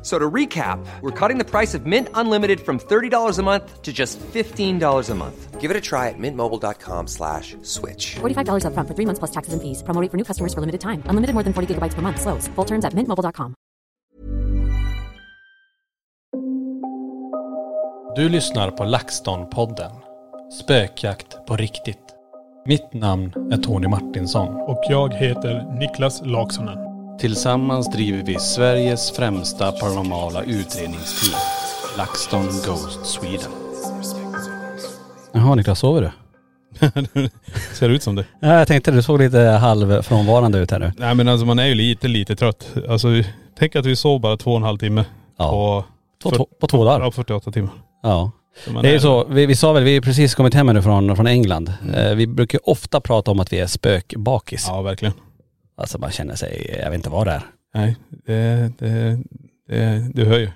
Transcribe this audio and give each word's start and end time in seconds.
F- 0.00 0.06
So 0.06 0.18
to 0.18 0.30
recap, 0.30 0.78
we're 1.02 1.10
cutting 1.28 1.38
the 1.38 1.44
price 1.50 1.74
of 1.78 1.84
Mint 1.84 2.08
Unlimited 2.14 2.60
from 2.60 2.78
$30 2.78 3.38
a 3.38 3.42
month 3.42 3.82
to 3.82 3.92
just 3.92 4.18
$15 4.32 5.10
a 5.10 5.14
month. 5.14 5.60
Give 5.60 5.70
it 5.70 5.76
a 5.76 5.80
try 5.80 6.08
at 6.08 6.18
mintmobile.com 6.18 7.06
slash 7.06 7.54
switch. 7.62 8.16
$45 8.20 8.64
upfront 8.64 8.88
for 8.88 8.94
three 8.94 9.04
months 9.06 9.18
plus 9.18 9.30
taxes 9.30 9.52
and 9.52 9.60
fees. 9.62 9.82
Promo 9.82 10.00
rate 10.00 10.10
for 10.10 10.16
new 10.16 10.24
customers 10.24 10.54
for 10.54 10.60
limited 10.60 10.80
time. 10.80 11.02
Unlimited 11.10 11.34
more 11.34 11.44
than 11.44 11.52
40 11.52 11.66
gigabytes 11.74 11.94
per 11.94 12.00
month. 12.02 12.18
Slows. 12.20 12.48
Full 12.56 12.64
terms 12.66 12.84
at 12.84 12.94
mintmobile.com. 12.94 13.54
Du 18.16 18.28
lyssnar 18.28 18.70
på 18.70 18.84
LaxTon-podden. 18.84 19.90
Spökjakt 20.52 21.46
på 21.46 21.56
riktigt. 21.56 22.14
Mitt 22.66 22.94
namn 22.94 23.32
är 23.52 23.56
Tony 23.56 23.88
Martinsson. 23.88 24.48
Och 24.54 24.80
jag 24.88 25.14
heter 25.14 25.78
Niklas 25.78 26.22
Laksonen. 26.24 26.89
Tillsammans 27.20 27.90
driver 27.90 28.22
vi 28.22 28.38
Sveriges 28.38 29.10
främsta 29.10 29.72
paranormala 29.72 30.42
utredningsteam. 30.42 31.40
LaxTon 31.98 32.46
Ghost 32.66 33.06
Sweden. 33.06 33.50
Jaha 35.32 35.54
Niklas, 35.54 35.78
sover 35.78 36.00
du? 36.02 36.10
Ser 37.74 37.88
ut 37.88 38.02
som 38.02 38.14
det. 38.14 38.24
Ja, 38.40 38.58
jag 38.58 38.68
tänkte 38.68 38.90
du 38.90 39.02
såg 39.02 39.18
lite 39.18 39.38
halvfrånvarande 39.38 40.58
ut 40.58 40.70
här 40.70 40.78
nu. 40.78 40.92
Nej 40.96 41.14
men 41.14 41.28
alltså 41.28 41.46
man 41.46 41.58
är 41.58 41.66
ju 41.66 41.74
lite, 41.74 42.08
lite 42.08 42.36
trött. 42.36 42.68
Alltså 42.88 43.08
tänk 43.58 43.76
att 43.76 43.86
vi 43.86 43.96
sov 43.96 44.20
bara 44.20 44.36
två 44.36 44.50
och 44.50 44.56
en 44.56 44.62
halv 44.62 44.78
timme. 44.78 45.04
Ja. 45.38 45.50
På, 45.50 45.84
På, 46.30 46.36
två, 46.36 46.48
på 46.60 46.66
två 46.66 46.84
dagar. 46.84 47.00
ja, 47.00 47.10
48 47.10 47.52
timmar. 47.52 47.72
Ja. 48.02 48.30
Så 48.64 48.82
Det 48.82 48.88
är 48.88 48.92
ju 48.92 49.00
så, 49.00 49.24
vi, 49.24 49.46
vi 49.46 49.56
sa 49.56 49.72
väl, 49.72 49.84
vi 49.84 49.94
har 49.94 50.00
precis 50.02 50.34
kommit 50.34 50.54
hem 50.54 50.66
nu 50.66 50.82
från, 50.82 51.16
från 51.16 51.26
England. 51.26 51.72
Eh, 51.96 52.14
vi 52.14 52.26
brukar 52.26 52.60
ofta 52.68 53.00
prata 53.00 53.30
om 53.30 53.40
att 53.40 53.52
vi 53.52 53.58
är 53.58 53.66
spökbakis. 53.66 54.64
Ja 54.68 54.82
verkligen. 54.82 55.14
Alltså 55.80 55.98
man 55.98 56.10
känner 56.10 56.34
sig, 56.34 56.76
jag 56.82 56.90
vet 56.90 56.96
inte 56.98 57.10
vad 57.10 57.26
det 57.26 57.32
är. 57.32 57.42
Nej, 57.74 57.96
det, 58.26 58.72
det, 58.78 59.18
det, 59.68 60.10
du 60.14 60.24
hör 60.24 60.38
ju. 60.38 60.48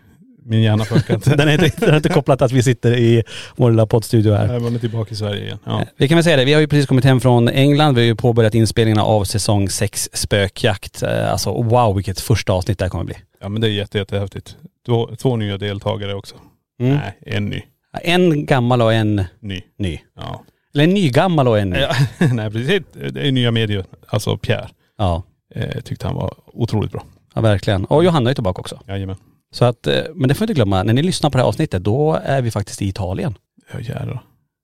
Min 0.47 0.63
hjärna 0.63 0.85
funkar 0.85 1.15
inte. 1.15 1.31
Den 1.37 1.49
är 1.49 1.65
inte, 1.65 1.81
den 1.81 1.91
är 1.91 1.97
inte 1.97 2.09
kopplad 2.09 2.39
till 2.39 2.45
att 2.45 2.53
vi 2.53 2.63
sitter 2.63 2.93
i 2.99 3.23
vår 3.57 3.71
lilla 3.71 3.87
poddstudio 3.87 4.33
här. 4.35 4.47
Nej, 4.49 4.61
man 4.61 4.75
är 4.75 4.79
tillbaka 4.79 5.11
i 5.11 5.17
Sverige 5.17 5.43
igen. 5.45 5.59
Ja. 5.65 5.83
Vi 5.97 6.09
kan 6.09 6.17
väl 6.17 6.25
säga 6.25 6.37
det, 6.37 6.45
vi 6.45 6.53
har 6.53 6.61
ju 6.61 6.67
precis 6.69 6.87
kommit 6.87 7.05
hem 7.05 7.21
från 7.21 7.49
England. 7.49 7.95
Vi 7.95 8.01
har 8.01 8.07
ju 8.07 8.15
påbörjat 8.15 8.55
inspelningarna 8.55 9.05
av 9.05 9.25
säsong 9.25 9.69
6 9.69 10.09
Spökjakt. 10.13 11.03
Eh, 11.03 11.33
Alltså 11.33 11.63
wow 11.63 11.95
vilket 11.97 12.21
första 12.21 12.53
avsnitt 12.53 12.79
det 12.79 12.85
här 12.85 12.91
kommer 12.91 13.05
bli. 13.05 13.15
ja 13.41 13.49
men 13.49 13.61
det 13.61 13.69
är 13.69 13.71
jätte, 13.71 13.99
jättehäftigt. 13.99 14.57
Två, 14.87 15.11
två 15.19 15.37
nya 15.37 15.59
deltagare 15.59 16.15
också. 16.15 16.35
Mm. 16.81 16.95
Nej, 16.97 17.19
en 17.27 17.45
ny. 17.47 17.63
En 18.03 18.47
gammal 18.47 18.83
och 18.83 18.93
en 18.95 19.25
Ny. 19.41 19.61
ny. 19.79 19.99
Ja. 20.17 20.45
Eller 20.75 20.85
en 20.85 20.91
ny 20.95 21.09
gammal 21.11 21.49
och 21.49 21.59
en 21.59 21.71
ny. 21.71 21.79
ja. 21.79 21.95
Nej 22.33 22.51
precis, 22.51 22.83
det 23.13 23.29
är 23.29 23.33
nya 23.33 23.51
medier. 23.51 23.85
Alltså 24.07 24.37
Pierre. 24.37 24.69
Ja, 24.99 25.23
Eh, 25.55 25.81
tyckte 25.81 26.07
han 26.07 26.17
var 26.17 26.35
otroligt 26.47 26.93
bra. 26.93 27.05
ja 27.35 27.41
verkligen. 27.41 27.85
Och 27.85 28.05
Johanna 28.05 28.31
är 28.31 28.35
tillbaka 28.35 28.61
också. 28.61 28.81
Jajamän. 28.89 29.17
Så 29.55 29.65
att, 29.65 29.87
eh, 29.87 30.03
men 30.15 30.29
det 30.29 30.35
får 30.35 30.45
inte 30.45 30.55
glömma, 30.55 30.83
när 30.83 30.93
ni 30.93 31.03
lyssnar 31.03 31.31
på 31.31 31.39
det 31.39 31.43
här 31.43 31.49
avsnittet 31.49 31.85
då 31.85 32.21
är 32.25 32.43
vi 32.43 32.51
faktiskt 32.51 32.83
i 32.83 32.89
Italien. 32.89 33.35
Ja 33.73 33.81
jävlar. 33.81 34.23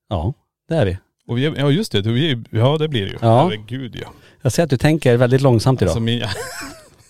Ja, 0.09 0.33
det 0.69 0.75
är 0.75 0.85
vi. 0.85 0.97
Och 1.27 1.37
vi, 1.37 1.45
är- 1.45 1.55
ja 1.57 1.71
just 1.71 1.91
det, 1.91 2.01
vi, 2.01 2.31
är- 2.31 2.43
ja 2.51 2.77
det 2.77 2.87
blir 2.87 3.01
det 3.05 3.11
ju. 3.11 3.17
Ja. 3.21 3.43
Herregud 3.43 3.95
ja. 4.01 4.07
Jag 4.41 4.51
ser 4.51 4.63
att 4.63 4.69
du 4.69 4.77
tänker 4.77 5.17
väldigt 5.17 5.41
långsamt 5.41 5.81
idag. 5.81 5.89
Alltså 5.89 5.99
min... 6.01 6.23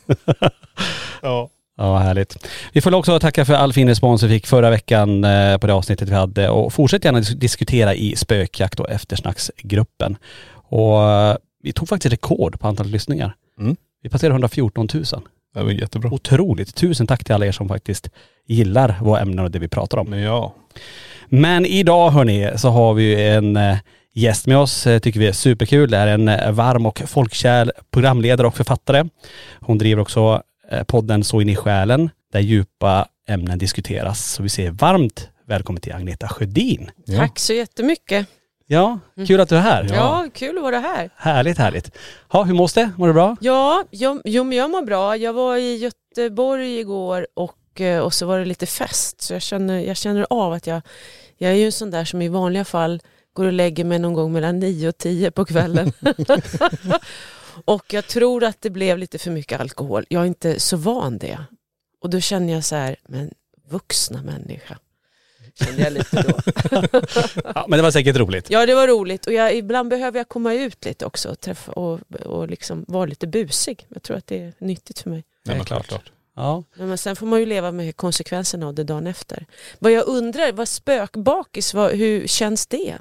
ja. 1.21 1.49
Ja, 1.77 1.97
härligt. 1.97 2.47
Vi 2.73 2.81
får 2.81 2.93
också 2.95 3.19
tacka 3.19 3.45
för 3.45 3.53
all 3.53 3.73
fin 3.73 3.87
respons 3.87 4.23
vi 4.23 4.27
fick 4.29 4.47
förra 4.47 4.69
veckan 4.69 5.23
eh, 5.23 5.57
på 5.57 5.67
det 5.67 5.73
avsnittet 5.73 6.09
vi 6.09 6.13
hade 6.13 6.49
och 6.49 6.73
fortsätt 6.73 7.05
gärna 7.05 7.19
dis- 7.19 7.35
diskutera 7.35 7.95
i 7.95 8.15
spökjakt 8.15 8.79
och 8.79 8.89
eftersnacksgruppen. 8.89 10.17
Och 10.53 11.03
eh, 11.03 11.35
vi 11.63 11.73
tog 11.73 11.89
faktiskt 11.89 12.13
rekord 12.13 12.59
på 12.59 12.67
antalet 12.67 12.91
lyssningar. 12.91 13.35
Mm. 13.59 13.75
Vi 14.03 14.09
passerade 14.09 14.33
114 14.33 14.87
000. 14.93 15.03
Det 15.53 15.63
var 15.63 15.71
jättebra. 15.71 16.11
Otroligt. 16.13 16.75
Tusen 16.75 17.07
tack 17.07 17.23
till 17.23 17.35
alla 17.35 17.45
er 17.45 17.51
som 17.51 17.67
faktiskt 17.67 18.09
gillar 18.47 18.97
våra 19.01 19.19
ämnen 19.19 19.39
och 19.45 19.51
det 19.51 19.59
vi 19.59 19.67
pratar 19.67 19.97
om. 19.97 20.09
Men 20.09 20.19
ja. 20.19 20.55
Men 21.29 21.65
idag 21.65 22.09
hörni 22.11 22.51
så 22.57 22.69
har 22.69 22.93
vi 22.93 23.27
en 23.29 23.57
eh, 23.57 23.77
gäst 24.13 24.47
med 24.47 24.57
oss, 24.57 24.87
eh, 24.87 24.99
tycker 24.99 25.19
vi 25.19 25.27
är 25.27 25.31
superkul. 25.31 25.91
Det 25.91 25.97
är 25.97 26.07
en 26.07 26.27
eh, 26.27 26.51
varm 26.51 26.85
och 26.85 26.99
folkkär 26.99 27.71
programledare 27.91 28.47
och 28.47 28.55
författare. 28.55 29.05
Hon 29.59 29.77
driver 29.77 30.01
också 30.01 30.41
podden 30.87 31.23
Så 31.23 31.41
in 31.41 31.49
i 31.49 31.55
själen, 31.55 32.09
där 32.33 32.39
djupa 32.39 33.07
ämnen 33.27 33.57
diskuteras. 33.57 34.31
Så 34.31 34.43
vi 34.43 34.49
säger 34.49 34.71
varmt 34.71 35.29
välkommen 35.47 35.81
till 35.81 35.93
Agneta 35.93 36.27
Sjödin. 36.27 36.91
ja. 37.05 37.17
Tack 37.17 37.39
så 37.39 37.53
jättemycket. 37.53 38.27
Ja, 38.71 38.99
kul 39.27 39.39
att 39.39 39.49
du 39.49 39.55
är 39.55 39.59
här. 39.59 39.87
Ja. 39.93 40.27
kul 40.33 40.57
att 40.57 40.63
vara 40.63 40.79
här. 40.79 41.09
Härligt, 41.15 41.57
härligt. 41.57 41.97
Ja, 42.33 42.43
hur 42.43 42.53
mås 42.53 42.73
det? 42.73 42.91
Mår 42.97 43.07
du 43.07 43.13
bra? 43.13 43.37
Ja, 43.41 43.83
jag, 43.89 44.21
jo, 44.23 44.43
men 44.43 44.57
jag 44.57 44.71
mår 44.71 44.81
bra. 44.81 45.17
Jag 45.17 45.33
var 45.33 45.57
i 45.57 45.77
Göteborg 45.77 46.79
igår 46.79 47.27
och, 47.33 47.81
eh, 47.81 47.99
och 47.99 48.13
så 48.13 48.25
var 48.25 48.39
det 48.39 48.45
lite 48.45 48.65
fest. 48.65 49.21
Så 49.21 49.33
jag 49.33 49.41
känner, 49.41 49.79
jag 49.79 49.97
känner 49.97 50.27
av 50.29 50.53
att 50.53 50.67
jag, 50.67 50.81
jag 51.37 51.51
är 51.51 51.55
ju 51.55 51.65
en 51.65 51.71
sån 51.71 51.91
där 51.91 52.05
som 52.05 52.21
i 52.21 52.27
vanliga 52.27 52.65
fall 52.65 53.01
går 53.33 53.45
och 53.45 53.53
lägger 53.53 53.83
mig 53.83 53.99
någon 53.99 54.13
gång 54.13 54.31
mellan 54.31 54.59
9 54.59 54.87
och 54.87 54.97
10 54.97 55.31
på 55.31 55.45
kvällen. 55.45 55.91
och 57.65 57.93
jag 57.93 58.07
tror 58.07 58.43
att 58.43 58.61
det 58.61 58.69
blev 58.69 58.97
lite 58.97 59.17
för 59.17 59.31
mycket 59.31 59.59
alkohol. 59.59 60.05
Jag 60.09 60.21
är 60.21 60.27
inte 60.27 60.59
så 60.59 60.77
van 60.77 61.17
det. 61.17 61.37
Och 62.01 62.09
då 62.09 62.19
känner 62.19 62.53
jag 62.53 62.63
så 62.63 62.75
här, 62.75 62.95
men 63.07 63.31
vuxna 63.69 64.23
människa. 64.23 64.77
Kände 65.55 65.81
jag 65.81 65.93
lite 65.93 66.21
då. 66.21 66.39
Ja, 67.55 67.65
men 67.67 67.77
det 67.77 67.83
var 67.83 67.91
säkert 67.91 68.15
roligt. 68.15 68.49
Ja 68.49 68.65
det 68.65 68.75
var 68.75 68.87
roligt 68.87 69.25
och 69.25 69.33
jag, 69.33 69.55
ibland 69.55 69.89
behöver 69.89 70.19
jag 70.19 70.29
komma 70.29 70.53
ut 70.53 70.85
lite 70.85 71.05
också 71.05 71.29
och, 71.29 71.39
träffa, 71.39 71.71
och, 71.71 71.99
och 72.25 72.47
liksom 72.47 72.85
vara 72.87 73.05
lite 73.05 73.27
busig. 73.27 73.85
Jag 73.89 74.03
tror 74.03 74.17
att 74.17 74.27
det 74.27 74.39
är 74.39 74.53
nyttigt 74.59 74.99
för 74.99 75.09
mig. 75.09 75.23
Nej, 75.45 75.55
men 75.55 75.65
klart. 75.65 75.87
klart. 75.87 76.11
Ja. 76.35 76.63
Men 76.73 76.97
sen 76.97 77.15
får 77.15 77.25
man 77.25 77.39
ju 77.39 77.45
leva 77.45 77.71
med 77.71 77.95
konsekvenserna 77.95 78.67
av 78.67 78.73
det 78.73 78.83
dagen 78.83 79.07
efter. 79.07 79.45
Vad 79.79 79.91
jag 79.91 80.07
undrar, 80.07 80.51
vad 80.51 80.67
spökbakis, 80.67 81.73
vad, 81.73 81.91
hur 81.91 82.27
känns 82.27 82.67
det? 82.67 82.97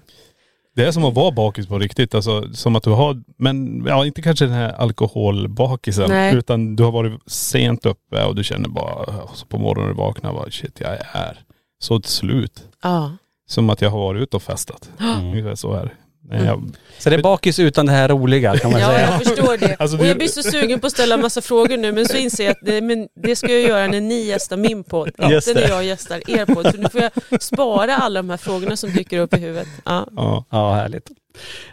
Det 0.74 0.84
är 0.84 0.92
som 0.92 1.04
att 1.04 1.14
vara 1.14 1.30
bakis 1.30 1.66
på 1.66 1.78
riktigt. 1.78 2.14
Alltså 2.14 2.54
som 2.54 2.76
att 2.76 2.82
du 2.82 2.90
har, 2.90 3.22
men 3.36 3.84
ja 3.86 4.06
inte 4.06 4.22
kanske 4.22 4.44
den 4.44 4.54
här 4.54 4.72
alkoholbakisen. 4.72 6.08
Nej. 6.08 6.34
Utan 6.34 6.76
du 6.76 6.82
har 6.82 6.92
varit 6.92 7.20
sent 7.26 7.86
uppe 7.86 8.24
och 8.24 8.34
du 8.34 8.44
känner 8.44 8.68
bara, 8.68 9.26
så 9.34 9.46
på 9.46 9.58
morgonen 9.58 9.88
när 9.88 9.94
du 9.94 9.98
vaknar, 9.98 10.32
bara, 10.32 10.50
shit 10.50 10.80
jag 10.80 10.98
är 11.12 11.44
så 11.80 12.00
slut. 12.02 12.62
Ja. 12.82 13.12
Som 13.48 13.70
att 13.70 13.82
jag 13.82 13.90
har 13.90 13.98
varit 13.98 14.22
ute 14.22 14.36
och 14.36 14.42
festat. 14.42 14.90
Mm. 15.00 15.26
Ungefär 15.30 15.54
så 15.54 15.72
är 15.74 15.84
det. 15.84 15.90
Nej, 16.32 16.44
jag, 16.44 16.70
Så 16.98 17.10
det 17.10 17.16
är 17.16 17.22
bakis 17.22 17.58
utan 17.58 17.86
det 17.86 17.92
här 17.92 18.08
roliga 18.08 18.56
kan 18.58 18.72
man 18.72 18.80
Ja, 18.80 18.86
säga. 18.88 19.00
jag 19.10 19.18
förstår 19.24 19.56
det. 19.56 19.76
Alltså, 19.78 19.96
och 19.96 20.04
vi- 20.04 20.08
jag 20.08 20.16
blir 20.16 20.28
så 20.28 20.42
sugen 20.42 20.80
på 20.80 20.86
att 20.86 20.92
ställa 20.92 21.16
massa 21.16 21.40
frågor 21.40 21.76
nu 21.76 21.92
men 21.92 22.08
så 22.08 22.16
inser 22.16 22.44
jag 22.44 22.50
att 22.52 22.58
det, 22.62 22.80
men 22.80 23.08
det 23.22 23.36
ska 23.36 23.52
jag 23.52 23.60
göra 23.62 23.86
när 23.86 24.00
ni 24.00 24.20
gästar 24.26 24.56
min 24.56 24.84
podd, 24.84 25.08
inte 25.08 25.54
när 25.54 25.68
jag 25.68 25.84
gästar 25.84 26.30
er 26.30 26.46
podd. 26.46 26.66
Så 26.74 26.80
nu 26.80 26.88
får 26.88 27.00
jag 27.00 27.42
spara 27.42 27.96
alla 27.96 28.22
de 28.22 28.30
här 28.30 28.36
frågorna 28.36 28.76
som 28.76 28.90
dyker 28.92 29.18
upp 29.18 29.34
i 29.34 29.38
huvudet. 29.40 29.68
Ja. 29.84 30.06
ja. 30.16 30.44
Ja, 30.50 30.74
härligt. 30.74 31.10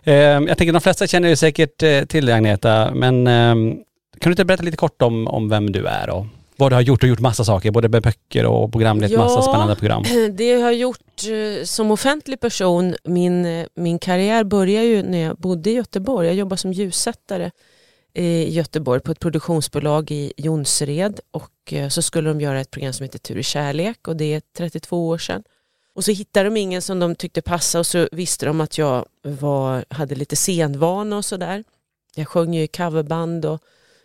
Eh, 0.04 0.14
jag 0.16 0.58
tänker 0.58 0.74
de 0.74 0.82
flesta 0.82 1.08
känner 1.08 1.30
ju 1.30 1.36
säkert 1.36 1.84
eh, 1.84 2.02
till 2.06 2.26
dig 2.26 2.36
Agneta, 2.36 2.92
men 2.94 3.28
eh, 3.28 3.54
kan 4.20 4.30
du 4.30 4.30
inte 4.30 4.46
berätta 4.46 4.64
lite 4.64 4.78
kort 4.78 5.02
om, 5.02 5.28
om 5.28 5.50
vem 5.50 5.72
du 5.72 5.86
är 5.86 6.10
och 6.10 6.26
vad 6.58 6.72
du 6.72 6.76
har 6.76 6.82
gjort 6.82 7.04
och 7.04 7.10
gjort 7.10 7.20
massa 7.20 7.44
saker, 7.44 7.72
både 7.72 7.90
med 7.90 8.04
böcker 8.04 8.46
och 8.46 8.72
programlett 8.72 9.12
Ja. 9.12 9.20
massa 9.20 9.42
spännande 9.42 9.76
program. 9.76 10.04
Det 10.32 10.46
jag 10.50 10.60
har 10.60 10.72
gjort 10.72 11.24
eh, 11.24 11.64
som 11.64 11.92
offentlig 11.92 12.40
person, 12.40 12.96
min, 13.04 13.46
eh, 13.46 13.66
min 13.76 14.00
karriär 14.00 14.44
började 14.44 14.88
ju 14.88 15.04
när 15.04 15.18
jag 15.18 15.38
bodde 15.38 15.70
i 15.70 15.74
Göteborg. 15.74 16.28
Jag 16.28 16.36
jobbade 16.36 16.58
som 16.58 16.74
ljussättare 16.74 17.52
i 18.14 18.54
Göteborg 18.54 19.02
på 19.02 19.12
ett 19.12 19.20
produktionsbolag 19.20 20.12
i 20.12 20.34
Jonsered 20.38 21.20
och 21.32 21.74
eh, 21.74 21.90
så 21.90 22.02
skulle 22.02 22.30
de 22.30 22.42
göra 22.42 22.60
ett 22.60 22.72
program 22.72 22.94
som 22.94 23.04
heter 23.04 23.20
Tur 23.20 23.38
i 23.38 23.44
kärlek 23.44 24.08
och 24.08 24.16
det 24.18 24.34
är 24.34 24.42
32 24.58 25.08
år 25.08 25.18
sedan. 25.18 25.44
Och 25.96 26.04
så 26.04 26.12
hittade 26.12 26.50
de 26.50 26.58
ingen 26.58 26.82
som 26.82 27.00
de 27.00 27.16
tyckte 27.16 27.42
passade 27.42 27.80
och 27.80 27.88
så 27.88 28.08
visste 28.12 28.46
de 28.46 28.62
att 28.62 28.78
jag 28.78 29.06
var, 29.22 29.86
hade 29.90 30.16
lite 30.16 30.36
scenvana 30.36 31.18
och 31.18 31.26
sådär. 31.26 31.64
Jag 32.16 32.28
sjöng 32.28 32.54
ju 32.54 32.64
i 32.64 32.68
coverband 32.68 33.46
och, 33.46 33.62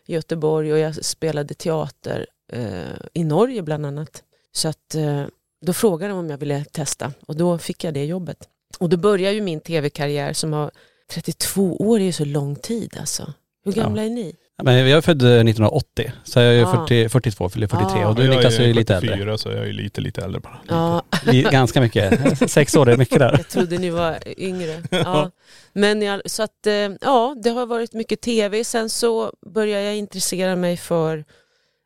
i 0.06 0.12
Göteborg 0.14 0.72
och 0.72 0.78
jag 0.78 1.04
spelade 1.04 1.54
teater 1.54 2.26
eh, 2.52 2.96
i 3.12 3.24
Norge 3.24 3.62
bland 3.62 3.86
annat. 3.86 4.22
Så 4.52 4.68
att 4.68 4.94
eh, 4.94 5.22
då 5.66 5.72
frågade 5.72 6.12
de 6.12 6.18
om 6.18 6.30
jag 6.30 6.38
ville 6.38 6.64
testa 6.64 7.12
och 7.26 7.36
då 7.36 7.58
fick 7.58 7.84
jag 7.84 7.94
det 7.94 8.04
jobbet. 8.04 8.36
Och 8.78 8.88
då 8.88 8.96
började 8.96 9.34
ju 9.34 9.40
min 9.40 9.60
tv-karriär 9.60 10.32
som 10.32 10.52
har 10.52 10.70
32 11.10 11.76
år 11.76 12.00
är 12.00 12.04
ju 12.04 12.12
så 12.12 12.24
lång 12.24 12.56
tid 12.56 12.96
alltså. 13.00 13.32
Hur 13.64 13.72
gamla 13.72 14.02
är 14.04 14.10
ni? 14.10 14.36
Men 14.62 14.74
jag 14.88 14.96
är 14.98 15.00
född 15.00 15.22
eh, 15.22 15.28
1980, 15.28 16.12
så 16.24 16.38
jag 16.40 16.48
är 16.48 16.52
ju 16.52 16.64
Ah. 16.64 16.86
40, 16.86 17.08
42, 17.08 17.48
fyller 17.48 17.66
43 17.66 18.02
Ah. 18.04 18.08
och 18.08 18.14
du 18.14 18.28
Niklas 18.28 18.58
är 18.58 18.64
ju 18.66 18.72
lite 18.72 18.94
äldre. 18.94 19.10
74 19.10 19.38
så 19.38 19.48
jag 19.48 19.58
är 19.58 19.64
ju 19.64 19.72
lite, 19.72 20.00
lite 20.00 20.22
äldre 20.24 20.40
bara. 20.40 20.60
Ja, 20.68 21.02
Vi- 21.26 21.42
Ganska 21.42 21.80
mycket. 21.80 22.50
Sex 22.50 22.76
år 22.76 22.88
är 22.88 22.96
mycket 22.96 23.18
där. 23.18 23.32
jag 23.38 23.48
trodde 23.48 23.78
ni 23.78 23.90
var 23.90 24.18
yngre. 24.40 24.82
Ja. 24.90 25.30
Men 25.72 26.02
jag, 26.02 26.22
så 26.30 26.42
att, 26.42 26.66
eh, 26.66 26.72
ja, 27.00 27.36
det 27.42 27.50
har 27.50 27.66
varit 27.66 27.92
mycket 27.92 28.20
tv. 28.20 28.64
Sen 28.64 28.90
så 28.90 29.32
började 29.54 29.84
jag 29.84 29.96
intressera 29.96 30.56
mig 30.56 30.76
för 30.76 31.24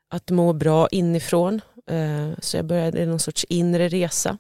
att 0.09 0.31
må 0.31 0.53
bra 0.53 0.89
inifrån. 0.89 1.61
Eh, 1.87 2.31
så 2.39 2.57
jag 2.57 2.67
började 2.67 3.07
någon 3.07 3.21
sorts 3.21 3.45
inre 3.45 3.89
resa 3.89 4.39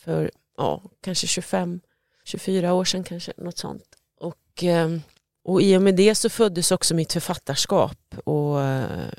för 0.00 0.30
ja, 0.56 0.82
kanske 1.00 1.26
25, 1.26 1.80
24 2.24 2.72
år 2.72 2.84
sedan 2.84 3.04
kanske, 3.04 3.32
något 3.36 3.58
sånt. 3.58 3.84
Och, 4.20 4.62
ehm, 4.62 5.02
och 5.44 5.62
i 5.62 5.76
och 5.76 5.82
med 5.82 5.96
det 5.96 6.14
så 6.14 6.28
föddes 6.28 6.72
också 6.72 6.94
mitt 6.94 7.12
författarskap 7.12 8.14
och, 8.24 8.62
eh, 8.62 9.12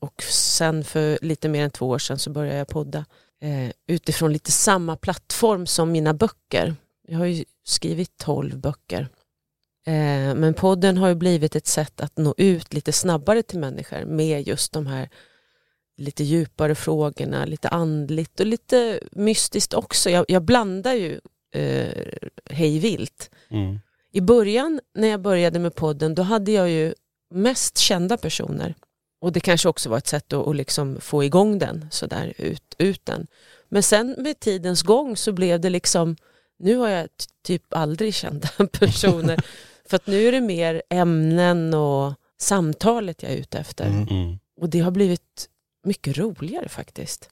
och 0.00 0.22
sen 0.22 0.84
för 0.84 1.18
lite 1.22 1.48
mer 1.48 1.64
än 1.64 1.70
två 1.70 1.88
år 1.88 1.98
sedan 1.98 2.18
så 2.18 2.30
började 2.30 2.58
jag 2.58 2.68
podda 2.68 3.04
eh, 3.40 3.70
utifrån 3.86 4.32
lite 4.32 4.52
samma 4.52 4.96
plattform 4.96 5.66
som 5.66 5.92
mina 5.92 6.14
böcker. 6.14 6.74
Jag 7.08 7.18
har 7.18 7.24
ju 7.24 7.44
skrivit 7.64 8.16
12 8.16 8.58
böcker. 8.58 9.08
Eh, 9.86 10.34
men 10.34 10.54
podden 10.54 10.96
har 10.96 11.08
ju 11.08 11.14
blivit 11.14 11.56
ett 11.56 11.66
sätt 11.66 12.00
att 12.00 12.18
nå 12.18 12.34
ut 12.36 12.74
lite 12.74 12.92
snabbare 12.92 13.42
till 13.42 13.58
människor 13.58 14.04
med 14.04 14.48
just 14.48 14.72
de 14.72 14.86
här 14.86 15.08
lite 15.96 16.24
djupare 16.24 16.74
frågorna, 16.74 17.44
lite 17.44 17.68
andligt 17.68 18.40
och 18.40 18.46
lite 18.46 19.00
mystiskt 19.12 19.74
också. 19.74 20.10
Jag, 20.10 20.24
jag 20.28 20.42
blandar 20.42 20.92
ju 20.92 21.20
eh, 21.54 22.04
hej 22.50 22.78
vilt. 22.78 23.30
Mm. 23.48 23.80
I 24.12 24.20
början 24.20 24.80
när 24.94 25.08
jag 25.08 25.20
började 25.20 25.58
med 25.58 25.74
podden 25.74 26.14
då 26.14 26.22
hade 26.22 26.52
jag 26.52 26.70
ju 26.70 26.94
mest 27.30 27.78
kända 27.78 28.16
personer. 28.16 28.74
Och 29.20 29.32
det 29.32 29.40
kanske 29.40 29.68
också 29.68 29.90
var 29.90 29.98
ett 29.98 30.06
sätt 30.06 30.32
att, 30.32 30.48
att 30.48 30.56
liksom 30.56 31.00
få 31.00 31.24
igång 31.24 31.58
den, 31.58 31.86
så 31.90 32.06
där, 32.06 32.34
ut, 32.38 32.74
ut 32.78 33.06
den. 33.06 33.26
Men 33.68 33.82
sen 33.82 34.14
med 34.18 34.40
tidens 34.40 34.82
gång 34.82 35.16
så 35.16 35.32
blev 35.32 35.60
det 35.60 35.70
liksom, 35.70 36.16
nu 36.58 36.76
har 36.76 36.88
jag 36.88 37.08
typ 37.42 37.74
aldrig 37.74 38.14
kända 38.14 38.48
personer. 38.72 39.44
För 39.88 39.96
att 39.96 40.06
nu 40.06 40.26
är 40.28 40.32
det 40.32 40.40
mer 40.40 40.82
ämnen 40.90 41.74
och 41.74 42.12
samtalet 42.40 43.22
jag 43.22 43.32
är 43.32 43.36
ute 43.36 43.58
efter. 43.58 43.86
Mm. 43.86 44.08
Mm. 44.08 44.38
Och 44.60 44.68
det 44.68 44.78
har 44.80 44.90
blivit 44.90 45.48
mycket 45.86 46.18
roligare 46.18 46.68
faktiskt. 46.68 47.28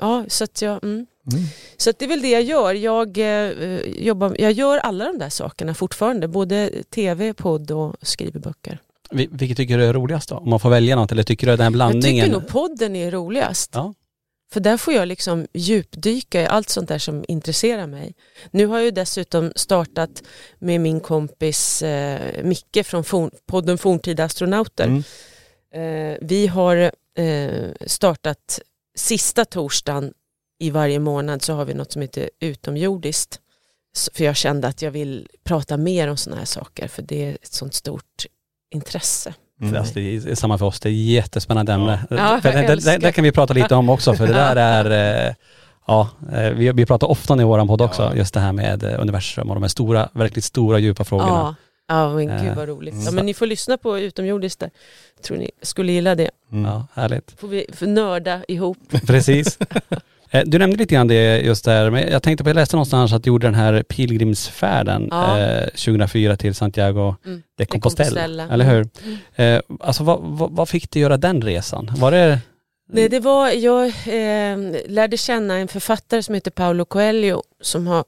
Ja, 0.00 0.24
så 0.28 0.44
att 0.44 0.62
jag, 0.62 0.84
mm. 0.84 1.06
Mm. 1.32 1.44
Så 1.76 1.90
att 1.90 1.98
det 1.98 2.04
är 2.04 2.08
väl 2.08 2.22
det 2.22 2.28
jag 2.30 2.42
gör. 2.42 2.74
Jag, 2.74 3.18
eh, 3.18 3.78
jobbar, 3.86 4.36
jag 4.38 4.52
gör 4.52 4.78
alla 4.78 5.04
de 5.04 5.18
där 5.18 5.28
sakerna 5.28 5.74
fortfarande. 5.74 6.28
Både 6.28 6.70
tv, 6.90 7.34
podd 7.34 7.70
och 7.70 7.96
skriver 8.02 8.40
böcker. 8.40 8.78
Vi- 9.10 9.28
Vilket 9.32 9.56
tycker 9.56 9.78
du 9.78 9.84
är 9.84 9.92
roligast 9.92 10.28
då? 10.28 10.36
Om 10.36 10.50
man 10.50 10.60
får 10.60 10.70
välja 10.70 10.96
något 10.96 11.12
eller 11.12 11.22
tycker 11.22 11.46
du 11.46 11.52
att 11.52 11.58
den 11.58 11.62
här 11.64 11.66
Jag 11.70 11.72
blandningen? 11.72 12.24
tycker 12.24 12.40
nog 12.40 12.48
podden 12.48 12.96
är 12.96 13.10
roligast. 13.10 13.70
Ja. 13.74 13.94
För 14.52 14.60
där 14.60 14.76
får 14.76 14.94
jag 14.94 15.08
liksom 15.08 15.46
djupdyka 15.52 16.42
i 16.42 16.46
allt 16.46 16.68
sånt 16.68 16.88
där 16.88 16.98
som 16.98 17.24
intresserar 17.28 17.86
mig. 17.86 18.14
Nu 18.50 18.66
har 18.66 18.76
jag 18.76 18.84
ju 18.84 18.90
dessutom 18.90 19.52
startat 19.56 20.22
med 20.58 20.80
min 20.80 21.00
kompis 21.00 21.82
eh, 21.82 22.44
Micke 22.44 22.86
från 22.86 23.04
forn, 23.04 23.30
podden 23.46 23.78
Forntida 23.78 24.24
astronauter. 24.24 24.84
Mm. 24.84 25.02
Eh, 25.74 26.18
vi 26.20 26.46
har 26.46 26.92
eh, 27.18 27.70
startat 27.86 28.60
sista 28.94 29.44
torsdagen 29.44 30.12
i 30.58 30.70
varje 30.70 30.98
månad 30.98 31.42
så 31.42 31.52
har 31.52 31.64
vi 31.64 31.74
något 31.74 31.92
som 31.92 32.02
heter 32.02 32.30
utomjordiskt. 32.40 33.40
För 34.12 34.24
jag 34.24 34.36
kände 34.36 34.68
att 34.68 34.82
jag 34.82 34.90
vill 34.90 35.28
prata 35.44 35.76
mer 35.76 36.08
om 36.08 36.16
sådana 36.16 36.38
här 36.38 36.46
saker 36.46 36.88
för 36.88 37.02
det 37.02 37.24
är 37.24 37.34
ett 37.34 37.52
sånt 37.52 37.74
stort 37.74 38.26
intresse. 38.74 39.34
Mm. 39.62 39.76
Alltså, 39.76 39.94
det 39.94 40.00
är 40.16 40.34
samma 40.34 40.58
för 40.58 40.66
oss, 40.66 40.80
det 40.80 40.88
är 40.88 40.92
jättespännande 40.92 41.72
ämne. 41.72 41.98
Ja, 42.10 42.40
det, 42.42 42.50
det, 42.52 42.58
älskar- 42.58 42.92
det, 42.92 42.98
det 42.98 43.12
kan 43.12 43.24
vi 43.24 43.32
prata 43.32 43.54
lite 43.54 43.74
om 43.74 43.88
också 43.88 44.14
för 44.14 44.26
det 44.26 44.32
där 44.32 44.56
är, 44.56 45.26
eh, 45.28 45.34
ja, 45.86 46.08
eh, 46.32 46.50
vi, 46.50 46.72
vi 46.72 46.86
pratar 46.86 47.10
ofta 47.10 47.40
i 47.40 47.44
våran 47.44 47.68
podd 47.68 47.80
också, 47.80 48.02
Ja. 48.02 48.14
just 48.14 48.34
det 48.34 48.40
här 48.40 48.52
med 48.52 48.84
eh, 48.84 49.00
universum 49.00 49.48
och 49.48 49.54
de 49.56 49.62
här 49.62 49.68
stora, 49.68 50.08
verkligt 50.12 50.44
stora 50.44 50.78
djupa 50.78 51.04
frågorna. 51.04 51.30
Ja, 51.30 51.54
ja 51.88 52.14
men 52.14 52.26
gud 52.26 52.48
Eh, 52.48 52.56
vad 52.56 52.68
roligt. 52.68 52.94
mm. 52.94 53.04
Ja, 53.04 53.10
men 53.10 53.26
ni 53.26 53.34
får 53.34 53.46
lyssna 53.46 53.76
på 53.78 53.98
utomjordiskt 53.98 54.60
där. 54.60 54.70
Tror 55.26 55.36
ni 55.38 55.50
skulle 55.62 55.92
gilla 55.92 56.14
det. 56.14 56.30
Mm. 56.52 56.64
Ja, 56.64 56.86
härligt. 56.94 57.34
Får 57.40 57.48
vi 57.48 57.66
nörda 57.80 58.40
ihop. 58.48 58.78
Precis. 59.06 59.58
Eh, 60.34 60.42
Du 60.46 60.58
nämnde 60.58 60.76
lite 60.76 60.94
grann 60.94 61.08
det 61.08 61.40
just 61.40 61.64
där, 61.64 61.90
men 61.90 62.08
jag 62.12 62.22
tänkte 62.22 62.44
på, 62.44 62.50
jag 62.50 62.54
läste 62.54 62.76
någonstans 62.76 63.12
att 63.12 63.22
du 63.24 63.28
gjorde 63.28 63.46
den 63.46 63.54
här 63.54 63.82
pilgrimsfärden 63.82 65.08
Ja. 65.10 65.38
eh, 65.40 65.66
2004 65.68 66.36
till 66.36 66.54
Santiago 66.54 67.14
Mm. 67.24 67.42
de 67.58 67.66
Compostela, 67.66 68.08
Compostela. 68.10 68.48
eller 68.48 68.64
hur? 68.64 68.88
Mm. 69.36 69.56
Eh, 69.56 69.62
alltså 69.80 70.04
vad, 70.04 70.18
vad, 70.22 70.50
vad 70.56 70.68
fick 70.68 70.90
dig 70.90 71.02
göra 71.02 71.16
den 71.16 71.42
resan? 71.42 71.90
Var 71.98 72.10
det... 72.10 72.38
Nej, 72.94 73.08
det 73.08 73.20
var, 73.20 73.50
jag 73.50 73.86
eh, 73.86 74.58
lärde 74.88 75.16
känna 75.16 75.54
en 75.56 75.68
författare 75.68 76.22
som 76.22 76.34
heter 76.34 76.50
Paolo 76.50 76.84
Coelho 76.84 77.42
som 77.60 77.86
har 77.86 78.04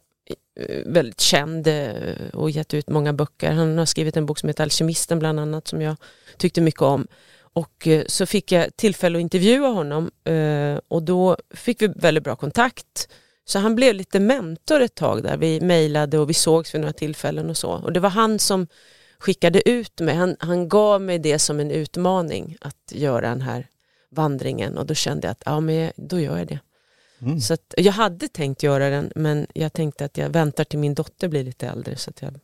eh, 0.60 0.76
väldigt 0.86 1.20
känd 1.20 1.66
eh, 1.66 1.88
och 2.32 2.50
gett 2.50 2.74
ut 2.74 2.88
många 2.88 3.12
böcker. 3.12 3.52
Han 3.52 3.78
har 3.78 3.86
skrivit 3.86 4.16
en 4.16 4.26
bok 4.26 4.38
som 4.38 4.48
heter 4.48 4.62
Alkemisten 4.62 5.18
bland 5.18 5.40
annat 5.40 5.68
som 5.68 5.82
jag 5.82 5.96
tyckte 6.38 6.60
mycket 6.60 6.82
om. 6.82 7.06
Och 7.54 7.88
eh, 7.88 8.04
så 8.06 8.26
fick 8.26 8.52
jag 8.52 8.76
tillfälle 8.76 9.18
att 9.18 9.22
intervjua 9.22 9.68
honom 9.68 10.10
eh, 10.24 10.80
och 10.88 11.02
då 11.02 11.36
fick 11.50 11.82
vi 11.82 11.86
väldigt 11.86 12.24
bra 12.24 12.36
kontakt. 12.36 13.08
Så 13.44 13.58
han 13.58 13.74
blev 13.74 13.94
lite 13.94 14.20
mentor 14.20 14.80
ett 14.80 14.94
tag 14.94 15.22
där. 15.22 15.36
Vi 15.36 15.60
mejlade 15.60 16.18
och 16.18 16.30
vi 16.30 16.34
sågs 16.34 16.74
vid 16.74 16.80
några 16.80 16.92
tillfällen 16.92 17.50
och 17.50 17.56
så. 17.56 17.70
Och 17.70 17.92
det 17.92 18.00
var 18.00 18.10
han 18.10 18.38
som 18.38 18.66
skickade 19.18 19.68
ut 19.68 20.00
mig. 20.00 20.14
Han, 20.14 20.36
han 20.38 20.68
gav 20.68 21.00
mig 21.00 21.18
det 21.18 21.38
som 21.38 21.60
en 21.60 21.70
utmaning 21.70 22.56
att 22.60 22.92
göra 22.92 23.28
den 23.28 23.40
här 23.40 23.66
vandringen 24.10 24.78
och 24.78 24.86
då 24.86 24.94
kände 24.94 25.26
jag 25.26 25.32
att 25.32 25.42
ja, 25.46 25.60
men 25.60 25.92
då 25.96 26.20
gör 26.20 26.38
jag 26.38 26.46
det. 26.46 26.58
Mm. 27.22 27.40
Så 27.40 27.54
att, 27.54 27.74
jag 27.76 27.92
hade 27.92 28.28
tänkt 28.28 28.62
göra 28.62 28.90
den 28.90 29.12
men 29.14 29.46
jag 29.54 29.72
tänkte 29.72 30.04
att 30.04 30.18
jag 30.18 30.28
väntar 30.28 30.64
till 30.64 30.78
min 30.78 30.94
dotter 30.94 31.28
blir 31.28 31.44
lite 31.44 31.66
äldre 31.68 31.96
så 31.96 32.10
att 32.10 32.22
jag 32.22 32.34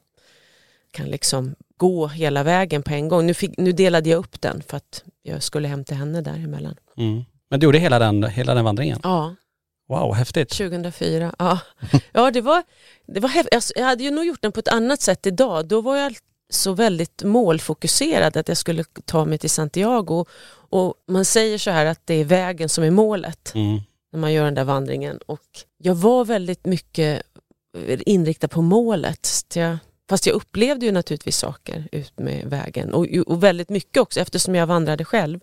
kan 0.90 1.06
liksom 1.06 1.54
gå 1.76 2.06
hela 2.06 2.42
vägen 2.42 2.82
på 2.82 2.90
en 2.94 3.08
gång. 3.08 3.26
Nu, 3.26 3.34
fick, 3.34 3.58
nu 3.58 3.72
delade 3.72 4.10
jag 4.10 4.18
upp 4.18 4.40
den 4.40 4.62
för 4.68 4.76
att 4.76 5.04
jag 5.22 5.42
skulle 5.42 5.68
hem 5.68 5.84
till 5.84 5.96
henne 5.96 6.20
däremellan. 6.20 6.74
Mm. 6.96 7.24
Men 7.50 7.60
du 7.60 7.64
gjorde 7.64 7.78
hela 7.78 7.98
den, 7.98 8.24
hela 8.24 8.54
den 8.54 8.64
vandringen? 8.64 9.00
Ja, 9.02 9.34
Wow, 9.88 10.14
häftigt. 10.14 10.48
2004. 10.50 11.34
Ja, 11.38 11.58
ja 12.12 12.30
det 12.30 12.40
var, 12.40 12.62
det 13.06 13.20
var 13.20 13.28
häftigt. 13.28 13.72
Jag 13.76 13.84
hade 13.84 14.04
ju 14.04 14.10
nog 14.10 14.24
gjort 14.24 14.42
den 14.42 14.52
på 14.52 14.60
ett 14.60 14.68
annat 14.68 15.00
sätt 15.00 15.26
idag. 15.26 15.66
Då 15.68 15.80
var 15.80 15.96
jag 15.96 16.16
så 16.50 16.72
väldigt 16.72 17.22
målfokuserad 17.22 18.36
att 18.36 18.48
jag 18.48 18.56
skulle 18.56 18.84
ta 19.04 19.24
mig 19.24 19.38
till 19.38 19.50
Santiago. 19.50 20.24
Och 20.70 20.94
man 21.08 21.24
säger 21.24 21.58
så 21.58 21.70
här 21.70 21.86
att 21.86 22.00
det 22.04 22.14
är 22.14 22.24
vägen 22.24 22.68
som 22.68 22.84
är 22.84 22.90
målet 22.90 23.52
Mm. 23.54 23.80
när 24.12 24.20
man 24.20 24.32
gör 24.32 24.44
den 24.44 24.54
där 24.54 24.64
vandringen. 24.64 25.18
Och 25.26 25.40
jag 25.78 25.94
var 25.94 26.24
väldigt 26.24 26.66
mycket 26.66 27.22
inriktad 28.06 28.48
på 28.48 28.62
målet. 28.62 29.26
Så 29.26 29.58
jag, 29.58 29.78
fast 30.10 30.26
jag 30.26 30.34
upplevde 30.34 30.86
ju 30.86 30.92
naturligtvis 30.92 31.36
saker 31.36 31.88
ut 31.92 32.18
med 32.18 32.46
vägen. 32.46 32.94
Och, 32.94 33.06
och 33.26 33.42
väldigt 33.42 33.68
mycket 33.70 33.96
också, 33.96 34.20
eftersom 34.20 34.54
jag 34.54 34.66
vandrade 34.66 35.04
själv. 35.04 35.40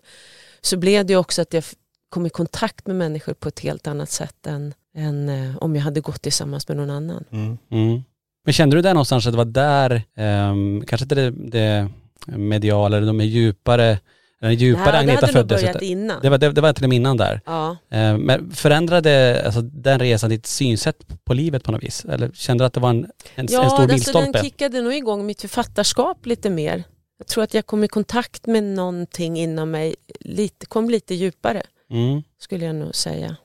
Så 0.60 0.76
blev 0.76 1.06
det 1.06 1.12
ju 1.12 1.18
också 1.18 1.42
att 1.42 1.52
jag 1.52 1.64
kom 2.08 2.26
i 2.26 2.30
kontakt 2.30 2.86
med 2.86 2.96
människor 2.96 3.34
på 3.34 3.48
ett 3.48 3.60
helt 3.60 3.86
annat 3.86 4.10
sätt 4.10 4.46
än, 4.46 4.74
än 4.96 5.28
eh, 5.28 5.56
om 5.56 5.76
jag 5.76 5.82
hade 5.82 6.00
gått 6.00 6.22
tillsammans 6.22 6.68
med 6.68 6.76
någon 6.76 6.90
annan. 6.90 7.24
Mm. 7.30 7.58
Mm. 7.70 8.02
Men 8.44 8.52
kände 8.52 8.76
du 8.76 8.82
där 8.82 8.94
någonstans 8.94 9.26
att 9.26 9.32
det 9.32 9.36
var 9.36 9.44
där, 9.44 10.02
ehm, 10.16 10.84
kanske 10.86 11.04
inte 11.04 11.14
det, 11.14 11.30
det 11.30 11.90
mediala 12.26 12.96
eller 12.96 13.06
de 13.06 13.20
är 13.20 13.24
djupare, 13.24 13.98
den 14.40 14.54
djupare 14.54 14.84
det 14.84 14.90
här 14.90 15.00
Agneta 15.00 15.26
föddes? 15.26 15.60
Det 16.22 16.28
var, 16.28 16.38
det, 16.38 16.52
det 16.52 16.60
var 16.60 16.72
till 16.72 16.84
och 16.84 16.88
med 16.88 16.96
innan 16.96 17.16
där. 17.16 17.40
Ja. 17.46 17.70
Eh, 17.90 18.18
Men 18.18 18.50
förändrade 18.50 19.42
alltså, 19.46 19.60
den 19.62 19.98
resan 19.98 20.30
ditt 20.30 20.46
synsätt 20.46 20.96
på 21.24 21.34
livet 21.34 21.64
på 21.64 21.72
något 21.72 21.82
vis? 21.82 22.04
Eller 22.04 22.30
kände 22.30 22.64
du 22.64 22.66
att 22.66 22.72
det 22.72 22.80
var 22.80 22.90
en, 22.90 22.96
en, 23.04 23.10
en 23.34 23.46
Ja, 23.50 23.64
stor 23.68 23.80
alltså 23.82 23.86
milstolpe? 23.94 24.32
den 24.32 24.44
kickade 24.44 24.80
nog 24.82 24.94
igång 24.94 25.26
mitt 25.26 25.40
författarskap 25.40 26.26
lite 26.26 26.50
mer. 26.50 26.84
Jag 27.18 27.26
tror 27.26 27.44
att 27.44 27.54
jag 27.54 27.66
kom 27.66 27.84
i 27.84 27.88
kontakt 27.88 28.46
med 28.46 28.64
någonting 28.64 29.36
inom 29.38 29.70
mig, 29.70 29.94
lite, 30.20 30.66
kom 30.66 30.90
lite 30.90 31.14
djupare. 31.14 31.62
Mm. 31.90 32.22
skulle 32.38 32.64
jag 32.64 32.74
nog 32.74 32.94
säga. 32.94 33.36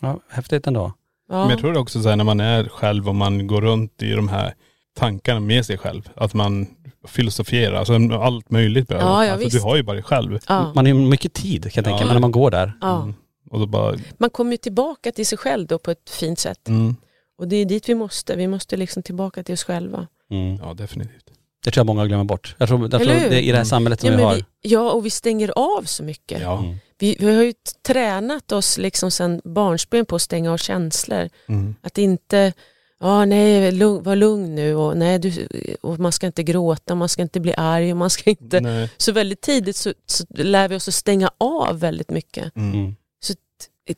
Ja, 0.00 0.20
häftigt 0.28 0.66
ändå. 0.66 0.92
Ja. 1.28 1.40
Men 1.40 1.50
jag 1.50 1.58
tror 1.58 1.76
också 1.78 2.02
så 2.02 2.08
här 2.08 2.16
när 2.16 2.24
man 2.24 2.40
är 2.40 2.64
själv 2.64 3.08
och 3.08 3.14
man 3.14 3.46
går 3.46 3.60
runt 3.60 4.02
i 4.02 4.12
de 4.12 4.28
här 4.28 4.54
tankarna 4.98 5.40
med 5.40 5.66
sig 5.66 5.78
själv. 5.78 6.08
Att 6.14 6.34
man 6.34 6.66
filosoferar, 7.08 7.72
alltså 7.74 7.94
allt 8.12 8.50
möjligt. 8.50 8.88
Bara. 8.88 8.98
Ja, 9.00 9.24
ja, 9.24 9.32
alltså, 9.32 9.44
visst. 9.44 9.56
du 9.56 9.62
har 9.62 9.76
ju 9.76 9.82
bara 9.82 9.94
dig 9.94 10.02
själv. 10.02 10.38
ja. 10.48 10.72
Man 10.74 10.86
har 10.86 10.92
ju 10.92 10.94
mycket 10.94 11.32
tid 11.32 11.62
kan 11.62 11.70
jag 11.74 11.84
tänka 11.84 12.00
Ja. 12.00 12.04
mig 12.06 12.14
när 12.14 12.20
man 12.20 12.32
går 12.32 12.50
där. 12.50 12.72
Ja. 12.80 13.02
Mm. 13.02 13.14
Och 13.50 13.58
då 13.60 13.66
bara, 13.66 13.96
Man 14.18 14.30
kommer 14.30 14.50
ju 14.50 14.56
tillbaka 14.56 15.12
till 15.12 15.26
sig 15.26 15.38
själv 15.38 15.66
då 15.66 15.78
på 15.78 15.90
ett 15.90 16.10
fint 16.10 16.38
sätt. 16.38 16.68
mm. 16.68 16.96
Och 17.38 17.48
det 17.48 17.56
är 17.56 17.64
dit 17.64 17.88
vi 17.88 17.94
måste. 17.94 18.36
Vi 18.36 18.46
måste 18.46 18.76
liksom 18.76 19.02
tillbaka 19.02 19.42
till 19.42 19.52
oss 19.52 19.64
själva. 19.64 20.06
Mm. 20.30 20.56
ja 20.62 20.74
definitivt. 20.74 21.24
Det 21.64 21.70
tror 21.70 21.80
jag 21.80 21.86
många 21.86 22.06
glömmer 22.06 22.24
bort. 22.24 22.54
Jag 22.58 22.68
tror, 22.68 22.80
jag 22.82 22.90
tror 22.90 23.04
det 23.06 23.12
är 23.14 23.32
i 23.32 23.46
det 23.46 23.52
här 23.52 23.54
Mm. 23.54 23.64
samhället 23.64 24.00
som 24.00 24.10
Ja, 24.10 24.16
vi 24.16 24.22
har. 24.22 24.34
vi, 24.34 24.44
ja, 24.62 24.90
och 24.92 25.06
vi 25.06 25.10
stänger 25.10 25.52
av 25.56 25.82
så 25.82 26.02
mycket. 26.02 26.40
Ja. 26.42 26.58
Mm. 26.58 26.76
Vi, 26.98 27.16
vi 27.20 27.34
har 27.34 27.42
ju 27.42 27.52
tränat 27.86 28.52
oss 28.52 28.78
liksom 28.78 29.10
sedan 29.10 29.40
barnsben 29.44 30.06
på 30.06 30.16
att 30.16 30.22
stänga 30.22 30.52
av 30.52 30.56
känslor. 30.56 31.28
Mm. 31.48 31.74
Att 31.82 31.98
inte, 31.98 32.52
ja 33.00 33.24
nej, 33.24 33.72
lugn, 33.72 34.02
var 34.02 34.16
lugn 34.16 34.54
nu 34.54 34.74
och, 34.74 34.96
nej, 34.96 35.18
du, 35.18 35.46
och 35.80 35.98
man 35.98 36.12
ska 36.12 36.26
inte 36.26 36.42
gråta, 36.42 36.94
man 36.94 37.08
ska 37.08 37.22
inte 37.22 37.40
bli 37.40 37.54
arg 37.56 37.90
och 37.90 37.96
man 37.96 38.10
ska 38.10 38.30
inte... 38.30 38.60
Nej. 38.60 38.90
Så 38.96 39.12
väldigt 39.12 39.40
tidigt 39.40 39.76
så, 39.76 39.92
så 40.06 40.24
lär 40.30 40.68
vi 40.68 40.76
oss 40.76 40.88
att 40.88 40.94
stänga 40.94 41.30
av 41.38 41.80
väldigt 41.80 42.10
mycket. 42.10 42.56
Mm. 42.56 42.72
Mm. 42.74 42.96
Så 43.22 43.34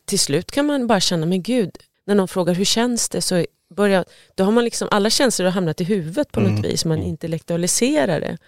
till 0.05 0.19
slut 0.19 0.51
kan 0.51 0.67
man 0.67 0.87
bara 0.87 1.01
känna, 1.01 1.27
men 1.27 1.43
gud, 1.43 1.77
när 2.07 2.15
någon 2.15 2.29
frågar 2.29 2.55
hur 2.55 2.65
känns 2.65 3.09
det 3.09 3.21
så 3.23 3.47
börjar, 3.75 4.05
då 4.35 4.45
har 4.45 4.53
man 4.53 4.65
liksom, 4.65 4.89
alla 4.91 5.11
känslor 5.11 5.45
har 5.47 5.53
hamnat 5.53 5.81
i 5.81 5.85
huvudet 5.85 6.33
på 6.33 6.41
något 6.41 6.49
Mm. 6.51 6.63
vis, 6.63 6.85
man 6.85 6.99
Mm. 6.99 7.09
intellektualiserar 7.09 8.21
det. 8.21 8.39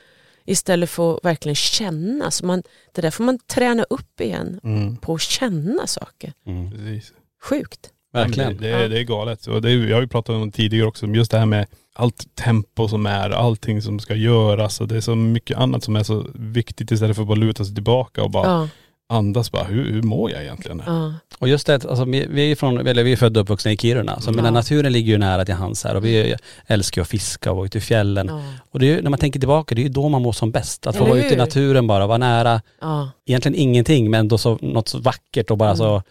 Istället 0.47 0.91
för 0.91 1.15
att 1.17 1.25
verkligen 1.25 1.55
känna. 1.57 2.31
Så 2.31 2.47
man, 2.47 2.63
det 2.93 3.01
där 3.03 3.11
får 3.11 3.25
man 3.25 3.39
träna 3.39 3.83
upp 3.91 4.21
igen 4.21 4.61
Mm. 4.65 4.97
på 4.97 5.15
att 5.15 5.21
känna 5.21 5.87
saker. 5.87 6.33
Mm. 6.47 7.01
Sjukt. 7.43 7.91
Verkligen. 8.15 8.57
Det, 8.57 8.63
det, 8.71 8.85
är, 8.85 8.89
det 8.89 8.99
är 8.99 9.03
galet. 9.03 9.47
Och 9.47 9.63
det 9.63 9.73
jag 9.73 9.97
har 9.97 10.03
ju 10.03 10.09
pratat 10.09 10.35
om 10.37 10.51
det 10.51 10.57
tidigare 10.57 10.87
också, 10.87 11.07
om 11.07 11.15
just 11.15 11.31
det 11.31 11.39
här 11.39 11.47
med 11.47 11.67
allt 11.97 12.35
tempo 12.35 12.89
som 12.89 13.07
är, 13.07 13.31
allting 13.31 13.83
som 13.83 14.01
ska 14.01 14.15
göras 14.15 14.81
och 14.81 14.89
det 14.89 14.97
är 14.97 15.01
så 15.01 15.15
mycket 15.15 15.57
annat 15.59 15.85
som 15.85 15.97
är 15.97 16.03
så 16.03 16.27
viktigt 16.35 16.91
istället 16.91 17.17
för 17.17 17.23
att 17.23 17.29
bara 17.29 17.39
luta 17.39 17.65
sig 17.65 17.75
tillbaka 17.75 18.23
och 18.23 18.31
bara 18.31 18.47
Ja, 18.47 18.69
andas 19.09 19.53
bara, 19.53 19.65
hur, 19.65 19.93
hur 19.93 20.03
mår 20.03 20.31
jag 20.31 20.43
egentligen? 20.43 20.83
ja, 20.87 21.15
Och 21.39 21.49
just 21.49 21.67
det, 21.67 21.75
alltså, 21.85 22.05
vi, 22.05 22.27
vi, 22.31 22.51
är 22.51 22.57
från, 22.57 22.87
eller 22.87 23.03
vi 23.05 23.13
är 23.13 23.17
födda 23.17 23.41
och 23.41 23.45
uppvuxna 23.45 23.73
i 23.73 23.77
Kiruna, 23.77 24.21
så 24.21 24.33
men 24.33 24.45
Ja. 24.45 24.51
naturen 24.51 24.93
ligger 24.93 25.13
ju 25.13 25.19
nära 25.19 25.45
till 25.45 25.55
hands 25.55 25.85
här 25.85 25.95
och 25.97 26.05
vi 26.05 26.35
älskar 26.67 27.01
ju 27.01 27.03
att 27.03 27.09
fiska 27.09 27.51
och 27.51 27.57
vara 27.57 27.67
ute 27.67 27.79
i 27.79 27.81
fjällen. 27.81 28.27
ja, 28.31 28.43
Och 28.71 28.79
det 28.81 28.87
är 28.87 28.97
ju, 28.97 29.03
när 29.03 29.11
man 29.11 29.19
tänker 29.19 29.41
tillbaka, 29.41 29.75
det 29.75 29.81
är 29.81 29.83
ju 29.83 29.89
då 29.89 30.09
man 30.09 30.23
mår 30.23 30.33
som 30.33 30.51
bäst. 30.51 30.87
Att 30.87 30.97
få 30.97 31.05
vara 31.05 31.19
ute 31.19 31.35
i 31.35 31.37
naturen 31.37 31.87
bara, 31.87 32.07
vara 32.07 32.19
nära, 32.19 32.61
ja. 32.81 33.11
egentligen 33.27 33.59
ingenting 33.59 34.11
men 34.11 34.29
då 34.29 34.39
så, 34.39 34.59
något 34.63 34.89
så 34.89 34.99
vackert 34.99 35.51
och 35.51 35.59
bara 35.59 35.69
Mm. 35.71 35.77
så 35.79 36.03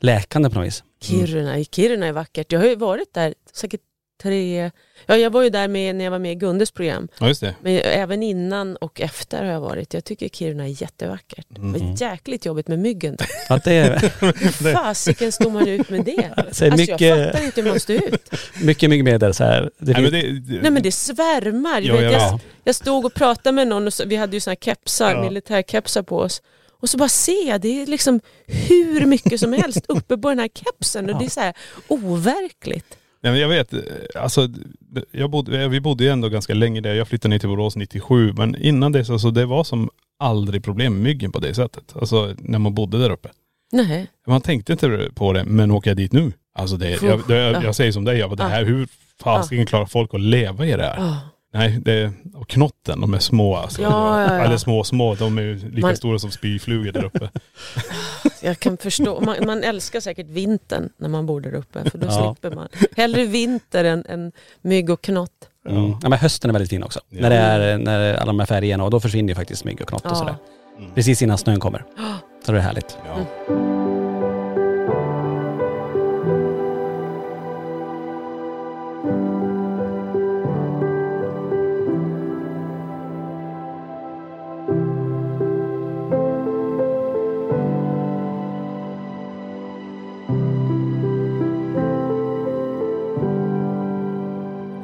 läkande 0.00 0.50
på 0.50 0.58
något 0.58 0.66
vis. 0.66 0.84
Kiruna, 1.02 1.58
i 1.58 1.64
Kiruna 1.64 2.06
är 2.06 2.12
vackert. 2.12 2.52
Jag 2.52 2.60
har 2.60 2.66
ju 2.66 2.76
varit 2.76 3.14
där 3.14 3.34
säkert 3.52 3.80
tre, 4.22 4.70
ja 5.06 5.16
jag 5.16 5.30
var 5.30 5.42
ju 5.42 5.50
där 5.50 5.68
med, 5.68 5.96
när 5.96 6.04
jag 6.04 6.10
var 6.10 6.18
med 6.18 6.32
i 6.32 6.34
Gundes 6.34 6.70
program. 6.70 7.08
Ja 7.20 7.28
just 7.28 7.40
det. 7.40 7.54
Men 7.62 7.80
även 7.84 8.22
innan 8.22 8.76
och 8.76 9.00
efter 9.00 9.44
har 9.44 9.52
jag 9.52 9.60
varit. 9.60 9.94
Jag 9.94 10.04
tycker 10.04 10.28
Kiruna 10.28 10.64
är 10.64 10.82
jättevackert. 10.82 11.46
Det 11.48 11.60
Mm. 11.60 11.72
var 11.72 11.96
jäkligt 12.02 12.46
jobbigt 12.46 12.68
med 12.68 12.78
myggen. 12.78 13.16
Att 13.48 13.64
det 13.64 13.72
är 13.72 13.98
Hur 14.64 14.72
fasiken 14.74 15.32
står 15.32 15.50
man 15.50 15.68
ut 15.68 15.90
med 15.90 16.04
det? 16.04 16.30
Alltså 16.36 16.64
mycket, 16.64 17.00
jag 17.00 17.26
fattar 17.32 17.44
inte 17.44 17.60
hur 17.62 17.68
man 17.68 17.80
står 17.80 17.96
ut. 17.96 18.30
mycket 18.62 18.90
myggmedel 18.90 19.34
så 19.34 19.44
här. 19.44 19.70
Det 19.78 19.92
Nej, 19.92 20.02
men 20.02 20.12
det, 20.12 20.40
det, 20.40 20.62
Nej 20.62 20.70
men 20.70 20.82
det 20.82 20.92
svärmar. 20.92 21.80
Ja, 21.80 22.00
jag, 22.02 22.12
ja. 22.12 22.40
jag 22.64 22.74
stod 22.74 23.04
och 23.04 23.14
pratade 23.14 23.52
med 23.52 23.68
någon 23.68 23.86
och 23.86 23.94
så, 23.94 24.04
vi 24.06 24.16
hade 24.16 24.36
ju 24.36 24.40
här 24.46 24.54
kepsar, 24.54 25.10
Ja. 25.14 25.22
militärkepsar 25.22 26.02
på 26.02 26.18
oss. 26.18 26.42
Och 26.80 26.90
så 26.90 26.98
bara 26.98 27.08
ser 27.08 27.48
jag, 27.48 27.60
det 27.60 27.82
är 27.82 27.86
liksom 27.86 28.20
hur 28.46 29.06
mycket 29.06 29.40
som 29.40 29.52
helst 29.62 29.84
uppe 29.88 30.18
på 30.18 30.28
den 30.28 30.38
här 30.38 30.48
kepsen 30.54 31.10
och 31.10 31.18
det 31.18 31.24
är 31.24 31.30
så 31.30 31.40
här 31.40 31.54
overkligt. 31.88 32.96
Nej, 33.22 33.32
men 33.32 33.40
jag 33.40 33.48
vet, 33.48 33.72
eh, 33.72 33.80
alltså 34.14 34.48
jag 35.10 35.30
bodde, 35.30 35.68
vi 35.68 35.80
bodde 35.80 36.04
ju 36.04 36.10
ändå 36.10 36.28
ganska 36.28 36.54
länge 36.54 36.80
där. 36.80 36.94
Jag 36.94 37.08
flyttade 37.08 37.30
ner 37.30 37.38
till 37.38 37.48
Borås 37.48 37.76
97 37.76 38.32
men 38.32 38.56
innan 38.56 38.92
det 38.92 39.04
så 39.04 39.12
alltså, 39.12 39.30
det 39.30 39.46
var 39.46 39.64
som 39.64 39.90
aldrig 40.18 40.64
problem 40.64 40.92
med 40.92 41.02
myggen 41.02 41.32
på 41.32 41.38
det 41.38 41.54
sättet. 41.54 41.96
Alltså 41.96 42.34
när 42.38 42.58
man 42.58 42.74
bodde 42.74 42.98
där 42.98 43.10
uppe. 43.10 43.28
Nej. 43.72 44.06
Man 44.26 44.40
tänkte 44.40 44.72
inte 44.72 45.10
på 45.14 45.32
det, 45.32 45.44
men 45.44 45.70
åker 45.70 45.90
jag 45.90 45.96
dit 45.96 46.12
nu? 46.12 46.32
Alltså 46.54 46.76
det, 46.76 47.02
jag, 47.02 47.20
det, 47.28 47.36
jag, 47.36 47.64
jag 47.64 47.74
säger 47.74 47.92
som 47.92 48.04
dig, 48.04 48.18
jag 48.18 48.36
det 48.36 48.44
här, 48.44 48.64
hur 48.64 48.88
fasiken 49.22 49.66
klarar 49.66 49.86
folk 49.86 50.14
att 50.14 50.20
leva 50.20 50.66
i 50.66 50.76
det 50.76 50.84
här? 50.84 51.16
Nej, 51.52 51.78
det, 51.84 52.12
och 52.34 52.48
knotten, 52.48 53.00
de 53.00 53.14
är 53.14 53.18
små 53.18 53.56
alltså. 53.56 53.82
Ja, 53.82 54.22
ja, 54.22 54.34
ja. 54.38 54.44
Eller 54.44 54.56
små, 54.56 54.84
små, 54.84 55.14
de 55.14 55.38
är 55.38 55.42
ju 55.42 55.70
lika 55.70 55.86
Man- 55.86 55.96
stora 55.96 56.18
som 56.18 56.30
spyflugor 56.30 56.92
där 56.92 57.04
uppe. 57.04 57.30
Jag 58.42 58.60
kan 58.60 58.76
förstå, 58.76 59.20
man, 59.20 59.36
man 59.46 59.62
älskar 59.64 60.00
säkert 60.00 60.26
vintern 60.26 60.88
när 60.96 61.08
man 61.08 61.26
bor 61.26 61.40
där 61.40 61.54
uppe 61.54 61.90
för 61.90 61.98
då 61.98 62.06
Ja. 62.06 62.34
slipper 62.34 62.56
man. 62.56 62.68
Hellre 62.96 63.24
vinter 63.24 63.84
än, 63.84 64.04
än 64.08 64.32
mygg 64.62 64.90
och 64.90 65.02
knott. 65.02 65.30
mm. 65.68 65.90
ja, 66.02 66.08
men 66.08 66.18
hösten 66.18 66.50
är 66.50 66.52
väldigt 66.52 66.70
fin 66.70 66.82
också. 66.82 67.00
Ja. 67.08 67.20
När 67.20 67.30
det 67.30 67.36
är 67.36 67.78
när 67.78 68.14
alla 68.14 68.26
de 68.26 68.38
här 68.38 68.46
färgerna 68.46 68.84
och 68.84 68.90
då 68.90 69.00
försvinner 69.00 69.28
ju 69.28 69.34
faktiskt 69.34 69.64
mygg 69.64 69.80
och 69.82 69.88
knott 69.88 70.06
och 70.06 70.16
sådär. 70.16 70.34
Mm. 70.78 70.90
Precis 70.94 71.22
innan 71.22 71.38
snön 71.38 71.60
kommer. 71.60 71.84
Så 72.46 72.52
det 72.52 72.58
är 72.58 72.62
härligt. 72.62 72.98
Ja. 73.06 73.79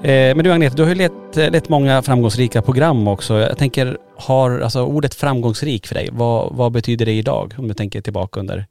Men 0.06 0.44
du 0.44 0.52
Agneta, 0.52 0.76
du 0.76 0.82
har 0.82 0.88
ju 0.88 0.94
lett, 0.94 1.36
eh, 1.36 1.50
lett 1.50 1.68
många 1.68 2.02
framgångsrika 2.02 2.62
program 2.62 3.08
också. 3.08 3.34
Jag 3.34 3.58
tänker, 3.58 3.98
har 4.16 4.60
alltså 4.60 4.82
ordet 4.82 5.14
framgångsrik 5.14 5.86
för 5.86 5.94
dig, 5.94 6.08
vad, 6.12 6.54
vad 6.54 6.72
betyder 6.72 7.06
det 7.06 7.12
idag? 7.12 7.54
Om 7.58 7.68
du 7.68 7.74
tänker 7.74 8.00
tillbaka 8.00 8.40
under... 8.40 8.66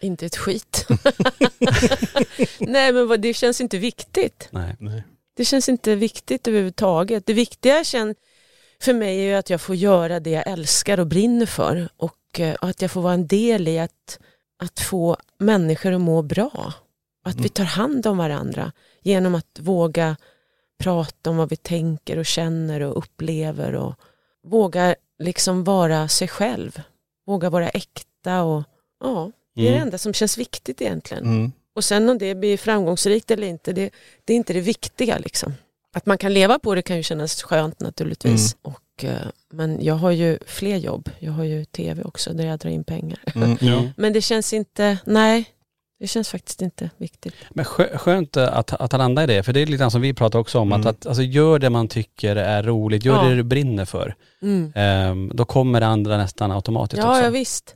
Inte 0.00 0.26
ett 0.26 0.36
skit. 0.36 0.86
Nej 2.58 2.92
men 2.92 3.08
vad, 3.08 3.20
det 3.20 3.34
känns 3.34 3.60
inte 3.60 3.78
viktigt. 3.78 4.48
Nej. 4.50 4.76
Nej. 4.78 5.02
Det 5.36 5.44
känns 5.44 5.68
inte 5.68 5.94
viktigt 5.94 6.48
överhuvudtaget. 6.48 7.26
Det 7.26 7.32
viktiga 7.32 7.84
för 8.80 8.94
mig 8.94 9.18
är 9.18 9.24
ju 9.24 9.34
att 9.34 9.50
jag 9.50 9.60
får 9.60 9.76
göra 9.76 10.20
det 10.20 10.30
jag 10.30 10.46
älskar 10.46 11.00
och 11.00 11.06
brinner 11.06 11.46
för 11.46 11.88
och 11.96 12.40
eh, 12.40 12.54
att 12.60 12.82
jag 12.82 12.90
får 12.90 13.02
vara 13.02 13.14
en 13.14 13.26
del 13.26 13.68
i 13.68 13.78
att, 13.78 14.18
att 14.62 14.80
få 14.80 15.16
människor 15.38 15.92
att 15.92 16.00
må 16.00 16.22
bra. 16.22 16.72
Att 17.24 17.40
vi 17.40 17.48
tar 17.48 17.64
hand 17.64 18.06
om 18.06 18.18
varandra 18.18 18.72
genom 19.02 19.34
att 19.34 19.58
våga 19.60 20.16
prata 20.78 21.30
om 21.30 21.36
vad 21.36 21.50
vi 21.50 21.56
tänker 21.56 22.18
och 22.18 22.26
känner 22.26 22.80
och 22.80 22.98
upplever 22.98 23.74
och 23.74 23.94
våga 24.46 24.94
liksom 25.18 25.64
vara 25.64 26.08
sig 26.08 26.28
själv. 26.28 26.80
Våga 27.26 27.50
vara 27.50 27.68
äkta 27.68 28.42
och 28.42 28.62
ja, 29.00 29.30
det 29.54 29.60
är 29.60 29.64
det 29.64 29.70
Mm. 29.76 29.82
enda 29.82 29.98
som 29.98 30.12
känns 30.14 30.38
viktigt 30.38 30.82
egentligen. 30.82 31.24
Mm. 31.24 31.52
Och 31.74 31.84
sen 31.84 32.08
om 32.08 32.18
det 32.18 32.34
blir 32.34 32.56
framgångsrikt 32.56 33.30
eller 33.30 33.46
inte, 33.46 33.72
det, 33.72 33.90
det 34.24 34.32
är 34.32 34.36
inte 34.36 34.52
det 34.52 34.60
viktiga. 34.60 35.18
Liksom. 35.18 35.54
Att 35.92 36.06
man 36.06 36.18
kan 36.18 36.32
leva 36.34 36.58
på 36.58 36.74
det 36.74 36.82
kan 36.82 36.96
ju 36.96 37.02
kännas 37.02 37.42
skönt 37.42 37.80
naturligtvis. 37.80 38.56
Och, 38.62 39.04
eh, 39.04 39.16
men 39.52 39.84
jag 39.84 39.94
har 39.94 40.10
ju 40.10 40.38
fler 40.46 40.76
jobb. 40.76 41.10
Jag 41.18 41.32
har 41.32 41.44
ju 41.44 41.64
tv 41.64 42.02
också 42.02 42.32
där 42.32 42.46
jag 42.46 42.58
drar 42.58 42.70
in 42.70 42.84
pengar. 42.84 43.18
Mm. 43.34 43.56
Ja. 43.60 43.88
Men 43.96 44.12
det 44.12 44.20
känns 44.20 44.52
inte, 44.52 44.98
nej, 45.04 45.44
det 46.04 46.08
känns 46.08 46.28
faktiskt 46.28 46.62
inte 46.62 46.90
viktigt. 46.96 47.34
Men 47.50 47.64
skö- 47.64 47.96
skönt 47.98 48.36
att, 48.36 48.72
att 48.72 48.92
ha 48.92 48.98
landat 48.98 49.24
i 49.24 49.26
det, 49.34 49.42
för 49.42 49.52
det 49.52 49.60
är 49.60 49.66
lite 49.66 49.78
grann 49.78 49.90
som 49.90 50.00
vi 50.00 50.14
pratar 50.14 50.38
också 50.38 50.58
om, 50.58 50.72
Mm. 50.72 50.80
att, 50.80 50.86
att 50.86 51.06
alltså, 51.06 51.22
gör 51.22 51.58
det 51.58 51.70
man 51.70 51.88
tycker 51.88 52.36
är 52.36 52.62
roligt, 52.62 53.04
gör 53.04 53.22
Ja. 53.24 53.28
det 53.28 53.36
du 53.36 53.42
brinner 53.42 53.84
för. 53.84 54.14
Mm. 54.42 54.72
Ehm, 54.74 55.30
då 55.34 55.44
kommer 55.44 55.80
det 55.80 55.86
andra 55.86 56.16
nästan 56.16 56.52
automatiskt 56.52 57.02
Ja, 57.02 57.10
också. 57.10 57.22
ja, 57.22 57.30
visst. 57.30 57.74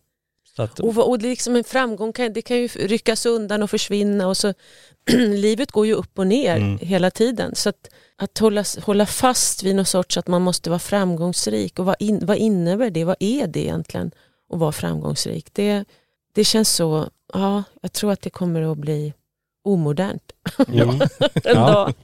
Så 0.57 0.63
att, 0.63 0.81
Och, 0.81 1.09
och 1.09 1.19
det 1.19 1.27
är 1.27 1.31
liksom 1.31 1.57
en 1.57 1.65
framgång 1.65 2.13
kan, 2.13 2.33
det 2.33 2.43
kan 2.43 2.57
ju 2.57 2.67
ryckas 2.69 3.27
undan 3.27 3.63
och 3.63 3.71
försvinna. 3.71 4.29
Och 4.29 4.37
så, 4.37 4.55
livet 5.17 5.73
går 5.73 5.87
ju 5.87 5.95
upp 5.95 6.19
och 6.19 6.27
ner 6.27 6.57
Mm. 6.57 6.79
hela 6.79 7.11
tiden. 7.11 7.55
Så 7.55 7.69
att, 7.69 7.89
att 8.17 8.39
hålla, 8.39 8.65
hålla 8.83 9.07
fast 9.07 9.63
vid 9.63 9.77
någon 9.77 9.85
sorts 9.85 10.17
att 10.17 10.27
man 10.27 10.43
måste 10.43 10.71
vara 10.71 10.79
framgångsrik. 10.79 11.79
Och 11.79 11.85
vad, 11.87 11.97
in, 11.99 12.27
vad 12.27 12.37
innebär 12.37 12.91
det? 12.91 13.05
Vad 13.05 13.17
är 13.21 13.47
det 13.47 13.61
egentligen 13.61 14.11
att 14.53 14.59
vara 14.59 14.73
framgångsrik? 14.73 15.47
Det, 15.53 15.85
det 16.35 16.45
känns 16.45 16.75
så, 16.75 17.11
ja, 17.33 17.63
jag 17.83 17.93
tror 17.93 18.13
att 18.13 18.21
det 18.21 18.31
kommer 18.31 18.73
att 18.73 18.79
bli 18.79 19.13
omodernt 19.65 20.33
mm. 20.69 20.89
en, 20.91 21.01
Ja. 21.45 21.53
dag, 21.55 21.95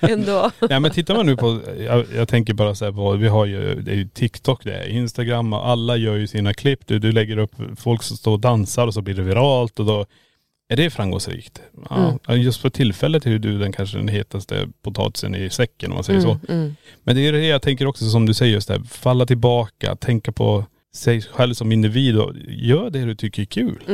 en 0.00 0.24
dag. 0.24 0.52
Ja 0.70 0.80
men 0.80 0.90
tittar 0.90 1.14
man 1.14 1.26
nu 1.26 1.36
på, 1.36 1.60
jag, 1.78 2.06
jag 2.14 2.28
tänker 2.28 2.54
bara 2.54 2.74
så 2.74 2.84
här 2.84 2.92
på, 2.92 3.12
vi 3.12 3.28
har 3.28 3.46
ju, 3.46 3.80
det 3.80 3.90
är 3.90 3.96
ju 3.96 4.08
TikTok 4.08 4.64
det 4.64 4.74
är, 4.74 4.88
Instagram 4.88 5.52
och 5.52 5.68
alla 5.68 5.96
gör 5.96 6.16
ju 6.16 6.26
sina 6.26 6.54
klipp. 6.54 6.86
Du, 6.86 6.98
du 6.98 7.12
lägger 7.12 7.36
upp 7.36 7.52
folk 7.76 8.02
som 8.02 8.16
står 8.16 8.32
och 8.32 8.40
dansar 8.40 8.86
och 8.86 8.94
så 8.94 9.02
blir 9.02 9.14
det 9.14 9.22
viralt 9.22 9.80
och 9.80 9.86
då 9.86 10.06
är 10.68 10.76
det 10.76 10.90
framgångsrikt. 10.90 11.62
Ja, 11.90 12.34
Just 12.34 12.60
för 12.60 12.70
tillfället 12.70 13.26
är 13.26 13.38
du 13.38 13.58
den 13.58 13.72
kanske 13.72 13.96
den 13.96 14.08
hetaste 14.08 14.68
potatisen 14.82 15.34
i 15.34 15.50
säcken 15.50 15.90
om 15.90 15.94
man 15.94 16.04
säger 16.04 16.20
så. 16.20 16.30
Mm, 16.30 16.40
mm. 16.48 16.76
Men 17.02 17.16
det 17.16 17.26
är 17.26 17.32
det 17.32 17.46
jag 17.46 17.62
tänker 17.62 17.86
också 17.86 18.10
som 18.10 18.26
du 18.26 18.34
säger 18.34 18.52
just 18.52 18.68
det 18.68 18.74
här, 18.74 18.82
falla 18.82 19.26
tillbaka, 19.26 19.96
tänka 19.96 20.32
på 20.32 20.64
sig 20.94 21.22
själv 21.22 21.54
som 21.54 21.72
individ 21.72 22.18
och 22.18 22.32
gör 22.48 22.90
det 22.90 23.04
du 23.04 23.14
tycker 23.14 23.42
är 23.42 23.46
kul. 23.46 23.84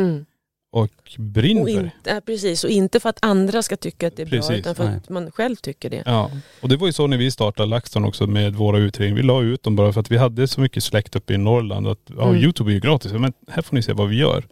Mm. 0.72 0.82
och 0.84 0.90
brinner 1.18 1.84
Och 2.04 2.08
ja, 2.10 2.20
precis, 2.26 2.64
och 2.64 2.70
inte 2.70 3.00
för 3.00 3.08
att 3.08 3.18
andra 3.24 3.62
ska 3.62 3.76
tycka 3.76 4.06
att 4.06 4.16
det 4.16 4.22
är 4.22 4.26
bra 4.26 4.38
Precis, 4.38 4.56
utan 4.58 4.74
för 4.74 4.84
nej. 4.84 4.96
att 4.96 5.08
man 5.08 5.30
själv 5.30 5.56
tycker 5.56 5.90
det. 5.90 6.02
Ja, 6.06 6.30
och 6.60 6.68
det 6.68 6.76
var 6.76 6.86
ju 6.86 6.92
så 6.92 7.06
när 7.06 7.16
vi 7.16 7.30
startade 7.30 7.68
LaxTon 7.68 8.04
också 8.04 8.26
med 8.26 8.54
våra 8.54 8.78
utredningar. 8.78 9.16
Vi 9.16 9.22
la 9.22 9.42
ut 9.42 9.62
dem 9.62 9.76
bara 9.76 9.92
för 9.92 10.00
att 10.00 10.10
vi 10.10 10.16
hade 10.16 10.48
så 10.48 10.60
mycket 10.60 10.84
släkt 10.84 11.16
uppe 11.16 11.34
i 11.34 11.38
Norrland 11.38 11.88
att 11.88 11.98
ja, 12.16 12.22
Mm. 12.28 12.42
Youtube 12.42 12.70
är 12.70 12.74
ju 12.74 12.80
gratis. 12.80 13.12
Men 13.12 13.32
här 13.48 13.62
får 13.62 13.74
ni 13.76 13.82
se 13.82 13.92
vad 13.92 14.08
vi 14.08 14.16
gör. 14.16 14.44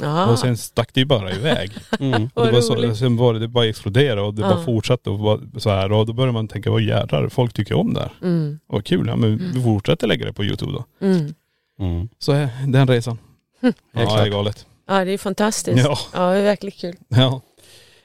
Ja. 0.00 0.26
Och 0.26 0.38
sen 0.38 0.56
stack 0.56 0.94
det 0.94 1.00
ju 1.00 1.06
bara 1.06 1.32
iväg. 1.32 1.70
Mm. 2.00 2.28
Och 2.34 2.46
det 2.46 2.52
var 2.52 2.60
så, 2.60 2.94
sen 2.94 3.16
var 3.16 3.34
det, 3.34 3.40
det 3.40 3.48
bara 3.48 3.66
exploderade 3.66 4.20
och 4.22 4.34
det 4.34 4.42
Ja. 4.42 4.48
bara 4.48 4.64
fortsatte 4.64 5.10
och 5.10 5.18
var 5.18 5.40
så 5.58 5.70
här. 5.70 5.92
Och 5.92 6.06
då 6.06 6.12
började 6.12 6.32
man 6.32 6.48
tänka, 6.48 6.70
vad 6.70 6.82
jädrar, 6.82 7.28
folk 7.28 7.52
tycker 7.52 7.74
om 7.74 7.94
det 7.94 8.00
här. 8.00 8.12
Mm, 8.22 8.58
Vad 8.66 8.84
kul, 8.84 9.06
ja 9.08 9.16
men 9.16 9.52
vi 9.54 9.62
fortsätter 9.62 10.06
lägga 10.06 10.26
det 10.26 10.32
på 10.32 10.44
Youtube 10.44 10.72
då. 10.72 10.84
mm. 11.06 11.34
Mm. 11.80 12.08
Så 12.18 12.32
den 12.66 12.88
resan. 12.88 13.18
Ja, 13.60 13.70
det 13.92 14.00
är 14.00 14.28
galet. 14.30 14.66
Ja 14.88 15.04
det 15.04 15.12
är 15.12 15.18
fantastiskt. 15.18 15.84
Ja. 15.84 15.98
Ja, 16.14 16.30
det 16.32 16.38
är 16.38 16.42
verkligen 16.42 16.72
kul. 16.78 16.96
Ja. 17.08 17.40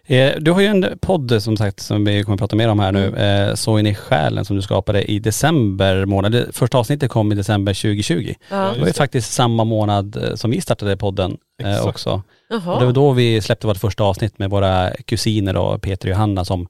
Eh, 0.06 0.34
Du 0.40 0.52
har 0.52 0.62
ju 0.62 0.68
en 0.68 1.00
podd 1.02 1.44
som 1.44 1.58
sagt 1.58 1.80
som 1.80 2.06
vi 2.06 2.24
kommer 2.24 2.36
att 2.36 2.40
prata 2.40 2.56
mer 2.56 2.68
om 2.70 2.80
här 2.80 2.92
nu, 2.92 3.08
Mm. 3.08 3.50
eh, 3.50 3.56
Så 3.56 3.80
in 3.80 3.88
i 3.88 3.96
själen 3.96 4.46
som 4.46 4.56
du 4.56 4.62
skapade 4.62 5.04
i 5.12 5.20
december 5.20 6.06
månad. 6.06 6.32
Det 6.32 6.48
första 6.56 6.78
avsnittet 6.78 7.10
kom 7.12 7.32
i 7.32 7.36
december 7.36 7.74
2020. 7.74 8.34
Ja. 8.50 8.72
Det 8.74 8.80
var 8.80 8.88
ju 8.88 8.94
faktiskt 8.94 9.34
samma 9.34 9.64
månad 9.64 10.16
eh, 10.24 10.36
som 10.36 10.52
vi 10.52 10.62
startade 10.62 10.98
podden 10.98 11.38
eh, 11.64 11.70
Exakt. 11.72 11.88
också. 11.88 12.22
Och 12.50 12.80
det 12.80 12.86
var 12.86 12.92
då 12.94 13.12
vi 13.12 13.42
släppte 13.42 13.68
vårt 13.68 13.78
första 13.78 14.04
avsnitt 14.04 14.40
med 14.40 14.50
våra 14.50 14.92
kusiner 15.06 15.58
och 15.58 15.82
Peter 15.82 16.08
och 16.08 16.12
Johanna 16.12 16.46
som 16.46 16.68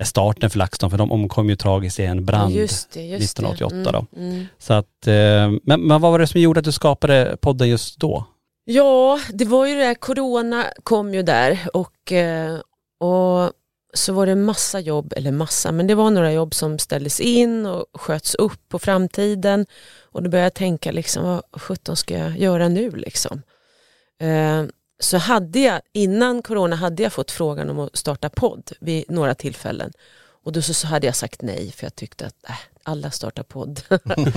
är 0.00 0.04
starten 0.04 0.50
för 0.50 0.58
LaxTon 0.58 0.90
för 0.90 0.98
de 0.98 1.12
omkom 1.12 1.48
ju 1.50 1.56
tragiskt 1.56 2.00
i 2.00 2.04
en 2.04 2.24
brand. 2.24 2.54
Just 2.54 2.92
det, 2.92 3.02
just 3.02 3.38
1988 3.38 3.76
det. 3.76 3.98
då. 3.98 4.06
Mm, 4.22 4.32
mm. 4.34 4.46
Så 4.58 4.74
att, 4.74 4.86
men, 5.62 5.80
men 5.80 6.00
vad 6.00 6.12
var 6.12 6.18
det 6.18 6.26
som 6.26 6.40
gjorde 6.40 6.58
att 6.60 6.64
du 6.64 6.72
skapade 6.72 7.36
podden 7.40 7.68
just 7.68 8.00
då? 8.00 8.24
Ja, 8.70 9.20
det 9.32 9.44
var 9.44 9.66
ju 9.66 9.74
det 9.74 9.80
där, 9.80 9.94
corona 9.94 10.64
kom 10.82 11.14
ju 11.14 11.22
där 11.22 11.68
och, 11.72 12.12
eh, 12.12 12.58
och 12.98 13.52
så 13.94 14.12
var 14.12 14.26
det 14.26 14.34
massa 14.34 14.80
jobb, 14.80 15.12
eller 15.16 15.32
massa, 15.32 15.72
men 15.72 15.86
det 15.86 15.94
var 15.94 16.10
några 16.10 16.32
jobb 16.32 16.54
som 16.54 16.78
ställdes 16.78 17.20
in 17.20 17.66
och 17.66 17.86
sköts 17.92 18.34
upp 18.34 18.68
på 18.68 18.78
framtiden 18.78 19.66
och 20.12 20.22
då 20.22 20.30
började 20.30 20.46
jag 20.46 20.54
tänka 20.54 20.92
liksom, 20.92 21.24
vad 21.24 21.62
sjutton 21.62 21.96
ska 21.96 22.18
jag 22.18 22.38
göra 22.38 22.68
nu 22.68 22.90
liksom? 22.90 23.42
Eh, 24.20 24.64
Så 25.00 25.16
hade 25.18 25.58
jag, 25.60 25.80
innan 25.92 26.42
corona 26.42 26.76
hade 26.76 27.02
jag 27.02 27.12
fått 27.12 27.30
frågan 27.30 27.70
om 27.70 27.78
att 27.78 27.96
starta 27.96 28.28
podd 28.28 28.72
vid 28.80 29.04
några 29.10 29.34
tillfällen 29.34 29.92
och 30.44 30.52
då 30.52 30.62
så, 30.62 30.74
så 30.74 30.86
hade 30.86 31.06
jag 31.06 31.16
sagt 31.16 31.42
nej 31.42 31.72
för 31.72 31.84
jag 31.86 31.94
tyckte 31.94 32.26
att 32.26 32.48
äh, 32.48 32.56
alla 32.88 33.10
startar 33.10 33.42
podd. 33.42 33.80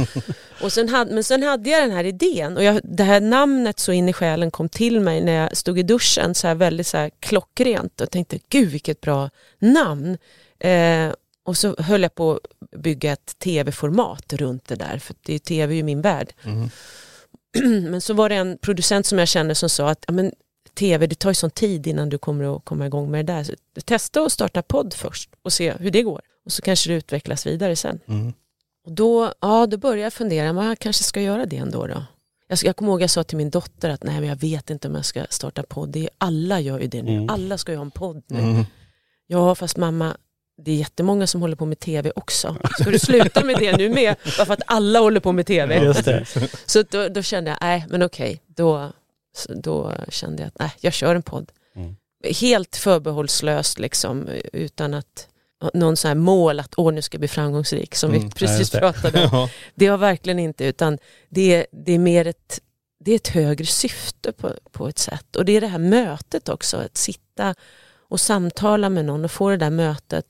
och 0.62 0.72
sen 0.72 0.90
hade, 0.90 1.14
men 1.14 1.24
sen 1.24 1.44
hade 1.44 1.70
jag 1.70 1.84
den 1.84 1.92
här 1.92 2.04
idén 2.04 2.58
och 2.58 2.64
jag, 2.64 2.82
det 2.84 3.04
här 3.04 3.22
namnet 3.22 3.80
Så 3.80 3.92
in 3.92 4.10
i 4.10 4.14
själen 4.14 4.52
kom 4.52 4.70
till 4.70 5.00
mig 5.00 5.22
när 5.22 5.34
jag 5.34 5.58
stod 5.58 5.80
i 5.80 5.84
duschen 5.84 6.36
så 6.36 6.48
här 6.48 6.56
väldigt 6.56 6.88
så 6.88 6.98
här 6.98 7.12
klockrent 7.20 8.02
och 8.02 8.12
tänkte 8.12 8.40
gud 8.50 8.70
vilket 8.70 9.02
bra 9.02 9.30
namn. 9.60 10.18
Eh, 10.60 11.14
och 11.44 11.58
så 11.58 11.76
höll 11.78 12.02
jag 12.02 12.16
på 12.16 12.32
att 12.72 12.80
bygga 12.82 13.12
ett 13.12 13.40
tv-format 13.40 14.34
runt 14.34 14.68
det 14.68 14.76
där 14.76 14.98
för 14.98 15.16
det 15.22 15.34
är 15.34 15.40
tv 15.40 15.76
ju 15.76 15.84
min 15.84 16.02
värld. 16.02 16.34
Mhm. 16.44 16.70
men 17.92 18.02
så 18.02 18.14
var 18.14 18.30
det 18.30 18.36
en 18.36 18.58
producent 18.58 19.06
som 19.06 19.20
jag 19.20 19.28
kände 19.28 19.56
som 19.56 19.70
sa 19.70 19.90
att 19.90 20.06
men, 20.12 20.32
tv 20.74 21.08
det 21.08 21.16
tar 21.16 21.30
ju 21.30 21.36
sån 21.36 21.52
tid 21.52 21.88
innan 21.88 22.10
du 22.10 22.18
kommer 22.18 22.56
att 22.56 22.66
komma 22.66 22.86
igång 22.86 23.12
med 23.12 23.26
det 23.26 23.34
där. 23.34 23.44
Så 23.44 23.54
testa 23.86 24.22
att 24.22 24.32
starta 24.32 24.62
podd 24.62 24.94
först 24.94 25.30
och 25.42 25.54
se 25.54 25.74
hur 25.80 25.92
det 25.92 26.02
går. 26.02 26.22
Och 26.46 26.52
så 26.52 26.62
kanske 26.62 26.90
det 26.90 26.96
utvecklas 26.96 27.46
vidare 27.46 27.76
sen. 27.76 28.00
Mm. 28.06 28.34
Och 28.86 28.92
då, 28.92 29.34
ja, 29.40 29.68
då 29.68 29.78
började 29.78 30.02
jag 30.02 30.14
fundera, 30.14 30.54
men 30.54 30.66
jag 30.66 30.80
kanske 30.80 31.04
ska 31.04 31.22
göra 31.22 31.46
det 31.46 31.58
ändå 31.58 31.88
då. 31.88 32.04
Jag, 32.48 32.60
jag 32.64 32.76
kommer 32.76 32.92
ihåg 32.92 33.02
jag 33.02 33.10
sa 33.10 33.24
till 33.24 33.38
min 33.38 33.50
dotter 33.50 33.90
att 33.90 34.04
nej 34.04 34.20
men 34.20 34.30
jag 34.30 34.36
vet 34.36 34.70
inte 34.70 34.88
om 34.88 34.96
jag 34.96 35.06
ska 35.06 35.26
starta 35.30 35.64
podd. 35.64 35.90
Det 35.90 36.00
är, 36.00 36.10
alla 36.18 36.60
gör 36.60 36.80
ju 36.80 36.88
det 36.88 37.02
nu. 37.02 37.12
Mm. 37.12 37.30
Alla 37.30 37.58
ska 37.58 37.72
ju 37.72 37.78
ha 37.78 37.86
en 37.86 37.92
podd 37.92 38.24
nu. 38.28 38.40
Mm. 38.40 38.66
Ja 39.28 39.56
fast 39.56 39.78
mamma, 39.78 40.18
det 40.58 40.72
är 40.72 40.76
jättemånga 40.76 41.28
som 41.28 41.42
håller 41.42 41.56
på 41.56 41.66
med 41.66 41.80
tv 41.80 42.12
också. 42.16 42.56
Ska 42.80 42.90
du 42.90 43.00
sluta 43.00 43.44
med 43.44 43.56
det 43.60 43.78
nu 43.78 43.90
med? 43.90 44.16
Bara 44.38 44.46
för 44.46 44.54
att 44.54 44.62
alla 44.66 45.00
håller 45.00 45.20
på 45.20 45.32
med 45.32 45.46
tv. 45.46 45.84
Just 45.84 46.06
det. 46.06 46.26
Så 46.66 46.84
då, 46.90 47.08
då 47.08 47.22
kände 47.22 47.50
jag, 47.50 47.58
nej 47.62 47.86
men 47.90 48.04
okej, 48.04 48.42
då, 48.48 48.92
då 49.50 49.94
kände 50.10 50.42
jag 50.42 50.48
att 50.48 50.60
nej, 50.60 50.72
jag 50.80 50.94
kör 50.94 51.16
en 51.16 51.24
podd. 51.24 51.52
Mm. 51.76 51.96
Helt 52.40 52.76
förbehållslöst 52.76 53.80
liksom, 53.80 54.28
utan 54.54 54.94
att 54.94 55.28
någon 55.74 55.98
sån 55.98 56.08
här 56.10 56.16
mål 56.16 56.60
att 56.60 56.74
åh 56.78 56.94
nu 56.94 57.02
ska 57.02 57.16
jag 57.16 57.20
bli 57.20 57.28
framgångsrik 57.28 57.96
som 57.96 58.10
Mm, 58.12 58.24
vi 58.24 58.30
precis 58.32 58.70
det. 58.70 58.80
pratade 58.80 59.26
om. 59.28 59.48
Det 59.76 59.88
har 59.88 59.98
verkligen 59.98 60.40
inte, 60.40 60.66
utan 60.66 60.98
det, 61.30 61.56
är- 61.56 61.66
det 61.72 61.92
är 61.92 62.00
mer 62.00 62.28
ett, 62.28 62.60
det 63.00 63.12
är 63.12 63.16
ett 63.16 63.28
högre 63.28 63.66
syfte 63.66 64.32
på, 64.32 64.54
på 64.72 64.88
ett 64.88 64.98
sätt. 65.00 65.36
Och 65.36 65.46
det 65.46 65.52
är 65.52 65.62
det 65.62 65.68
här 65.68 65.80
mötet 65.80 66.50
också, 66.50 66.78
att 66.78 66.98
sitta 66.98 67.56
och 68.10 68.20
samtala 68.20 68.90
med 68.90 69.06
någon 69.06 69.26
och 69.26 69.32
få 69.32 69.50
det 69.50 69.58
där 69.58 69.70
mötet 69.70 70.26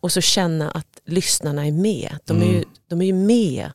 och 0.00 0.12
så 0.12 0.20
känna 0.20 0.70
att 0.70 1.00
lyssnarna 1.04 1.66
är 1.66 1.72
med. 1.72 2.18
De 2.24 2.42
är 2.42 2.46
ju, 2.46 2.56
Mm. 2.56 2.68
de 2.88 3.00
är 3.02 3.06
ju 3.06 3.12
med. 3.12 3.70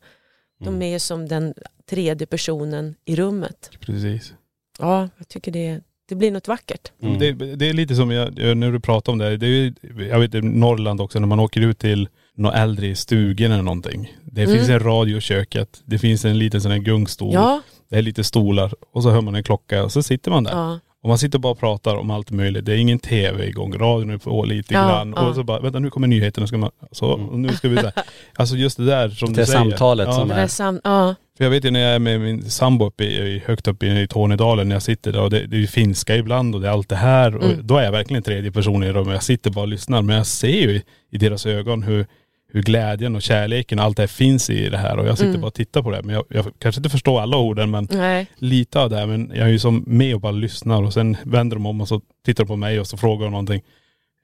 De 0.59 0.67
Mm. 0.67 0.81
är 0.81 0.99
som 0.99 1.27
den 1.27 1.53
tredje 1.89 2.27
personen 2.27 2.95
i 3.05 3.15
rummet. 3.15 3.69
Precis. 3.79 4.33
Ja, 4.79 5.09
jag 5.17 5.27
tycker 5.27 5.51
det, 5.51 5.81
det 6.09 6.15
blir 6.15 6.31
något 6.31 6.47
vackert. 6.47 6.91
Mm. 7.01 7.19
Det, 7.19 7.31
det 7.55 7.69
är 7.69 7.73
lite 7.73 7.95
som 7.95 8.11
jag, 8.11 8.57
när 8.57 8.71
du 8.71 8.79
pratar 8.79 9.11
om 9.11 9.17
det, 9.17 9.37
det 9.37 9.47
är, 9.47 9.73
jag 10.09 10.19
vet 10.19 10.35
i 10.35 10.41
Norrland 10.41 11.01
också 11.01 11.19
när 11.19 11.27
man 11.27 11.39
åker 11.39 11.61
ut 11.61 11.79
till 11.79 12.07
några 12.35 12.55
äldre 12.57 12.87
i 12.87 12.95
stugan 12.95 13.51
eller 13.51 13.63
någonting. 13.63 14.13
Det 14.23 14.41
Mm. 14.43 14.55
finns 14.57 14.69
en 14.69 14.79
radio 14.79 15.17
i 15.17 15.21
köket, 15.21 15.81
det 15.85 15.99
finns 15.99 16.25
en 16.25 16.37
liten 16.39 16.61
sån 16.61 16.71
här 16.71 16.79
gungstol, 16.79 17.33
Ja, 17.33 17.61
det 17.89 17.97
är 17.97 18.01
lite 18.01 18.23
stolar 18.23 18.73
och 18.93 19.03
så 19.03 19.09
hör 19.09 19.21
man 19.21 19.35
en 19.35 19.43
klocka 19.43 19.83
och 19.83 19.91
så 19.91 20.03
sitter 20.03 20.31
man 20.31 20.43
där. 20.43 20.51
ja, 20.51 20.79
Och 21.03 21.09
man 21.09 21.17
sitter 21.17 21.39
bara 21.39 21.51
och 21.51 21.59
pratar 21.59 21.95
om 21.95 22.11
allt 22.11 22.31
möjligt. 22.31 22.65
Det 22.65 22.73
är 22.73 22.77
ingen 22.77 22.99
tv 22.99 23.47
igång, 23.47 23.73
radion 23.77 24.09
är 24.09 24.17
på 24.17 24.43
lite 24.43 24.73
Ja, 24.73 24.87
grann. 24.87 25.13
ja. 25.15 25.29
Och 25.29 25.35
så 25.35 25.43
bara, 25.43 25.59
vänta 25.59 25.79
nu 25.79 25.89
kommer 25.89 26.07
nyheterna. 26.07 26.47
Ska 26.47 26.57
man, 26.57 26.71
så, 26.91 27.07
och 27.11 27.39
nu 27.39 27.49
ska 27.49 27.69
vi 27.69 27.75
där. 27.75 27.91
Alltså 28.35 28.55
just 28.55 28.77
det 28.77 28.85
där 28.85 29.09
som 29.09 29.33
Det 29.33 29.41
du 29.41 29.45
säger. 29.45 29.59
samtalet 29.59 30.07
ja. 30.07 30.13
som 30.13 30.27
det 30.27 30.33
är- 30.35 30.39
där 30.39 30.47
sam, 30.47 30.81
ja, 30.83 31.15
För 31.39 31.43
jag 31.45 31.49
vet 31.51 31.65
ju 31.65 31.71
när 31.71 31.79
jag 31.79 31.95
är 31.95 31.99
med 31.99 32.21
min 32.21 32.49
sambo 32.49 32.85
uppe 32.85 33.03
i, 33.03 33.41
högt 33.45 33.67
uppe 33.67 33.85
i 33.85 34.07
Tornedalen, 34.07 34.67
när 34.69 34.75
jag 34.75 34.81
sitter 34.83 35.11
där 35.11 35.21
och 35.21 35.29
det, 35.29 35.47
det 35.47 35.55
är 35.55 35.59
ju 35.59 35.67
finska 35.67 36.15
ibland 36.15 36.55
och 36.55 36.61
det 36.61 36.67
är 36.67 36.71
allt 36.71 36.89
det 36.89 36.95
här. 36.95 37.35
Och 37.35 37.43
Mm. 37.43 37.67
då 37.67 37.77
är 37.77 37.83
jag 37.83 37.91
verkligen 37.91 38.23
tredje 38.23 38.51
person 38.51 38.83
i 38.83 38.91
rummet. 38.91 39.13
Jag 39.13 39.23
sitter 39.23 39.51
bara 39.51 39.61
och 39.61 39.67
lyssnar. 39.67 40.01
Men 40.01 40.15
jag 40.15 40.27
ser 40.27 40.47
ju 40.47 40.69
i, 40.71 40.83
i 41.11 41.17
deras 41.17 41.45
ögon 41.45 41.83
hur, 41.83 42.05
hur 42.51 42.61
glädjen 42.63 43.15
och 43.15 43.21
kärleken 43.21 43.79
och 43.79 43.85
allt 43.85 43.97
det 43.97 44.03
här 44.03 44.07
finns 44.07 44.49
i 44.49 44.69
det 44.69 44.77
här. 44.77 44.97
Och 44.97 45.07
jag 45.07 45.17
sitter 45.17 45.29
Mm. 45.29 45.41
bara 45.41 45.47
och 45.47 45.53
tittar 45.53 45.81
på 45.81 45.91
det. 45.91 46.01
Men 46.03 46.15
jag, 46.15 46.25
jag 46.29 46.45
kanske 46.59 46.79
inte 46.79 46.89
förstår 46.89 47.21
alla 47.21 47.37
orden 47.37 47.71
men 47.71 47.87
nej, 47.91 48.27
lite 48.37 48.79
av 48.79 48.89
det. 48.89 48.97
här, 48.97 49.05
Men 49.07 49.31
jag 49.35 49.47
är 49.47 49.51
ju 49.51 49.59
som 49.59 49.83
med 49.87 50.15
och 50.15 50.21
bara 50.21 50.31
lyssnar 50.31 50.83
och 50.83 50.93
sen 50.93 51.17
vänder 51.23 51.55
de 51.55 51.65
om 51.65 51.81
och 51.81 51.87
så 51.87 52.01
tittar 52.25 52.43
de 52.43 52.47
på 52.47 52.55
mig 52.55 52.79
och 52.79 52.87
så 52.87 52.97
frågar 52.97 53.23
de 53.25 53.31
någonting. 53.31 53.61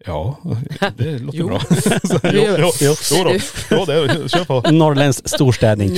Ja, 0.05 0.37
det 0.97 1.19
låter 1.19 1.37
Jo. 1.39 1.47
bra. 1.47 1.59
så, 2.03 2.19
jo, 2.23 2.45
Jo. 2.59 2.71
jo, 2.81 2.95
jo, 3.11 3.23
då. 3.23 3.31
Jo, 3.71 3.85
det, 3.85 4.29
kör 4.29 4.45
på. 4.45 4.61
Norrländsk 4.71 5.29
storstädning. 5.29 5.93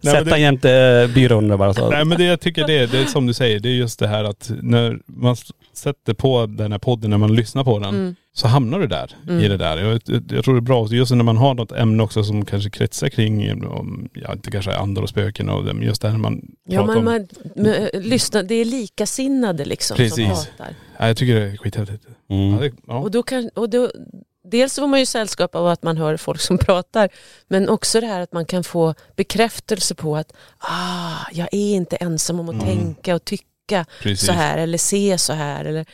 Nej, 0.00 0.14
Sätta 0.14 0.24
det- 0.30 0.38
jämte 0.38 0.72
eh, 0.72 1.14
byrån 1.14 1.58
bara 1.58 1.74
så. 1.74 1.90
Nej 1.90 2.04
men 2.04 2.18
det 2.18 2.24
jag 2.24 2.40
tycker 2.40 2.66
det, 2.66 2.78
är- 2.78 2.86
det 2.86 2.98
är 2.98 3.04
som 3.06 3.26
du 3.26 3.34
säger, 3.34 3.60
det 3.60 3.68
är 3.68 3.72
just 3.72 3.98
det 3.98 4.08
här 4.08 4.24
att 4.24 4.50
när 4.62 4.98
man 5.06 5.36
sätter 5.74 6.14
på 6.14 6.46
den 6.46 6.72
här 6.72 6.78
podden, 6.78 7.10
när 7.10 7.18
man 7.18 7.34
lyssnar 7.34 7.64
på 7.64 7.78
den, 7.78 7.88
Mm. 7.94 8.14
Så 8.38 8.48
hamnar 8.48 8.78
du 8.80 8.86
där 8.86 9.16
Mm. 9.28 9.44
i 9.44 9.48
det 9.48 9.56
där. 9.56 9.76
Jag, 9.78 10.00
jag, 10.30 10.44
tror 10.44 10.54
det 10.54 10.58
är 10.58 10.60
bra, 10.60 10.86
just 10.90 11.10
när 11.12 11.24
man 11.24 11.36
har 11.36 11.54
något 11.54 11.72
ämne 11.72 12.02
också 12.02 12.24
som 12.24 12.44
kanske 12.44 12.70
kretsar 12.70 13.08
kring, 13.08 13.64
om, 13.66 14.08
ja 14.14 14.32
inte 14.32 14.50
kanske 14.50 14.76
andar 14.76 15.02
och 15.02 15.08
spöken 15.08 15.48
och 15.48 15.64
det, 15.64 15.74
men 15.74 15.86
just 15.86 16.02
det 16.02 16.08
här 16.08 16.12
när 16.14 16.22
man 16.22 16.42
ja, 16.64 16.86
man, 16.86 16.96
om, 16.96 17.04
man, 17.04 17.28
men, 17.56 17.88
lyssna, 17.94 18.42
det 18.42 18.54
är 18.54 18.64
likasinnade 18.64 19.64
liksom 19.64 19.96
som 19.96 20.04
Precis. 20.04 20.26
pratar. 20.28 20.74
ja, 20.98 21.06
jag 21.06 21.16
tycker 21.16 21.34
det 21.34 21.46
är 21.46 21.56
skithäftigt. 21.56 22.04
Mm. 22.30 22.50
Ja, 22.52 22.58
det, 22.60 22.72
ja. 22.86 22.98
Och 22.98 23.10
då 23.10 23.22
kan, 23.22 23.48
och 23.54 23.70
då, 23.70 23.90
dels 24.50 24.74
får 24.74 24.86
man 24.86 25.00
ju 25.00 25.06
sällskap 25.06 25.54
av 25.54 25.66
att 25.66 25.82
man 25.82 25.96
hör 25.96 26.16
folk 26.16 26.40
som 26.40 26.58
pratar, 26.68 27.08
men 27.48 27.68
också 27.68 28.00
det 28.00 28.06
här 28.06 28.20
att 28.20 28.32
man 28.32 28.44
kan 28.44 28.64
få 28.64 28.94
bekräftelse 29.16 29.94
på 29.94 30.16
att 30.16 30.32
ah, 30.58 31.26
jag 31.32 31.48
är 31.52 31.74
inte 31.74 31.96
ensam 31.96 32.40
om 32.40 32.48
att 32.48 32.54
Mm. 32.62 32.66
tänka 32.66 33.14
och 33.14 33.24
tycka 33.24 33.84
Precis. 34.02 34.26
så 34.26 34.32
här 34.32 34.58
eller 34.58 34.78
se 34.78 35.18
så 35.18 35.32
här. 35.32 35.64
Eller, 35.64 35.86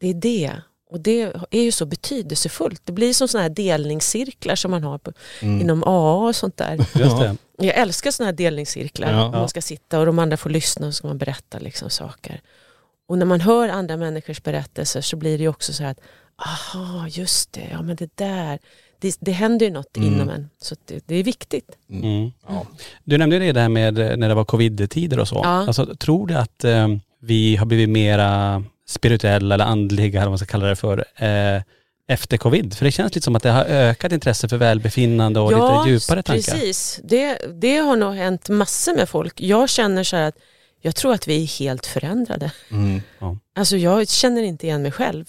det 0.00 0.08
är 0.10 0.14
det. 0.14 0.52
Och 0.94 1.00
det 1.00 1.22
är 1.50 1.62
ju 1.62 1.72
så 1.72 1.86
betydelsefullt. 1.86 2.80
Det 2.84 2.92
blir 2.92 3.12
som 3.12 3.28
sådana 3.28 3.42
här 3.42 3.54
delningscirklar 3.54 4.54
som 4.54 4.70
man 4.70 4.82
har 4.84 4.98
på, 4.98 5.12
Mm. 5.42 5.60
inom 5.60 5.84
AA 5.86 6.14
och 6.28 6.36
sånt 6.36 6.56
där. 6.56 6.76
Just 6.94 7.18
det. 7.18 7.36
Jag 7.58 7.76
älskar 7.78 8.10
sådana 8.10 8.28
här 8.30 8.36
delningscirklar. 8.36 9.12
Ja. 9.12 9.30
Man 9.30 9.48
ska 9.48 9.62
sitta 9.62 9.98
och 10.00 10.06
de 10.06 10.18
andra 10.18 10.36
får 10.36 10.50
lyssna 10.50 10.86
och 10.86 10.94
så 10.94 10.96
ska 10.96 11.06
man 11.08 11.18
berätta 11.18 11.58
liksom 11.58 11.90
saker. 11.90 12.40
Och 13.08 13.18
när 13.18 13.26
man 13.26 13.40
hör 13.40 13.68
andra 13.68 13.96
människors 13.96 14.42
berättelser 14.42 15.00
så 15.00 15.16
blir 15.16 15.38
det 15.38 15.42
ju 15.42 15.48
också 15.48 15.72
så 15.72 15.82
här 15.82 15.90
att 15.90 16.00
aha, 16.36 17.08
just 17.08 17.52
det, 17.52 17.68
ja 17.72 17.82
men 17.82 17.96
det 17.96 18.10
där, 18.16 18.58
det, 18.98 19.16
det 19.20 19.32
händer 19.32 19.66
ju 19.66 19.72
något 19.72 19.96
Mm. 19.96 20.14
inom 20.14 20.28
en. 20.28 20.50
Så 20.62 20.74
det, 20.84 21.02
det 21.06 21.14
är 21.16 21.24
viktigt. 21.24 21.70
Mm. 21.90 22.32
Ja. 22.48 22.66
Du 23.04 23.18
nämnde 23.18 23.38
det 23.38 23.52
där 23.52 23.68
med 23.68 23.98
eh, 23.98 24.16
när 24.16 24.28
det 24.28 24.34
var 24.34 24.44
covid-tider 24.44 25.18
och 25.18 25.28
så. 25.28 25.40
Ja. 25.44 25.66
Alltså, 25.66 25.94
tror 25.96 26.26
du 26.26 26.34
att 26.34 26.64
eh, 26.64 26.88
vi 27.20 27.56
har 27.56 27.66
blivit 27.66 27.88
mera 27.88 28.64
spirituella 28.88 29.54
eller 29.54 29.64
andliga, 29.64 30.20
eller 30.20 30.26
vad 30.26 30.30
man 30.30 30.38
ska 30.38 30.46
kalla 30.46 30.66
det 30.66 30.76
för, 30.76 31.04
eh, 31.16 31.62
efter 32.08 32.36
covid? 32.36 32.74
För 32.74 32.84
det 32.84 32.92
känns 32.92 33.14
lite 33.14 33.24
som 33.24 33.36
att 33.36 33.42
det 33.42 33.50
har 33.50 33.64
ökat 33.64 34.12
intresse 34.12 34.48
för 34.48 34.56
välbefinnande 34.56 35.40
och 35.40 35.50
lite 35.52 35.90
djupare 35.90 36.22
tankar. 36.22 36.52
precis. 36.52 37.00
Det, 37.04 37.38
det 37.60 37.76
har 37.76 37.96
nog 37.96 38.14
hänt 38.14 38.48
massor 38.48 38.94
med 38.94 39.08
folk. 39.08 39.40
Jag 39.40 39.68
känner 39.68 40.04
så 40.04 40.16
här 40.16 40.28
att 40.28 40.38
Jag 40.80 40.96
tror 40.96 41.12
att 41.14 41.28
vi 41.28 41.42
är 41.42 41.46
helt 41.46 41.86
förändrade. 41.86 42.52
Mm. 42.70 43.00
Alltså 43.56 43.76
jag 43.76 44.08
känner 44.08 44.42
inte 44.42 44.66
igen 44.66 44.82
mig 44.82 44.92
själv. 44.92 45.24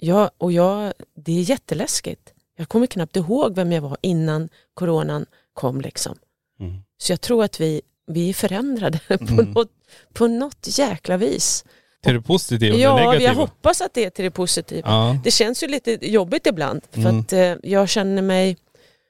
Jag, 0.00 0.30
och 0.38 0.52
jag, 0.52 0.92
det 1.16 1.32
är 1.38 1.42
jätteläskigt. 1.42 2.32
Jag 2.56 2.68
kommer 2.68 2.86
knappt 2.86 3.16
ihåg 3.16 3.54
vem 3.54 3.72
jag 3.72 3.82
var 3.82 3.96
innan 4.00 4.48
coronan 4.74 5.26
kom. 5.52 5.80
Liksom. 5.80 6.16
Mm. 6.60 6.82
Så 6.98 7.12
jag 7.12 7.20
tror 7.20 7.44
att 7.44 7.60
vi, 7.60 7.80
vi 8.06 8.28
är 8.28 8.34
förändrade 8.34 8.98
på, 9.08 9.14
Mm. 9.24 9.50
något, 9.50 9.70
på 10.12 10.26
något 10.26 10.78
jäkla 10.78 11.16
vis. 11.16 11.64
Till 12.08 12.14
det 12.14 12.20
positiva 12.26 12.76
det 12.76 12.82
Ja, 12.82 12.96
negativa. 12.96 13.22
jag 13.24 13.34
hoppas 13.34 13.80
att 13.80 13.94
det 13.94 14.04
är 14.04 14.10
till 14.10 14.24
det 14.24 14.30
positiva. 14.30 14.88
Ja. 14.90 15.16
Det 15.24 15.30
känns 15.30 15.62
ju 15.62 15.66
lite 15.68 15.98
jobbigt 16.02 16.46
ibland 16.46 16.82
för 16.92 17.00
Mm. 17.00 17.20
att 17.20 17.32
eh, 17.32 17.54
jag 17.62 17.88
känner 17.88 18.22
mig, 18.22 18.56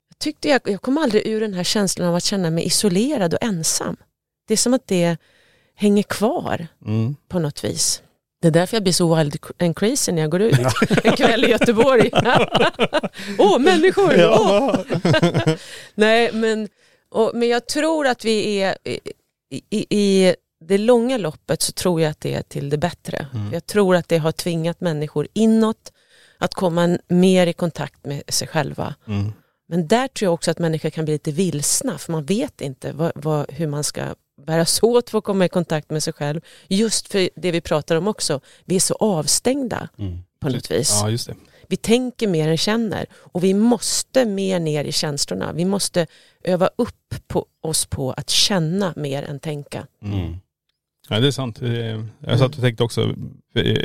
jag 0.08 0.18
tyckte 0.18 0.48
jag, 0.48 0.60
jag 0.64 0.82
kom 0.82 0.98
aldrig 0.98 1.26
ur 1.26 1.40
den 1.40 1.54
här 1.54 1.64
känslan 1.64 2.08
av 2.08 2.14
att 2.14 2.24
känna 2.24 2.50
mig 2.50 2.64
isolerad 2.66 3.34
och 3.34 3.42
ensam. 3.42 3.96
Det 4.48 4.54
är 4.54 4.58
som 4.58 4.74
att 4.74 4.86
det 4.86 5.16
hänger 5.76 6.02
kvar 6.02 6.66
Mm. 6.86 7.16
på 7.28 7.38
något 7.38 7.64
vis. 7.64 8.02
Det 8.42 8.48
är 8.48 8.52
därför 8.52 8.76
jag 8.76 8.82
blir 8.82 8.92
så 8.92 9.14
wild 9.14 9.36
and 9.58 9.76
crazy 9.78 10.12
när 10.12 10.22
jag 10.22 10.30
går 10.30 10.42
ut 10.42 10.58
en 11.04 11.16
kväll 11.16 11.44
i 11.44 11.50
Göteborg. 11.50 12.10
Åh, 13.38 13.58
människor! 13.58 14.14
Åh! 14.30 14.76
Nej, 15.94 16.30
men, 16.32 16.68
och, 17.10 17.30
men 17.34 17.48
jag 17.48 17.66
tror 17.66 18.06
att 18.06 18.24
vi 18.24 18.60
är 18.62 18.76
i, 18.84 18.98
i, 19.70 19.86
i 19.98 20.34
det 20.60 20.78
långa 20.78 21.16
loppet 21.16 21.62
så 21.62 21.72
tror 21.72 22.00
jag 22.00 22.10
att 22.10 22.20
det 22.20 22.34
är 22.34 22.42
till 22.42 22.70
det 22.70 22.78
bättre. 22.78 23.26
Jag 23.52 23.66
tror 23.66 23.96
att 23.96 24.08
det 24.08 24.18
har 24.18 24.32
tvingat 24.32 24.80
människor 24.80 25.28
inåt 25.32 25.92
att 26.38 26.54
komma 26.54 26.98
mer 27.08 27.46
i 27.46 27.52
kontakt 27.52 28.04
med 28.04 28.22
sig 28.28 28.48
själva. 28.48 28.94
Mm. 29.06 29.32
Men 29.68 29.88
där 29.88 30.08
tror 30.08 30.26
jag 30.26 30.34
också 30.34 30.50
att 30.50 30.58
människor 30.58 30.90
kan 30.90 31.04
bli 31.04 31.14
lite 31.14 31.32
vilsna 31.32 31.98
för 31.98 32.12
man 32.12 32.24
vet 32.24 32.60
inte 32.60 32.92
vad, 32.92 33.12
vad, 33.14 33.52
hur 33.52 33.66
man 33.66 33.84
ska 33.84 34.14
bära 34.46 34.64
sig 34.64 34.86
åt 34.86 35.10
för 35.10 35.18
att 35.18 35.24
komma 35.24 35.44
i 35.44 35.48
kontakt 35.48 35.90
med 35.90 36.02
sig 36.02 36.12
själv. 36.12 36.40
Just 36.68 37.08
för 37.08 37.30
det 37.36 37.50
vi 37.50 37.60
pratar 37.60 37.96
om 37.96 38.08
också, 38.08 38.40
vi 38.64 38.76
är 38.76 38.80
så 38.80 38.94
avstängda 38.94 39.88
Mm. 39.98 40.18
på 40.40 40.48
något 40.48 40.70
vis. 40.70 40.90
Ja. 41.02 41.34
Vi 41.68 41.76
tänker 41.76 42.28
mer 42.28 42.48
än 42.48 42.58
känner 42.58 43.06
och 43.12 43.44
vi 43.44 43.54
måste 43.54 44.24
mer 44.24 44.58
ner 44.60 44.84
i 44.84 44.92
känslorna. 44.92 45.52
Vi 45.52 45.64
måste 45.64 46.06
öva 46.44 46.70
upp 46.76 47.14
på 47.26 47.46
oss 47.62 47.86
på 47.86 48.12
att 48.12 48.30
känna 48.30 48.92
mer 48.96 49.22
än 49.22 49.40
tänka. 49.40 49.86
Mm. 50.02 50.36
Ja, 51.08 51.20
det 51.20 51.26
är 51.26 51.30
sant. 51.30 51.62
Eh, 51.62 51.70
Jag 52.20 52.38
satt 52.38 52.54
och 52.54 52.60
tänkte 52.60 52.84
också, 52.84 53.14
eh, 53.54 53.76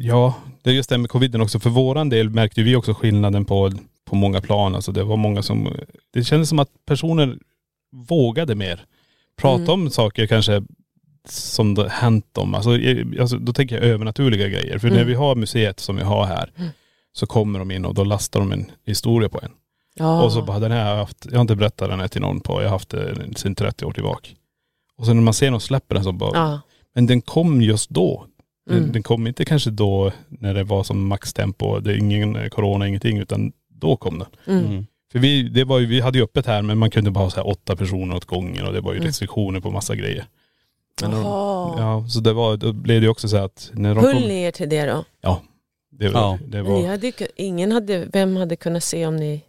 ja, 0.00 0.34
det 0.62 0.70
är 0.70 0.74
just 0.74 0.90
det 0.90 0.98
med 0.98 1.10
coviden 1.10 1.40
också. 1.40 1.60
För 1.60 1.70
våran 1.70 2.08
del 2.08 2.30
märkte 2.30 2.62
vi 2.62 2.76
också 2.76 2.94
skillnaden 2.94 3.44
på, 3.44 3.72
på 4.04 4.16
många 4.16 4.40
plan. 4.40 4.74
Alltså 4.74 4.92
det 4.92 5.04
var 5.04 5.16
många 5.16 5.42
som, 5.42 5.68
det 6.12 6.24
kändes 6.24 6.48
som 6.48 6.58
att 6.58 6.68
personer 6.86 7.38
vågade 8.08 8.54
mer. 8.54 8.84
Prata 9.36 9.62
Mm. 9.62 9.70
om 9.70 9.90
saker 9.90 10.26
kanske 10.26 10.62
som 11.28 11.74
det 11.74 11.88
hänt 11.88 12.26
dem. 12.34 12.54
Alltså, 12.54 12.70
alltså, 13.20 13.36
då 13.36 13.52
tänker 13.52 13.74
jag 13.76 13.84
övernaturliga 13.84 14.48
grejer. 14.48 14.78
För 14.78 14.88
när 14.88 14.96
Mm. 14.96 15.08
vi 15.08 15.14
har 15.14 15.34
museet 15.34 15.80
som 15.80 15.96
vi 15.96 16.02
har 16.02 16.26
här 16.26 16.50
Mm. 16.56 16.70
så 17.12 17.26
kommer 17.26 17.58
de 17.58 17.70
in 17.70 17.84
och 17.84 17.94
då 17.94 18.04
lastar 18.04 18.40
de 18.40 18.52
en 18.52 18.70
historia 18.86 19.28
på 19.28 19.40
en. 19.42 19.50
Ja. 19.94 20.22
Och 20.22 20.32
så 20.32 20.42
bara, 20.42 20.58
den 20.58 20.72
här 20.72 20.82
har 20.84 20.90
jag 20.90 20.96
haft, 20.98 21.26
jag 21.26 21.32
har 21.34 21.40
inte 21.40 21.56
berättat 21.56 21.88
den 21.90 22.00
här 22.00 22.08
till 22.08 22.20
någon 22.20 22.40
på, 22.40 22.52
jag 22.62 22.68
har 22.68 22.70
haft 22.74 22.88
den 22.90 23.34
sedan 23.36 23.54
30 23.54 23.84
år 23.84 23.92
tillbaka. 23.92 24.28
Och 24.98 25.06
sen 25.06 25.16
när 25.16 25.22
man 25.22 25.34
ser 25.34 25.50
någon 25.50 25.60
släpper 25.60 25.94
den 25.94 26.04
så 26.04 26.12
bara, 26.12 26.30
ja. 26.38 26.60
men 26.94 27.06
den 27.06 27.20
kom 27.20 27.62
just 27.62 27.90
då. 27.90 28.26
Den, 28.68 28.78
Mm. 28.78 28.92
den 28.92 29.02
kom 29.02 29.26
inte 29.26 29.44
kanske 29.44 29.70
då 29.70 30.12
när 30.28 30.54
det 30.54 30.64
var 30.64 30.82
som 30.84 31.06
maxtempo, 31.06 31.80
det 31.80 31.92
är 31.92 31.96
ingen 31.96 32.36
eh, 32.36 32.48
corona, 32.48 32.88
ingenting, 32.88 33.18
utan 33.18 33.52
då 33.68 33.96
kom 33.96 34.18
den. 34.18 34.28
Mm. 34.56 34.70
Mm. 34.70 34.86
För 35.12 35.18
vi, 35.18 35.42
det 35.42 35.64
var 35.64 35.78
ju, 35.78 35.86
vi 35.86 36.00
hade 36.00 36.18
ju 36.18 36.24
öppet 36.24 36.46
här 36.46 36.62
men 36.62 36.78
man 36.78 36.90
kunde 36.90 37.10
bara 37.10 37.24
ha 37.24 37.30
så 37.30 37.36
här 37.36 37.48
åtta 37.48 37.76
personer 37.76 38.16
åt 38.16 38.24
gången 38.24 38.66
och 38.66 38.72
det 38.72 38.80
var 38.80 38.92
ju 38.92 38.96
Mm. 38.98 39.06
restriktioner 39.06 39.60
på 39.60 39.70
massa 39.70 39.94
grejer. 39.94 40.24
Men 41.02 41.10
de, 41.10 41.20
ja, 41.22 42.04
så 42.08 42.20
det 42.20 42.32
var, 42.32 42.56
då 42.56 42.72
blev 42.72 43.00
det 43.00 43.04
ju 43.04 43.10
också 43.10 43.28
så 43.28 43.36
här 43.36 43.44
att 43.44 43.70
när 43.74 43.94
de 43.94 44.04
Höll 44.04 44.12
kom, 44.14 44.22
ni 44.22 44.42
er 44.42 44.50
till 44.50 44.68
det 44.68 44.86
då? 44.86 45.04
det 45.90 46.08
var, 46.08 46.20
Ja. 46.20 46.38
det 46.46 46.62
Men 46.62 46.72
Ni 46.72 46.82
var, 46.82 46.88
hade, 46.88 47.12
ingen 47.36 47.72
hade, 47.72 48.08
vem 48.12 48.36
hade 48.36 48.56
kunnat 48.56 48.84
se 48.84 49.06
om 49.06 49.16
ni... 49.16 49.42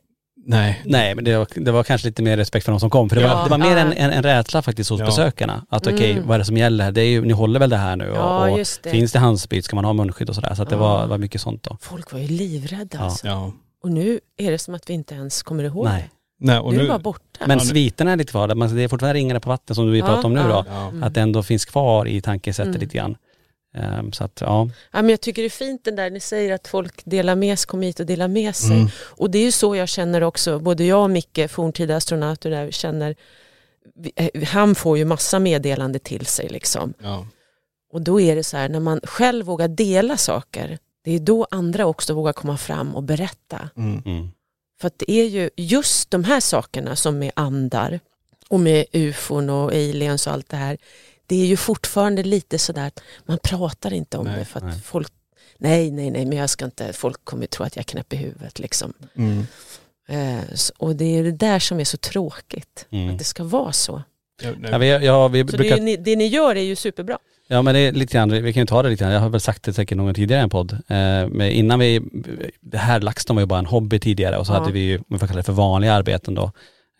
nej. 0.46 0.82
Nej 0.86 1.16
men 1.16 1.24
det 1.24 1.38
var, 1.38 1.48
det 1.56 1.72
var 1.72 1.84
kanske 1.84 2.08
lite 2.08 2.22
mer 2.24 2.38
respekt 2.38 2.66
för 2.66 2.72
de 2.72 2.80
som 2.80 2.90
kom. 2.90 3.10
För 3.10 3.16
det, 3.16 3.22
Ja. 3.22 3.36
var, 3.36 3.44
det 3.44 3.50
var 3.50 3.58
mer 3.58 3.72
Ja. 3.72 3.78
en, 3.78 3.94
en, 3.94 4.12
en 4.12 4.24
rädsla 4.24 4.62
faktiskt 4.62 4.90
hos 4.90 5.00
Ja. 5.00 5.06
besökarna. 5.06 5.66
Att 5.70 5.88
okej, 5.88 6.12
Mm. 6.12 6.28
vad 6.28 6.36
är 6.36 6.40
det 6.40 6.46
som 6.46 6.58
gäller? 6.58 6.92
Det 6.92 7.02
är 7.02 7.06
ju, 7.10 7.22
ni 7.26 7.34
håller 7.34 7.60
väl 7.60 7.70
det 7.70 7.78
här 7.78 7.96
nu? 7.96 8.10
Och, 8.12 8.18
Ja, 8.18 8.50
och 8.52 8.58
just 8.58 8.84
det. 8.84 8.90
finns 8.90 9.12
det 9.12 9.20
handsprit? 9.20 9.66
Ska 9.66 9.76
man 9.76 9.86
ha 9.86 9.94
munskydd 9.94 10.30
och 10.30 10.36
sådär? 10.36 10.54
Så 10.56 10.62
att 10.64 10.70
det 10.70 10.76
var, 10.76 11.08
var 11.08 11.18
mycket 11.18 11.42
sånt 11.42 11.64
då. 11.64 11.78
Folk 11.82 12.12
var 12.14 12.20
ju 12.20 12.28
livrädda 12.28 12.88
Ja. 12.98 13.00
alltså. 13.00 13.28
Ja. 13.28 13.52
Och 13.84 13.92
nu 13.92 14.20
är 14.38 14.52
det 14.52 14.60
som 14.60 14.76
att 14.76 14.90
vi 14.90 14.94
inte 14.94 15.16
ens 15.16 15.44
kommer 15.44 15.64
ihåg 15.64 15.86
Nej. 15.86 16.10
Nej 16.40 16.60
och 16.60 16.72
Nu 16.72 16.76
är 16.76 16.82
nu, 16.82 16.84
det 16.88 16.90
bara 16.94 17.00
borta. 17.00 17.46
Men 17.48 17.60
sviterna 17.60 18.12
är 18.12 18.16
lite 18.16 18.32
kvar. 18.32 18.48
Det 18.48 18.84
är 18.84 18.88
fortfarande 18.88 19.20
ringarna 19.20 19.40
på 19.40 19.50
vattnet 19.50 19.76
som 19.76 19.92
vi 19.92 20.00
Ja, 20.00 20.06
pratar 20.06 20.26
om 20.26 20.34
nu 20.34 20.40
ja. 20.40 20.48
då. 20.48 20.66
ja. 20.70 21.06
Att 21.08 21.14
det 21.14 21.22
ändå 21.22 21.44
finns 21.44 21.66
kvar 21.66 22.08
i 22.08 22.22
tankesättet 22.22 22.68
Mm. 22.70 22.82
lite 22.82 22.98
grann. 22.98 23.16
Ehm, 23.74 24.12
så 24.12 24.24
att 24.24 24.42
ja. 24.42 24.70
Ja, 24.92 25.02
men 25.02 25.10
jag 25.10 25.22
tycker 25.22 25.42
det 25.42 25.48
är 25.48 25.50
fint 25.50 25.84
den 25.84 25.96
där 25.96 26.10
ni 26.10 26.20
säger 26.20 26.54
att 26.54 26.68
folk 26.68 27.02
delar 27.06 27.36
med 27.36 27.60
sig, 27.60 27.68
kommer 27.68 27.88
hit 27.88 28.00
och 28.00 28.06
delar 28.06 28.28
med 28.28 28.56
sig. 28.56 28.76
Mm. 28.76 28.88
Och 28.98 29.32
det 29.32 29.38
är 29.38 29.44
ju 29.44 29.52
så 29.52 29.76
jag 29.76 29.90
känner 29.90 30.24
också, 30.24 30.60
både 30.60 30.84
jag 30.84 31.04
och 31.04 31.10
Micke, 31.10 31.50
forntida 31.50 31.96
astronauter 31.96 32.50
där, 32.50 32.72
känner, 32.72 33.16
eh, 34.16 34.44
han 34.44 34.76
får 34.76 34.98
ju 34.98 35.06
massa 35.06 35.40
meddelande 35.40 36.00
till 36.00 36.26
sig 36.26 36.50
liksom. 36.50 36.94
Ja. 37.00 37.28
Och 37.92 38.02
då 38.02 38.22
är 38.22 38.36
det 38.36 38.44
så 38.44 38.58
här, 38.58 38.70
när 38.70 38.80
man 38.80 39.00
själv 39.04 39.46
vågar 39.46 39.68
dela 39.68 40.18
saker, 40.18 40.78
det 41.04 41.12
är 41.12 41.20
då 41.20 41.48
andra 41.52 41.86
också 41.86 42.14
vågar 42.14 42.34
komma 42.34 42.58
fram 42.58 42.96
och 42.96 43.04
berätta. 43.04 43.70
Mm. 43.78 44.02
Mm. 44.06 44.32
För 44.82 44.88
att 44.88 45.00
det 45.00 45.12
är 45.12 45.26
ju 45.26 45.50
just 45.56 46.12
de 46.12 46.24
här 46.24 46.40
sakerna 46.40 46.96
som 46.96 47.20
med 47.20 47.32
andar 47.36 48.00
och 48.48 48.60
med 48.60 48.86
ufon 48.92 49.50
och 49.50 49.72
aliens 49.72 50.28
och 50.28 50.34
allt 50.34 50.50
det 50.50 50.58
här. 50.58 50.78
Det 51.34 51.42
är 51.42 51.46
ju 51.46 51.58
fortfarande 51.58 52.24
lite 52.24 52.60
sådär 52.60 52.88
att 52.88 53.00
man 53.26 53.38
pratar 53.44 53.94
inte 53.94 54.18
om 54.18 54.26
Nej, 54.26 54.40
det 54.40 54.46
för 54.46 54.58
att 54.60 54.66
nej. 54.66 54.80
folk 54.86 55.08
Nej, 55.58 55.92
nej, 55.92 56.12
nej, 56.12 56.26
men 56.26 56.38
jag 56.38 56.50
ska 56.50 56.66
inte, 56.66 56.94
folk 56.94 57.26
kommer 57.26 57.46
tro 57.46 57.66
att 57.66 57.76
jag 57.76 57.82
är 57.84 57.88
knäpp 57.88 58.14
i 58.14 58.16
huvudet 58.16 58.60
liksom. 58.60 58.94
Mm. 59.16 59.46
Eh, 60.08 60.44
och 60.78 60.96
det 60.96 61.06
är 61.20 61.24
det 61.24 61.32
där 61.32 61.60
som 61.60 61.80
är 61.80 61.84
så 61.84 61.98
tråkigt, 61.98 62.86
Mm. 62.92 63.10
att 63.10 63.18
det 63.18 63.24
ska 63.24 63.44
vara 63.44 63.72
så. 63.72 64.04
Ja, 64.44 64.50
nej. 64.60 64.72
Ja, 64.72 64.78
vi, 64.78 64.88
ja, 65.06 65.28
vi 65.28 65.40
Så 65.42 65.46
det, 65.52 65.58
brukar, 65.58 65.78
är, 65.78 65.82
ni, 65.82 65.98
det 65.98 66.16
ni 66.16 66.28
gör 66.28 66.56
är 66.56 66.62
ju 66.62 66.76
superbra. 66.76 67.18
ja 67.48 67.62
men 67.62 67.74
det 67.76 67.80
är 67.80 67.92
lite 67.92 68.14
grann, 68.14 68.30
vi 68.44 68.54
kan 68.54 68.62
ju 68.62 68.68
ta 68.68 68.84
det 68.84 68.90
lite 68.90 69.04
grann. 69.04 69.14
Jag 69.14 69.20
har 69.20 69.30
väl 69.30 69.42
sagt 69.42 69.64
det 69.64 69.74
säkert 69.74 69.98
någon 69.98 70.14
tidigare 70.14 70.42
i 70.42 70.44
en 70.44 70.50
podd. 70.50 70.72
Eh, 70.74 70.80
men 71.30 71.42
innan 71.42 71.80
vi, 71.80 72.02
det 72.62 72.78
här 72.78 73.00
LaxTon 73.00 73.36
var 73.36 73.42
ju 73.42 73.48
bara 73.48 73.60
en 73.60 73.66
hobby 73.66 74.00
tidigare 74.00 74.38
och 74.38 74.48
så 74.48 74.54
Ja. 74.54 74.60
hade 74.60 74.72
vi 74.72 74.80
ju, 74.80 74.98
om 74.98 75.04
vi 75.10 75.18
får 75.20 75.28
kalla 75.28 75.38
det 75.38 75.44
för 75.44 75.54
vanliga 75.54 75.94
arbeten 75.94 76.36
då. 76.36 76.52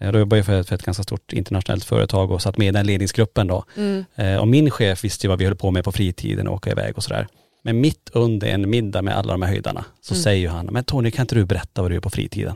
Eh, 0.04 0.12
Då 0.12 0.20
jobbade 0.20 0.38
jag 0.40 0.46
för, 0.46 0.60
ett- 0.60 0.68
för 0.68 0.76
ett 0.76 0.84
ganska 0.84 1.04
stort 1.04 1.34
internationellt 1.34 1.84
företag 1.84 2.32
och 2.32 2.42
satt 2.42 2.58
med 2.58 2.68
i 2.68 2.72
den 2.72 2.86
ledningsgruppen 2.86 3.48
då. 3.48 3.64
Mm. 3.78 4.06
Eh, 4.16 4.36
Och 4.38 4.48
min 4.48 4.72
chef 4.72 5.04
visste 5.04 5.28
ju 5.28 5.30
vad 5.30 5.40
vi 5.40 5.46
höll 5.46 5.56
på 5.56 5.72
med 5.72 5.84
på 5.84 5.92
fritiden 5.92 6.48
och 6.48 6.54
åka 6.56 6.72
iväg 6.72 6.98
och 6.98 7.04
sådär. 7.04 7.28
Men 7.64 7.82
mitt 7.82 8.10
under 8.14 8.48
en 8.48 8.70
middag 8.70 9.02
med 9.02 9.18
alla 9.18 9.32
de 9.34 9.42
här 9.42 9.50
höjdarna 9.50 9.86
så 10.02 10.14
Mm. 10.14 10.24
säger 10.24 10.50
han, 10.50 10.66
men 10.66 10.84
Tony 10.84 11.12
kan 11.12 11.24
inte 11.24 11.36
du 11.36 11.46
berätta 11.46 11.82
vad 11.82 11.92
du 11.92 11.96
gör 11.96 12.02
på 12.02 12.10
fritiden? 12.10 12.54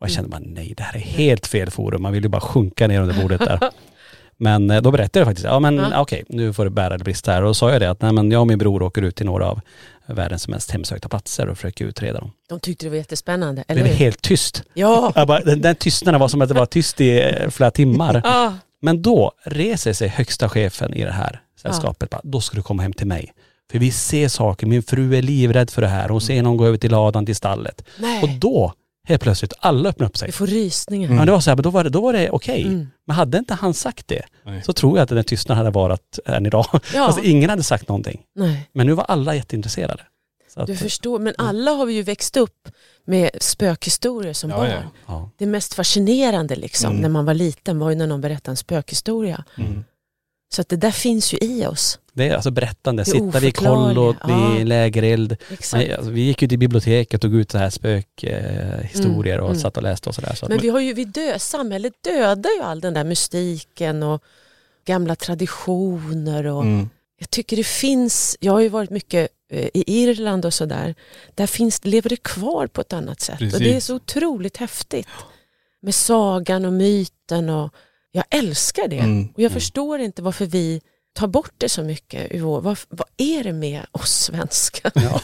Och 0.00 0.06
jag 0.06 0.10
kände 0.10 0.30
bara 0.30 0.40
nej 0.44 0.74
det 0.76 0.82
här 0.82 0.96
är 0.96 1.00
helt 1.00 1.46
fel 1.46 1.70
forum, 1.70 2.02
man 2.02 2.12
vill 2.12 2.22
ju 2.22 2.28
bara 2.28 2.40
sjunka 2.40 2.86
ner 2.86 3.00
under 3.00 3.22
bordet 3.22 3.38
där. 3.40 3.60
Men 4.42 4.70
eh, 4.70 4.82
då 4.82 4.90
berättade 4.90 5.18
jag 5.20 5.26
faktiskt, 5.26 5.44
ja 5.46 5.60
men 5.60 5.76
Ja. 5.76 6.00
okej 6.00 6.24
nu 6.28 6.52
får 6.52 6.64
du 6.64 6.70
bära 6.70 6.94
eller 6.94 7.04
brista 7.04 7.32
här. 7.32 7.42
Och 7.42 7.48
då 7.48 7.54
sa 7.54 7.72
jag 7.72 7.80
det 7.80 7.90
att 7.90 8.02
nej 8.02 8.12
men 8.12 8.30
jag 8.30 8.40
och 8.40 8.46
min 8.46 8.58
bror 8.58 8.82
åker 8.82 9.02
ut 9.02 9.16
till 9.16 9.26
några 9.26 9.46
av 9.46 9.60
världens 10.14 10.48
mest 10.48 10.70
hemsökta 10.70 11.08
platser 11.08 11.48
och 11.48 11.56
försöker 11.56 11.84
utreda 11.84 12.20
dem. 12.20 12.30
De 12.48 12.60
tyckte 12.60 12.86
det 12.86 12.90
var 12.90 12.96
jättespännande, 12.96 13.64
Det 13.66 13.72
eller 13.72 13.82
blev 13.82 13.94
hur? 13.94 14.04
helt 14.04 14.22
tyst. 14.22 14.62
Ja. 14.74 15.12
Bara, 15.26 15.40
den, 15.40 15.60
den 15.60 15.74
tystnaden 15.76 16.20
var 16.20 16.28
som 16.28 16.42
att 16.42 16.48
det 16.48 16.54
var 16.54 16.66
tyst 16.66 17.00
i 17.00 17.20
eh, 17.20 17.50
flera 17.50 17.70
timmar. 17.70 18.20
ja. 18.24 18.54
Men 18.82 19.02
då 19.02 19.32
reser 19.44 19.92
sig 19.92 20.08
högsta 20.08 20.48
chefen 20.48 20.94
i 20.94 21.04
det 21.04 21.12
här 21.12 21.40
sällskapet. 21.62 22.10
Bara, 22.10 22.20
då 22.24 22.40
ska 22.40 22.56
du 22.56 22.62
komma 22.62 22.82
hem 22.82 22.92
till 22.92 23.06
mig. 23.06 23.32
För 23.72 23.78
vi 23.78 23.90
ser 23.90 24.28
saker, 24.28 24.66
min 24.66 24.82
fru 24.82 25.16
är 25.16 25.22
livrädd 25.22 25.70
för 25.70 25.82
det 25.82 25.88
här. 25.88 26.08
Hon 26.08 26.20
ser 26.20 26.42
någon 26.42 26.56
gå 26.56 26.66
över 26.66 26.78
till 26.78 26.90
ladan 26.90 27.26
till 27.26 27.36
stallet. 27.36 27.84
Nej, 27.98 28.22
Och 28.22 28.28
då, 28.28 28.72
helt 29.10 29.22
plötsligt, 29.22 29.52
alla 29.58 29.88
öppnar 29.88 30.06
upp 30.06 30.16
sig. 30.16 30.26
vi 30.28 30.32
får 30.32 30.46
rysningar. 30.46 31.14
Ja, 31.14 31.24
det 31.24 31.32
var 31.32 31.40
så 31.40 31.50
här, 31.50 31.56
men 31.56 31.62
då 31.62 31.70
var 31.70 31.84
det, 31.84 31.90
då 31.90 32.00
var 32.00 32.12
det 32.12 32.30
okej. 32.30 32.62
Mm. 32.62 32.86
Men 33.06 33.16
hade 33.16 33.38
inte 33.38 33.54
han 33.54 33.74
sagt 33.74 34.08
det, 34.08 34.22
Nej. 34.44 34.62
så 34.62 34.72
tror 34.72 34.98
jag 34.98 35.02
att 35.02 35.08
den 35.08 35.24
tystnaden 35.24 35.58
hade 35.58 35.70
varit 35.70 36.18
än 36.26 36.46
idag. 36.46 36.66
Ja. 36.94 37.04
Alltså 37.06 37.22
ingen 37.22 37.50
hade 37.50 37.62
sagt 37.62 37.88
någonting. 37.88 38.20
Nej. 38.34 38.68
Men 38.72 38.86
nu 38.86 38.92
var 38.92 39.04
alla 39.04 39.34
jätteintresserade. 39.34 40.02
Så 40.54 40.60
att, 40.60 40.66
Du 40.66 40.76
förstår, 40.76 41.18
men 41.18 41.34
alla 41.38 41.70
har 41.70 41.86
vi 41.86 41.92
ju 41.94 42.02
växt 42.02 42.36
upp 42.36 42.68
med 43.06 43.30
spökhistorier 43.40 44.32
som 44.32 44.50
Ja, 44.50 44.56
barn. 44.56 44.68
ja. 44.70 44.82
ja. 45.06 45.30
Det 45.38 45.46
mest 45.46 45.74
fascinerande 45.74 46.56
liksom, 46.56 46.90
Mm. 46.90 47.02
när 47.02 47.08
man 47.08 47.24
var 47.24 47.34
liten 47.34 47.78
var 47.78 47.90
ju 47.90 47.96
när 47.96 48.06
någon 48.06 48.20
berättade 48.20 48.52
en 48.52 48.56
spökhistoria. 48.56 49.44
Mm. 49.58 49.84
Så 50.52 50.60
att 50.60 50.68
det 50.68 50.76
där 50.76 50.90
finns 50.90 51.34
ju 51.34 51.38
i 51.40 51.66
oss. 51.66 51.98
Det 52.12 52.28
är 52.28 52.34
alltså 52.34 52.50
berättande, 52.50 53.02
Det 53.02 53.10
sitta 53.10 53.40
vid 53.40 53.56
kollo, 53.56 54.10
oförklarliga, 54.10 54.50
vid 54.52 54.60
ja. 54.60 54.64
lägereld. 54.64 55.36
Alltså, 55.50 56.10
vi 56.10 56.20
gick 56.20 56.42
ju 56.42 56.48
till 56.48 56.58
biblioteket 56.58 57.14
och 57.14 57.20
tog 57.30 57.34
ut 57.34 57.50
så 57.50 57.58
här 57.58 57.70
spökhistorier 57.70 59.34
eh, 59.34 59.38
Mm, 59.38 59.44
och 59.44 59.50
mm. 59.50 59.60
satt 59.60 59.76
och 59.76 59.82
läste 59.82 60.08
och 60.08 60.14
sådär. 60.14 60.34
Så 60.34 60.46
Men 60.48 60.58
vi 60.58 60.68
har 60.68 60.80
ju, 60.80 60.92
vi 60.92 61.04
dö, 61.04 61.38
samhället 61.38 61.92
dödar 62.04 62.50
ju 62.50 62.62
all 62.62 62.80
den 62.80 62.94
där 62.94 63.04
mystiken 63.04 64.02
och 64.02 64.24
gamla 64.84 65.16
traditioner. 65.16 66.46
Och 66.46 66.62
Mm. 66.62 66.88
Jag 67.22 67.30
tycker 67.30 67.56
det 67.56 67.66
finns, 67.66 68.36
jag 68.40 68.52
har 68.52 68.60
ju 68.60 68.68
varit 68.68 68.90
mycket 68.90 69.28
eh, 69.50 69.68
i 69.74 69.84
Irland 69.86 70.44
och 70.44 70.54
sådär, 70.54 70.94
där 71.34 71.46
finns, 71.46 71.84
lever 71.84 72.10
det 72.10 72.22
kvar 72.22 72.66
på 72.66 72.80
ett 72.80 72.92
annat 72.92 73.20
sätt. 73.20 73.40
Och 73.40 73.46
det 73.46 73.56
är 73.56 73.58
Precis. 73.58 73.84
så 73.84 73.94
otroligt 73.94 74.56
häftigt. 74.56 75.06
Med 75.82 75.94
sagan 75.94 76.64
och 76.64 76.72
myten 76.72 77.48
och 77.48 77.74
jag 78.12 78.24
älskar 78.30 78.88
det. 78.88 78.98
Mm. 78.98 79.28
Och 79.34 79.40
jag 79.40 79.52
förstår 79.52 79.98
inte 80.00 80.22
varför 80.22 80.46
vi 80.46 80.80
tar 81.12 81.26
bort 81.26 81.52
det 81.58 81.68
så 81.68 81.82
mycket 81.82 82.32
ur 82.34 82.40
vår, 82.40 82.60
vad, 82.60 82.78
vad 82.88 83.08
är 83.16 83.44
det 83.44 83.52
med 83.52 83.86
oss 83.92 84.10
svenskar? 84.10 84.92
Nej, 84.94 85.20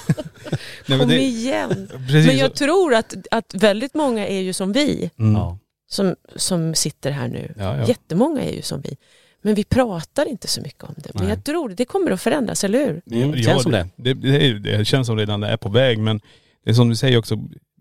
men 0.86 0.98
Kom 0.98 1.08
det- 1.08 1.22
igen. 1.22 1.88
Precis. 2.06 2.26
Men 2.26 2.36
jag 2.38 2.54
tror 2.54 2.94
att, 2.94 3.14
att 3.30 3.54
väldigt 3.54 3.94
många 3.94 4.26
är 4.26 4.40
ju 4.40 4.52
som 4.52 4.72
vi, 4.72 5.10
Mm. 5.18 5.34
Ja. 5.34 5.58
som, 5.90 6.16
som 6.36 6.74
sitter 6.74 7.10
här 7.10 7.28
nu. 7.28 7.54
Ja, 7.58 7.76
ja. 7.76 7.86
Jättemånga 7.88 8.42
är 8.42 8.52
ju 8.52 8.62
som 8.62 8.80
vi. 8.80 8.96
Men 9.42 9.54
vi 9.54 9.64
pratar 9.64 10.28
inte 10.28 10.48
så 10.48 10.60
mycket 10.60 10.84
om 10.84 10.94
det. 10.96 11.10
Men 11.14 11.22
Nej. 11.24 11.32
jag 11.34 11.44
tror 11.44 11.68
det 11.68 11.84
kommer 11.84 12.10
att 12.10 12.20
förändras, 12.20 12.64
eller 12.64 12.78
hur? 12.78 13.02
Mm, 13.22 13.42
känns 13.42 13.62
som 13.62 13.72
det. 13.72 13.88
Det, 13.96 14.14
det, 14.14 14.58
det 14.58 14.84
känns 14.84 15.06
som 15.06 15.16
redan 15.18 15.40
det 15.40 15.48
är 15.48 15.56
på 15.56 15.68
väg 15.68 15.98
men 15.98 16.20
det 16.64 16.70
är 16.70 16.74
som 16.74 16.88
du 16.88 16.96
säger 16.96 17.18
också, 17.18 17.38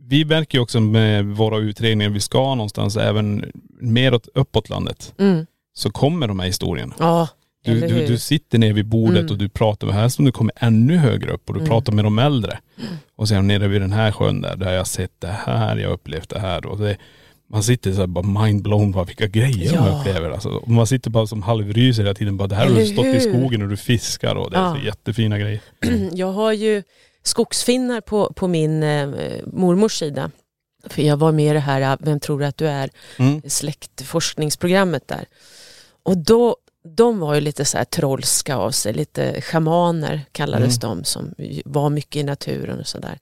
vi 0.08 0.26
märker 0.26 0.58
ju 0.58 0.62
också 0.62 0.80
med 0.80 1.26
våra 1.26 1.58
utredningar, 1.58 2.10
vi 2.12 2.20
ska 2.20 2.56
någonstans 2.56 2.98
även 2.98 3.52
neråt, 3.82 4.28
uppåt 4.36 4.70
landet, 4.70 5.14
Mm. 5.20 5.46
så 5.74 5.90
kommer 5.92 6.28
de 6.28 6.40
här 6.40 6.48
historierna. 6.48 6.96
Ja, 7.00 7.28
Du, 7.66 7.80
du, 7.80 8.06
du 8.06 8.18
sitter 8.18 8.58
ner 8.58 8.74
vid 8.74 8.86
bordet 8.86 9.20
Mm. 9.20 9.32
och 9.32 9.38
du 9.38 9.50
pratar 9.50 9.88
med, 9.88 9.96
här 9.96 10.10
som 10.10 10.26
du 10.26 10.32
kommer 10.32 10.54
ännu 10.56 10.98
högre 10.98 11.32
upp 11.32 11.48
och 11.50 11.54
du 11.54 11.60
Mm. 11.60 11.70
pratar 11.70 11.94
med 11.94 12.06
de 12.06 12.20
äldre. 12.20 12.60
Och 13.16 13.28
sen 13.28 13.48
nere 13.48 13.68
vid 13.68 13.82
den 13.82 13.92
här 13.94 14.12
sjön 14.12 14.42
där, 14.42 14.56
där 14.56 14.66
har 14.66 14.74
jag 14.74 14.88
sett 14.88 15.12
det 15.22 15.28
här, 15.46 15.78
jag 15.78 15.88
har 15.88 15.94
upplevt 15.94 16.30
det 16.30 16.40
här. 16.40 16.66
Och 16.66 16.78
det, 16.80 16.98
man 17.50 17.64
sitter 17.64 17.94
så 17.94 18.00
här 18.00 18.08
bara 18.08 18.44
mindblown 18.46 18.92
bara 18.92 19.04
vilka 19.04 19.28
grejer 19.28 19.74
Ja. 19.74 19.82
man 19.82 20.00
upplever. 20.00 20.30
Alltså, 20.32 20.64
man 20.68 20.88
sitter 20.88 21.10
bara 21.10 21.28
som 21.28 21.42
halvryser 21.44 22.04
hela 22.04 22.14
tiden. 22.16 22.38
Bara, 22.38 22.48
det 22.48 22.56
här 22.56 22.70
har 22.70 22.76
du 22.76 22.86
stått 22.86 23.06
i 23.06 23.10
hur? 23.12 23.20
skogen 23.20 23.62
och 23.62 23.70
du 23.70 23.78
fiskar 23.78 24.36
och 24.36 24.52
det 24.52 24.58
är 24.58 24.62
Ja. 24.62 24.78
jättefina 24.86 25.40
grejer. 25.40 25.62
Jag 26.14 26.32
har 26.32 26.54
ju 26.54 26.84
skogsfinnar 27.26 28.02
på, 28.02 28.34
på 28.34 28.48
min 28.48 28.84
eh, 28.84 29.10
mormors 29.46 30.00
sida. 30.00 30.32
För 30.90 31.02
jag 31.02 31.18
var 31.18 31.32
med 31.32 31.52
i 31.52 31.54
det 31.54 31.60
här 31.60 31.82
eh, 31.82 31.98
Vem 32.00 32.20
tror 32.20 32.40
du 32.40 32.46
att 32.46 32.58
du 32.58 32.68
är? 32.68 32.90
Mm. 33.20 33.42
släktforskningsprogrammet 33.48 35.08
där. 35.08 35.26
Och 36.04 36.18
då, 36.18 36.58
de 36.96 37.20
var 37.20 37.36
ju 37.36 37.42
lite 37.42 37.66
så 37.66 37.78
här 37.78 37.86
trollska 37.86 38.56
av 38.56 38.72
sig, 38.72 38.94
lite 38.94 39.42
schamaner 39.42 40.22
kallades 40.32 40.80
de 40.80 41.04
som 41.04 41.34
var 41.66 41.90
mycket 41.90 42.16
i 42.16 42.24
naturen 42.24 42.80
och 42.80 42.88
sådär. 42.88 43.20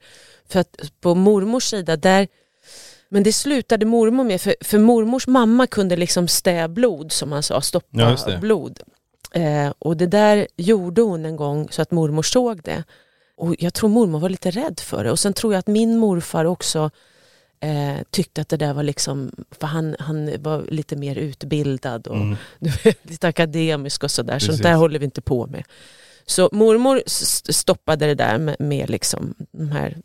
För 0.48 0.60
att 0.60 0.76
på 1.00 1.14
mormors 1.14 1.64
sida 1.70 1.96
där, 1.96 2.28
men 3.08 3.22
det 3.22 3.32
slutade 3.32 3.86
mormor 3.86 4.24
med, 4.24 4.40
för, 4.40 4.54
för 4.60 4.78
mormors 4.78 5.26
mamma 5.26 5.66
kunde 5.66 5.96
liksom 5.96 6.28
stä 6.28 6.68
blod 6.68 7.12
som 7.12 7.30
man 7.30 7.42
sa, 7.42 7.60
stoppa 7.60 8.16
Ja, 8.26 8.38
blod. 8.40 8.80
Eh, 9.32 9.72
och 9.78 9.96
det 9.96 10.06
där 10.06 10.46
gjorde 10.56 11.02
hon 11.02 11.24
en 11.24 11.36
gång 11.36 11.68
så 11.70 11.82
att 11.82 11.90
mormor 11.90 12.22
såg 12.22 12.62
det. 12.62 12.84
Och 13.36 13.54
jag 13.58 13.74
tror 13.74 13.88
mormor 13.90 14.18
var 14.20 14.28
lite 14.28 14.50
rädd 14.50 14.80
för 14.80 15.04
det. 15.04 15.10
Och 15.10 15.18
sen 15.18 15.32
tror 15.32 15.52
jag 15.52 15.58
att 15.58 15.66
min 15.66 15.98
morfar 15.98 16.44
också 16.44 16.90
eh, 17.60 17.96
tyckte 18.10 18.40
att 18.40 18.48
det 18.48 18.56
där 18.56 18.72
var 18.74 18.82
liksom, 18.82 19.32
för 19.50 19.66
han, 19.66 19.96
han 19.98 20.42
var 20.42 20.62
lite 20.68 20.96
mer 20.96 21.16
utbildad 21.18 22.06
och 22.06 22.16
Mm. 22.16 22.36
lite 23.02 23.28
akademisk 23.28 24.04
och 24.04 24.10
sådär. 24.10 24.38
Sånt 24.38 24.62
där 24.62 24.74
håller 24.74 24.98
vi 24.98 25.04
inte 25.04 25.20
på 25.22 25.46
med. 25.46 25.64
Så 26.26 26.48
mormor 26.52 27.02
stoppade 27.52 28.06
det 28.06 28.14
där 28.14 28.38
med, 28.38 28.56
med 28.58 28.90
liksom 28.90 29.34
de 29.52 29.68
här 29.70 29.96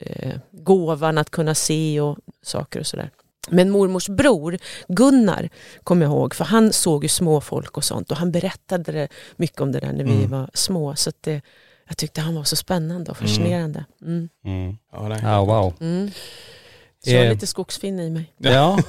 eh, 0.00 0.34
gåvan 0.52 1.18
att 1.18 1.30
kunna 1.30 1.54
se 1.54 2.00
och 2.00 2.18
saker 2.42 2.80
och 2.80 2.86
sådär. 2.86 3.10
Men 3.50 3.70
mormors 3.70 4.08
bror 4.08 4.58
Gunnar 4.88 5.48
kommer 5.84 6.06
jag 6.06 6.12
ihåg, 6.12 6.34
för 6.34 6.44
han 6.44 6.72
såg 6.72 7.04
ju 7.04 7.08
små 7.08 7.40
folk 7.40 7.76
och 7.76 7.84
sånt 7.84 8.10
och 8.10 8.16
han 8.16 8.32
berättade 8.32 9.08
mycket 9.36 9.60
om 9.60 9.72
det 9.72 9.80
där 9.80 9.92
när 9.92 10.04
vi 10.04 10.16
Mm. 10.16 10.30
var 10.30 10.50
små. 10.54 10.96
Så 10.96 11.12
det, 11.20 11.40
jag 11.88 11.96
tyckte 11.96 12.20
han 12.20 12.34
var 12.34 12.44
så 12.44 12.56
spännande 12.56 13.10
och 13.10 13.16
fascinerande. 13.16 13.84
Mm. 14.02 14.28
Mm. 14.44 14.76
Ja, 14.92 15.08
det 15.08 15.46
wow. 15.46 15.74
Mm. 15.80 16.10
Så 17.04 17.10
jag 17.10 17.18
har 17.18 17.24
Eh. 17.24 17.30
lite 17.32 17.46
skogsfinne 17.46 18.04
i 18.04 18.10
mig. 18.10 18.32
Ja. 18.38 18.78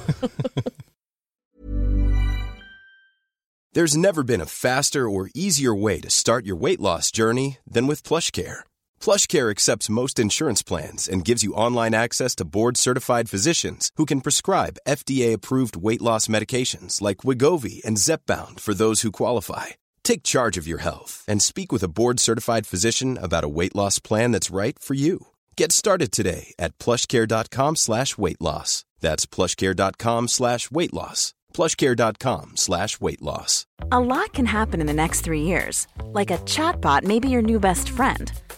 There's 3.74 3.96
never 3.96 4.22
been 4.24 4.40
a 4.40 4.46
faster 4.46 5.08
or 5.08 5.30
easier 5.34 5.72
way 5.74 6.00
to 6.00 6.10
start 6.10 6.44
your 6.46 6.56
weight 6.56 6.80
loss 6.80 7.12
journey 7.12 7.58
than 7.74 7.86
with 7.86 8.02
PlushCare. 8.02 8.60
PlushCare 9.00 9.50
accepts 9.50 9.88
most 9.88 10.18
insurance 10.18 10.60
plans 10.64 11.08
and 11.08 11.24
gives 11.24 11.44
you 11.44 11.54
online 11.54 11.94
access 11.94 12.34
to 12.36 12.44
board-certified 12.44 13.30
physicians 13.30 13.90
who 13.96 14.06
can 14.06 14.20
prescribe 14.22 14.78
FDA-approved 14.88 15.76
weight 15.76 16.02
loss 16.02 16.26
medications 16.28 17.00
like 17.00 17.18
Wigovi 17.18 17.80
and 17.84 17.96
Zepbound 17.96 18.58
for 18.58 18.74
those 18.74 19.02
who 19.02 19.12
qualify. 19.12 19.66
Take 20.02 20.22
charge 20.22 20.58
of 20.58 20.66
your 20.66 20.78
health 20.78 21.24
and 21.28 21.40
speak 21.40 21.70
with 21.70 21.82
a 21.82 21.88
board-certified 21.88 22.66
physician 22.66 23.16
about 23.16 23.44
a 23.44 23.48
weight 23.48 23.76
loss 23.76 23.98
plan 24.00 24.32
that's 24.32 24.50
right 24.50 24.78
for 24.78 24.94
you. 24.94 25.28
Get 25.56 25.72
started 25.72 26.10
today 26.10 26.52
at 26.58 26.76
plushcare.com 26.78 27.76
slash 27.76 28.18
weight 28.18 28.40
loss. 28.40 28.84
That's 29.00 29.26
plushcare.com 29.26 30.28
slash 30.28 30.70
weight 30.70 30.94
loss. 30.94 31.34
plushcare.com 31.54 32.56
slash 32.56 33.00
weight 33.00 33.22
loss. 33.22 33.66
A 33.92 34.00
lot 34.00 34.32
can 34.32 34.46
happen 34.46 34.80
in 34.80 34.86
the 34.86 34.94
next 34.94 35.20
three 35.20 35.42
years. 35.42 35.86
Like 36.02 36.30
a 36.30 36.38
chatbot 36.38 37.04
may 37.04 37.20
be 37.20 37.28
your 37.28 37.42
new 37.42 37.60
best 37.60 37.90
friend. 37.90 38.32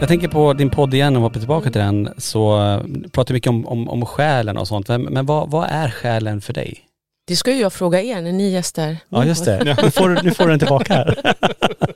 Jag 0.00 0.08
tänker 0.08 0.28
på 0.28 0.52
din 0.52 0.70
podd 0.70 0.94
igen 0.94 1.16
och 1.16 1.22
hoppar 1.22 1.38
tillbaka 1.40 1.70
till 1.70 1.80
den. 1.80 2.14
Så 2.18 2.62
eh, 2.62 2.82
pratar 3.12 3.34
mycket 3.34 3.48
om, 3.50 3.66
om, 3.66 3.88
om 3.88 4.06
själen 4.06 4.56
och 4.58 4.68
sånt. 4.68 4.88
Men, 4.88 5.26
vad, 5.26 5.50
vad 5.50 5.68
är 5.70 5.90
själen 5.90 6.40
för 6.40 6.52
dig? 6.52 6.80
Det 7.26 7.36
ska 7.36 7.52
ju 7.52 7.60
jag 7.60 7.72
fråga 7.72 8.02
er 8.02 8.20
när 8.22 8.32
ni 8.32 8.50
gästar. 8.50 8.96
Ja 9.08 9.24
just 9.24 9.44
det. 9.44 9.76
Nu 9.82 9.90
får, 9.90 10.08
du- 10.08 10.22
nu 10.22 10.30
får 10.34 10.44
du 10.44 10.50
den 10.50 10.58
tillbaka 10.58 10.94
här. 10.94 11.34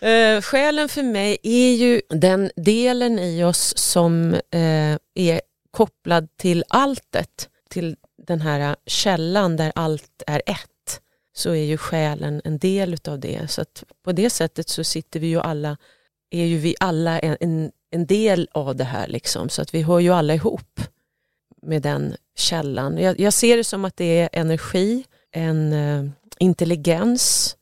Eh, 0.00 0.40
själen 0.40 0.88
för 0.88 1.02
mig 1.02 1.38
är 1.42 1.74
ju 1.74 2.00
den 2.10 2.50
delen 2.56 3.18
i 3.18 3.44
oss 3.44 3.76
som 3.76 4.34
eh, 4.34 4.96
är 5.14 5.40
kopplad 5.70 6.28
till 6.36 6.64
alltet, 6.68 7.48
till 7.70 7.96
den 8.26 8.40
här 8.40 8.76
källan 8.86 9.56
där 9.56 9.72
allt 9.74 10.22
är 10.26 10.42
ett. 10.46 11.00
Så 11.36 11.50
är 11.50 11.64
ju 11.64 11.76
själen 11.76 12.40
en 12.44 12.58
del 12.58 12.94
utav 12.94 13.20
det. 13.20 13.50
Så 13.50 13.60
att 13.62 13.84
på 14.04 14.12
det 14.12 14.30
sättet 14.30 14.68
så 14.68 14.84
sitter 14.84 15.20
vi 15.20 15.26
ju 15.26 15.40
alla, 15.40 15.76
är 16.30 16.44
ju 16.44 16.58
vi 16.58 16.74
alla 16.80 17.18
en, 17.18 17.36
en, 17.40 17.72
en 17.90 18.06
del 18.06 18.48
av 18.52 18.76
det 18.76 18.84
här 18.84 19.08
liksom. 19.08 19.48
Så 19.48 19.62
att 19.62 19.74
vi 19.74 19.82
hör 19.82 19.98
ju 19.98 20.12
alla 20.12 20.34
ihop 20.34 20.80
med 21.62 21.82
den 21.82 22.16
källan. 22.36 22.98
Jag, 22.98 23.20
jag 23.20 23.32
ser 23.32 23.56
det 23.56 23.64
som 23.64 23.84
att 23.84 23.96
det 23.96 24.20
är 24.20 24.28
energi, 24.32 25.04
en 25.32 25.72
eh, 25.72 26.04
intelligens 26.38 27.56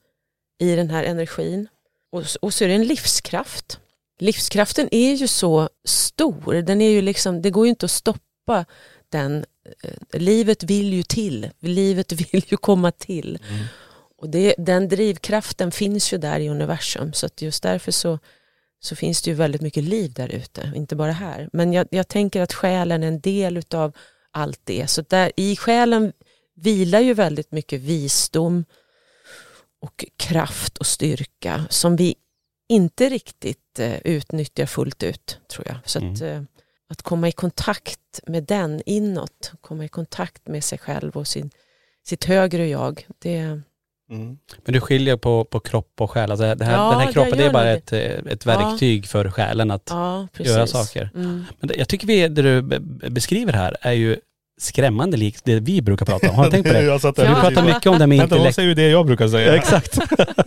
i 0.58 0.76
den 0.76 0.90
här 0.90 1.04
energin. 1.04 1.68
Och, 2.12 2.22
och 2.42 2.54
så 2.54 2.64
är 2.64 2.68
det 2.68 2.74
en 2.74 2.86
livskraft. 2.86 3.80
Livskraften 4.18 4.88
är 4.90 5.14
ju 5.14 5.28
så 5.28 5.68
stor, 5.84 6.54
den 6.54 6.80
är 6.80 6.90
ju 6.90 7.02
liksom, 7.02 7.42
det 7.42 7.50
går 7.50 7.66
ju 7.66 7.70
inte 7.70 7.86
att 7.86 7.90
stoppa 7.90 8.64
den. 9.08 9.44
Eh, 9.82 10.20
Livet 10.20 10.62
vill 10.62 10.92
ju 10.94 11.02
till, 11.02 11.50
livet 11.60 12.12
vill 12.32 12.42
ju 12.46 12.56
komma 12.56 12.90
till. 12.92 13.38
Och 14.18 14.28
det, 14.28 14.54
den 14.58 14.88
drivkraften 14.88 15.72
finns 15.72 16.12
ju 16.12 16.18
där 16.18 16.40
i 16.40 16.48
universum 16.48 17.12
så 17.12 17.26
att 17.26 17.42
just 17.42 17.62
därför 17.62 17.92
så, 17.92 18.18
så 18.86 18.96
finns 18.96 19.22
det 19.22 19.30
ju 19.30 19.36
väldigt 19.36 19.60
mycket 19.60 19.84
liv 19.84 20.12
där 20.12 20.28
ute, 20.28 20.72
inte 20.74 20.96
bara 20.96 21.12
här. 21.12 21.48
Men 21.52 21.72
jag, 21.72 21.86
jag 21.90 22.08
tänker 22.08 22.42
att 22.42 22.52
själen 22.52 23.02
är 23.02 23.08
en 23.08 23.20
del 23.20 23.56
utav 23.56 23.92
allt 24.30 24.60
det. 24.64 24.86
Så 24.86 25.02
där, 25.02 25.32
i 25.36 25.56
själen 25.56 26.12
vilar 26.54 27.00
ju 27.00 27.14
väldigt 27.14 27.52
mycket 27.52 27.80
visdom, 27.80 28.64
och 29.86 30.04
kraft 30.16 30.78
och 30.78 30.86
styrka 30.86 31.66
som 31.70 31.96
vi 31.96 32.14
inte 32.68 33.08
riktigt 33.08 33.78
eh, 33.78 33.96
utnyttjar 34.04 34.66
fullt 34.66 35.02
ut 35.02 35.40
tror 35.48 35.66
jag. 35.66 35.76
Så 35.84 35.98
att, 35.98 36.20
eh, 36.20 36.42
att 36.88 37.02
komma 37.02 37.28
i 37.28 37.32
kontakt 37.32 38.20
med 38.26 38.44
den 38.44 38.82
inåt, 38.86 39.52
komma 39.60 39.84
i 39.84 39.88
kontakt 39.88 40.48
med 40.48 40.64
sig 40.64 40.78
själv 40.78 41.16
och 41.16 41.28
sin, 41.28 41.50
sitt 42.06 42.24
högre 42.24 42.68
jag. 42.68 43.06
Det, 43.18 43.60
Men 44.08 44.38
du 44.64 44.80
skiljer 44.80 45.16
på, 45.16 45.44
på 45.44 45.60
kropp 45.60 45.92
och 46.00 46.10
själ. 46.10 46.30
Alltså 46.30 46.54
det 46.54 46.64
här, 46.64 46.72
Ja, 46.72 46.90
den 46.90 47.00
här 47.00 47.12
kroppen 47.12 47.38
det 47.38 47.44
är 47.44 47.52
bara 47.52 47.64
nog 47.64 47.72
ett, 47.72 47.92
ett 48.32 48.46
verktyg 48.46 49.06
för 49.06 49.30
själen 49.30 49.70
att 49.70 49.86
ja, 49.90 50.28
göra 50.38 50.66
saker. 50.66 51.10
Mm. 51.14 51.44
Men 51.60 51.68
det, 51.68 51.74
jag 51.76 51.88
tycker 51.88 52.06
vi, 52.06 52.28
det 52.28 52.42
du 52.42 52.62
be- 52.62 53.10
beskriver 53.10 53.52
här 53.52 53.76
är 53.80 53.92
ju 53.92 54.16
skrämmande 54.60 55.16
likt 55.16 55.44
det 55.44 55.60
vi 55.60 55.82
brukar 55.82 56.06
prata 56.06 56.28
om. 56.30 56.34
Har 56.36 56.44
du 56.44 56.50
tänkt 56.50 56.66
på 56.66 56.72
det? 56.72 56.82
Jag 56.84 57.00
satt 57.00 57.16
För 57.16 57.22
där 57.22 57.34
vi 57.34 57.40
pratar 57.40 57.62
mycket 57.62 57.86
om 57.86 57.98
det 57.98 58.06
med 58.06 58.18
Vänta, 58.18 58.34
hon 58.34 58.38
intellekt. 58.38 58.54
säger 58.56 58.68
ju 58.68 58.74
det 58.74 58.88
jag 58.88 59.06
brukar 59.06 59.28
säga. 59.28 59.48
Ja, 59.48 59.54
exakt. 59.56 59.98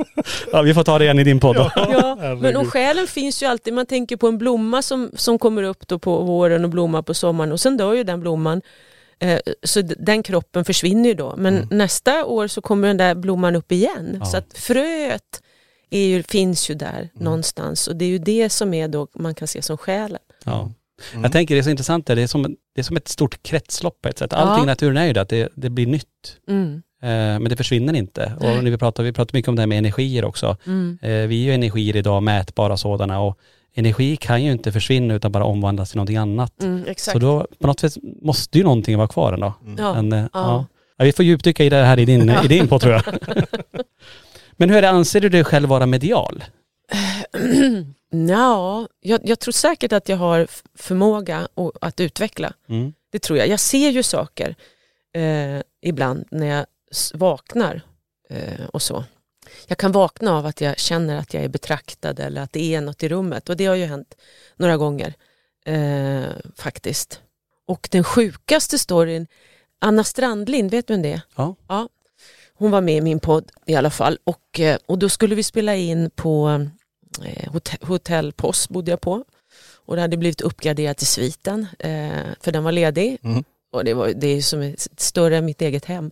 ja, 0.52 0.62
vi 0.62 0.74
får 0.74 0.84
ta 0.84 0.98
det 0.98 1.04
igen 1.06 1.20
i 1.20 1.24
din 1.24 1.40
podd 1.40 1.56
då. 1.56 1.72
Ja, 1.76 2.16
men 2.20 2.20
herregud. 2.20 2.56
och 2.58 2.68
själen 2.68 3.08
finns 3.08 3.44
ju 3.44 3.48
alltid, 3.48 3.74
man 3.74 3.86
tänker 3.86 4.18
på 4.18 4.28
en 4.28 4.38
blomma 4.38 4.82
som, 4.82 5.12
som 5.14 5.40
kommer 5.40 5.64
upp 5.64 5.88
då 5.88 6.00
på 6.00 6.22
våren 6.22 6.64
och 6.64 6.70
blommar 6.70 7.02
på 7.02 7.14
sommaren 7.14 7.52
och 7.52 7.60
sen 7.60 7.78
dör 7.78 7.94
ju 7.94 8.04
den 8.04 8.20
blomman. 8.22 8.62
Eh, 9.20 9.40
Så 9.64 9.82
den 9.82 10.24
kroppen 10.24 10.66
försvinner 10.66 11.10
ju 11.10 11.16
då. 11.16 11.34
Men 11.38 11.68
nästa 11.72 12.26
år 12.26 12.48
så 12.48 12.62
kommer 12.62 12.88
den 12.88 12.98
där 12.98 13.16
blomman 13.16 13.56
upp 13.56 13.72
igen. 13.72 14.18
Ja. 14.20 14.26
Så 14.26 14.38
att 14.38 14.58
fröet 14.58 15.42
är 15.90 16.06
ju, 16.06 16.24
finns 16.24 16.70
ju 16.70 16.76
där 16.76 17.10
någonstans 17.14 17.88
och 17.88 17.96
det 17.96 18.06
är 18.06 18.10
ju 18.10 18.18
det 18.20 18.50
som 18.50 18.74
är 18.74 18.88
då 18.88 19.08
man 19.16 19.36
kan 19.36 19.48
se 19.48 19.62
som 19.62 19.78
själen. 19.78 20.20
Ja. 20.46 20.72
Jag 21.24 21.32
tänker 21.32 21.56
det 21.56 21.62
är 21.62 21.64
så 21.64 21.70
intressant 21.70 22.08
där, 22.08 22.16
det 22.16 22.22
är 22.22 22.28
som, 22.28 22.44
det 22.76 22.82
är 22.82 22.84
som 22.84 22.98
ett 22.98 23.08
stort 23.08 23.44
kretslopp 23.44 24.02
på 24.02 24.10
ett 24.10 24.18
sätt. 24.18 24.34
Allting 24.34 24.58
Ja. 24.58 24.64
i 24.64 24.66
naturen 24.66 24.98
är 24.98 25.06
ju 25.06 25.14
det, 25.14 25.22
att 25.22 25.30
det, 25.30 25.50
det 25.56 25.70
blir 25.70 25.88
nytt. 25.88 26.38
Mm. 26.48 26.74
Eh, 27.02 27.10
men 27.10 27.44
det 27.44 27.56
försvinner 27.56 27.94
inte. 27.94 28.34
Och 28.40 28.64
när 28.64 28.72
vi 28.72 28.78
pratar, 28.78 29.04
vi 29.04 29.14
pratar 29.14 29.34
mycket 29.38 29.50
om 29.50 29.56
det 29.56 29.62
här 29.62 29.68
med 29.68 29.78
energier 29.78 30.26
också. 30.26 30.58
Mm. 30.66 31.00
Eh, 31.02 31.10
vi 31.10 31.42
är 31.42 31.46
ju 31.46 31.54
energier 31.54 31.96
idag, 31.96 32.24
mätbara 32.24 32.78
sådana 32.78 33.20
och 33.22 33.40
energi 33.74 34.18
kan 34.18 34.44
ju 34.44 34.52
inte 34.52 34.72
försvinna 34.72 35.14
utan 35.14 35.32
bara 35.32 35.44
omvandlas 35.44 35.90
till 35.90 35.98
någonting 35.98 36.18
annat. 36.18 36.64
Mm, 36.64 36.84
exakt. 36.88 37.14
Så 37.14 37.20
då 37.20 37.48
på 37.60 37.68
något 37.68 37.80
sätt 37.80 37.94
måste 38.22 38.58
ju 38.58 38.64
någonting 38.64 38.98
vara 38.98 39.08
kvar 39.08 39.34
ändå. 39.34 39.54
ja. 39.78 39.94
Men, 39.94 40.14
eh, 40.14 40.20
ja. 40.20 40.30
ja. 40.34 40.66
Ja, 40.98 41.06
vi 41.06 41.12
får 41.12 41.26
djupdyka 41.26 41.64
i 41.64 41.70
det 41.70 41.76
här 41.76 42.00
i 42.00 42.06
din, 42.06 42.30
i 42.30 42.48
din 42.48 42.68
på 42.68 42.80
tror 42.80 42.94
jag. 42.94 43.04
Men 44.58 44.70
hur 44.70 44.78
är 44.78 44.82
det, 44.82 44.90
anser 44.90 45.22
du 45.22 45.30
dig 45.30 45.44
själv 45.44 45.70
vara 45.70 45.86
medial? 45.86 46.44
Nja, 48.12 48.88
jag, 49.00 49.22
jag 49.24 49.40
tror 49.40 49.52
säkert 49.52 49.94
att 49.94 50.10
jag 50.10 50.18
har 50.18 50.48
förmåga 50.76 51.48
att 51.82 52.00
utveckla. 52.00 52.54
Mm. 52.70 52.94
Det 53.12 53.20
tror 53.20 53.40
jag. 53.40 53.48
Jag 53.48 53.60
ser 53.60 53.90
ju 53.90 54.04
saker 54.04 54.56
eh, 55.16 55.62
ibland 55.82 56.28
när 56.32 56.46
jag 56.46 56.66
vaknar 57.14 57.82
eh, 58.30 58.66
och 58.74 58.82
så. 58.82 59.04
Jag 59.68 59.78
kan 59.78 59.92
vakna 59.92 60.38
av 60.38 60.46
att 60.46 60.62
jag 60.62 60.80
känner 60.80 61.18
att 61.18 61.34
jag 61.34 61.44
är 61.44 61.48
betraktad 61.48 62.20
eller 62.20 62.42
att 62.42 62.54
det 62.54 62.76
är 62.76 62.82
något 62.82 63.04
i 63.04 63.10
rummet 63.10 63.50
och 63.50 63.58
det 63.58 63.66
har 63.66 63.76
ju 63.76 63.86
hänt 63.86 64.16
några 64.56 64.78
gånger 64.78 65.14
eh, 65.66 66.24
faktiskt. 66.56 67.22
Och 67.68 67.88
den 67.92 68.04
sjukaste 68.04 68.80
storyn, 68.80 69.28
Anna 69.80 70.04
Strandlind, 70.04 70.72
vet 70.72 70.88
du 70.88 70.94
vem 70.94 71.02
det 71.02 71.12
är? 71.12 71.22
Ja. 71.36 71.56
ja. 71.68 71.90
Hon 72.54 72.72
var 72.72 72.82
med 72.82 72.98
i 72.98 73.02
min 73.02 73.20
podd 73.20 73.52
i 73.66 73.76
alla 73.76 73.90
fall 73.90 74.18
och, 74.24 74.60
eh, 74.60 74.78
och 74.86 75.00
då 75.00 75.10
skulle 75.10 75.36
vi 75.36 75.44
spela 75.44 75.76
in 75.76 76.10
på 76.10 76.66
eh, 77.26 77.52
hotell, 77.52 77.88
hotell 77.88 78.34
Post 78.34 78.70
bodde 78.70 78.92
jag 78.92 79.02
på 79.02 79.24
och 79.86 79.96
det 79.96 80.02
hade 80.02 80.18
blivit 80.18 80.42
uppgraderat 80.42 80.98
till 80.98 81.08
sviten 81.08 81.68
eh, 81.80 82.26
för 82.42 82.52
den 82.52 82.64
var 82.64 82.72
ledig. 82.72 83.18
Mm. 83.24 83.44
Och 83.72 83.84
det, 83.84 83.94
var, 83.94 84.08
det 84.08 84.28
är 84.28 84.42
som 84.42 84.76
större 84.98 85.38
än 85.38 85.46
mitt 85.46 85.62
eget 85.62 85.86
hem. 85.86 86.12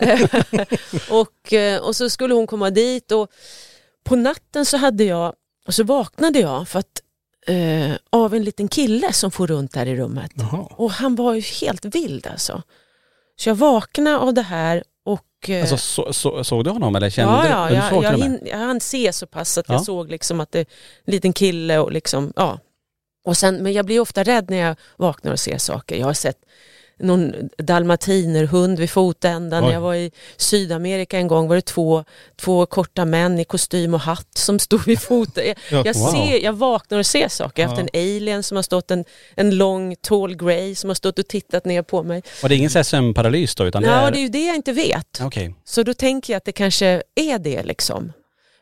och, 1.10 1.52
eh, 1.52 1.80
och 1.82 1.96
så 1.96 2.10
skulle 2.10 2.34
hon 2.34 2.46
komma 2.46 2.70
dit 2.70 3.12
och 3.12 3.30
på 4.04 4.16
natten 4.16 4.66
så 4.66 4.76
hade 4.76 5.04
jag, 5.04 5.34
och 5.66 5.74
så 5.74 5.84
vaknade 5.84 6.38
jag 6.38 6.68
för 6.68 6.78
att, 6.78 7.02
eh, 7.46 7.92
av 8.10 8.34
en 8.34 8.44
liten 8.44 8.68
kille 8.68 9.12
som 9.12 9.30
får 9.30 9.46
runt 9.46 9.72
där 9.72 9.86
i 9.86 9.96
rummet. 9.96 10.30
Jaha. 10.34 10.66
Och 10.70 10.90
han 10.90 11.14
var 11.14 11.34
ju 11.34 11.40
helt 11.40 11.84
vild 11.84 12.26
alltså. 12.26 12.62
Så 13.36 13.48
jag 13.48 13.54
vaknade 13.54 14.18
av 14.18 14.34
det 14.34 14.42
här 14.42 14.84
och 15.04 15.50
eh, 15.50 15.60
Alltså 15.60 15.76
så, 15.76 16.12
så, 16.12 16.44
såg 16.44 16.64
du 16.64 16.70
honom 16.70 16.96
eller 16.96 17.10
kände 17.10 17.34
ja, 17.34 17.48
ja, 17.48 17.68
du 17.68 17.74
jag, 17.74 17.90
såg 17.90 18.04
jag, 18.04 18.18
hin, 18.18 18.40
jag 18.44 18.58
hann 18.58 18.80
se 18.80 19.12
så 19.12 19.26
pass 19.26 19.58
att 19.58 19.68
Ja. 19.68 19.74
jag 19.74 19.84
såg 19.84 20.10
liksom 20.10 20.40
att 20.40 20.52
det 20.52 20.58
är 20.58 20.66
en 21.04 21.12
liten 21.12 21.32
kille 21.32 21.78
och 21.78 21.92
liksom, 21.92 22.32
ja. 22.36 22.58
Och 23.24 23.36
sen, 23.36 23.56
men 23.56 23.72
jag 23.72 23.86
blir 23.86 24.00
ofta 24.00 24.22
rädd 24.22 24.50
när 24.50 24.56
jag 24.56 24.76
vaknar 24.96 25.32
och 25.32 25.40
ser 25.40 25.58
saker. 25.58 25.96
Jag 25.96 26.06
har 26.06 26.14
sett 26.14 26.38
någon 26.98 27.32
dalmatinerhund 27.58 28.78
vid 28.78 28.90
fotändan. 28.90 29.62
Oj. 29.62 29.66
När 29.66 29.74
jag 29.74 29.80
var 29.80 29.94
i 29.94 30.10
Sydamerika 30.36 31.18
en 31.18 31.28
gång 31.28 31.48
var 31.48 31.56
det 31.56 31.62
två, 31.62 32.04
två 32.36 32.66
korta 32.66 33.04
män 33.04 33.38
i 33.40 33.44
kostym 33.44 33.94
och 33.94 34.00
hatt 34.00 34.28
som 34.38 34.58
stod 34.58 34.84
vid 34.86 35.00
foten. 35.00 35.46
Jag, 35.46 35.56
Ja, 35.70 35.82
jag, 35.84 35.96
ser, 35.96 36.44
jag 36.44 36.52
vaknar 36.52 36.98
och 36.98 37.06
ser 37.06 37.28
saker. 37.28 37.62
Jag 37.62 37.68
har 37.68 37.76
haft 37.76 37.88
Ja. 37.92 38.00
en 38.00 38.16
alien 38.16 38.42
som 38.42 38.56
har 38.56 38.62
stått, 38.62 38.90
en, 38.90 39.04
en 39.34 39.56
lång 39.56 39.96
tall 40.00 40.36
grey 40.36 40.74
som 40.74 40.90
har 40.90 40.94
stått 40.94 41.18
och 41.18 41.28
tittat 41.28 41.64
ner 41.64 41.82
på 41.82 42.02
mig. 42.02 42.22
Och 42.42 42.48
det 42.48 42.54
är 42.54 42.56
ingen 42.56 42.84
sömnparalys 42.84 43.54
då 43.54 43.66
utan 43.66 43.82
det 43.82 43.88
Ja, 43.88 43.94
är... 44.08 44.10
det 44.12 44.18
är 44.18 44.22
ju 44.22 44.28
det 44.28 44.46
jag 44.46 44.56
inte 44.56 44.72
vet. 44.72 45.20
Okej. 45.22 45.54
Så 45.64 45.82
då 45.82 45.94
tänker 45.94 46.32
jag 46.32 46.36
att 46.38 46.44
det 46.44 46.52
kanske 46.52 47.02
är 47.14 47.38
det 47.38 47.62
liksom. 47.62 48.12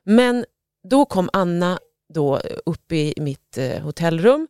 Men 0.04 0.44
då 0.88 1.04
kom 1.04 1.30
Anna 1.32 1.78
då 2.14 2.40
upp 2.66 2.92
i 2.92 3.14
mitt 3.16 3.58
eh, 3.58 3.78
hotellrum 3.82 4.48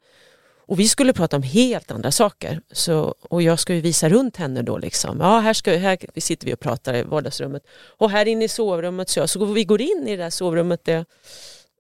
och 0.67 0.81
vi 0.81 0.89
skulle 0.89 1.13
prata 1.13 1.37
om 1.37 1.43
helt 1.43 1.91
andra 1.91 2.13
saker. 2.13 2.61
Så, 2.73 3.15
och 3.21 3.43
jag 3.43 3.59
ska 3.59 3.75
ju 3.75 3.81
visa 3.81 4.09
runt 4.09 4.37
henne 4.37 4.63
då 4.63 4.79
liksom. 4.79 5.21
Ja, 5.21 5.39
här, 5.39 5.53
ska, 5.53 5.77
här 5.77 6.21
sitter 6.21 6.47
vi 6.47 6.55
och 6.55 6.61
pratar 6.61 6.95
i 6.95 7.03
vardagsrummet. 7.03 7.63
Och 7.99 8.11
här 8.11 8.27
inne 8.29 8.45
i 8.45 8.49
sovrummet 8.49 9.09
så, 9.09 9.21
jag, 9.21 9.31
så 9.31 9.45
vi 9.45 9.65
går 9.65 9.81
in 9.81 10.05
i 10.09 10.17
det 10.17 10.23
där 10.23 10.31
sovrummet. 10.31 10.85
Det, 10.85 11.05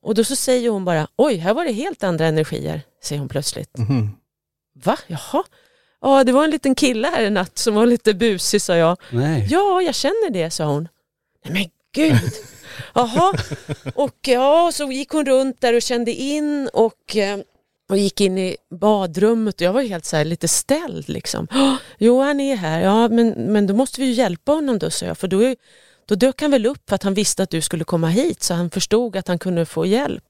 och 0.03 0.14
då 0.14 0.25
så 0.25 0.37
säger 0.37 0.70
hon 0.70 0.85
bara, 0.85 1.09
oj, 1.16 1.37
här 1.37 1.55
var 1.55 1.64
det 1.64 1.73
helt 1.73 2.05
andra 2.05 2.27
energier, 2.27 2.83
säger 3.03 3.18
hon 3.18 3.29
plötsligt. 3.29 3.79
Mhm. 3.79 4.11
Va? 4.85 4.99
Jaha? 5.07 5.44
Ja, 6.01 6.25
det 6.25 6.33
var 6.33 6.44
en 6.44 6.51
liten 6.51 6.75
kille 6.75 7.09
här 7.09 7.23
en 7.23 7.35
natt 7.35 7.59
som 7.59 7.75
var 7.75 7.87
lite 7.87 8.14
busig, 8.14 8.62
sa 8.62 8.77
jag. 8.77 8.97
Nej. 9.11 9.47
Ja, 9.51 9.83
jag 9.83 9.94
känner 9.94 10.31
det, 10.31 10.51
sa 10.51 10.64
hon. 10.64 10.88
Nej 11.44 11.55
men 11.55 11.70
gud. 11.94 12.33
Jaha. 12.94 13.35
Och 13.94 14.18
ja, 14.20 14.70
så 14.75 14.92
gick 14.92 15.11
hon 15.11 15.27
runt 15.27 15.61
där 15.61 15.75
och 15.75 15.83
kände 15.83 16.12
in 16.12 16.68
och, 16.73 17.16
eh, 17.16 17.38
och 17.88 17.97
gick 17.97 18.20
in 18.20 18.38
i 18.38 18.57
badrummet 18.70 19.55
och 19.55 19.61
jag 19.61 19.73
var 19.73 19.83
helt 19.83 20.05
så 20.05 20.25
lite 20.25 20.49
ställd 20.49 21.09
liksom. 21.09 21.49
"Åh, 21.53 21.75
Jo, 21.99 22.20
han 22.23 22.40
är 22.40 22.57
här. 22.57 22.81
Ja, 22.81 23.09
men, 23.09 23.29
men 23.31 23.66
då 23.66 23.75
måste 23.75 24.01
vi 24.01 24.07
ju 24.07 24.12
hjälpa 24.12 24.53
honom 24.53 24.79
då, 24.79 24.90
sa 24.90 25.07
jag. 25.07 25.18
För 25.18 25.29
då, 25.29 25.40
är- 25.44 25.57
då 26.07 26.14
dök 26.14 26.40
han 26.42 26.51
väl 26.51 26.66
upp 26.66 26.88
för 26.88 26.94
att 26.94 27.03
han 27.03 27.14
visste 27.14 27.42
att 27.42 27.51
du 27.51 27.61
skulle 27.61 27.85
komma 27.85 28.09
hit 28.09 28.42
så 28.42 28.55
han 28.55 28.70
förstod 28.70 29.16
att 29.16 29.29
han 29.29 29.38
kunde 29.38 29.66
få 29.66 29.87
hjälp. 29.87 30.25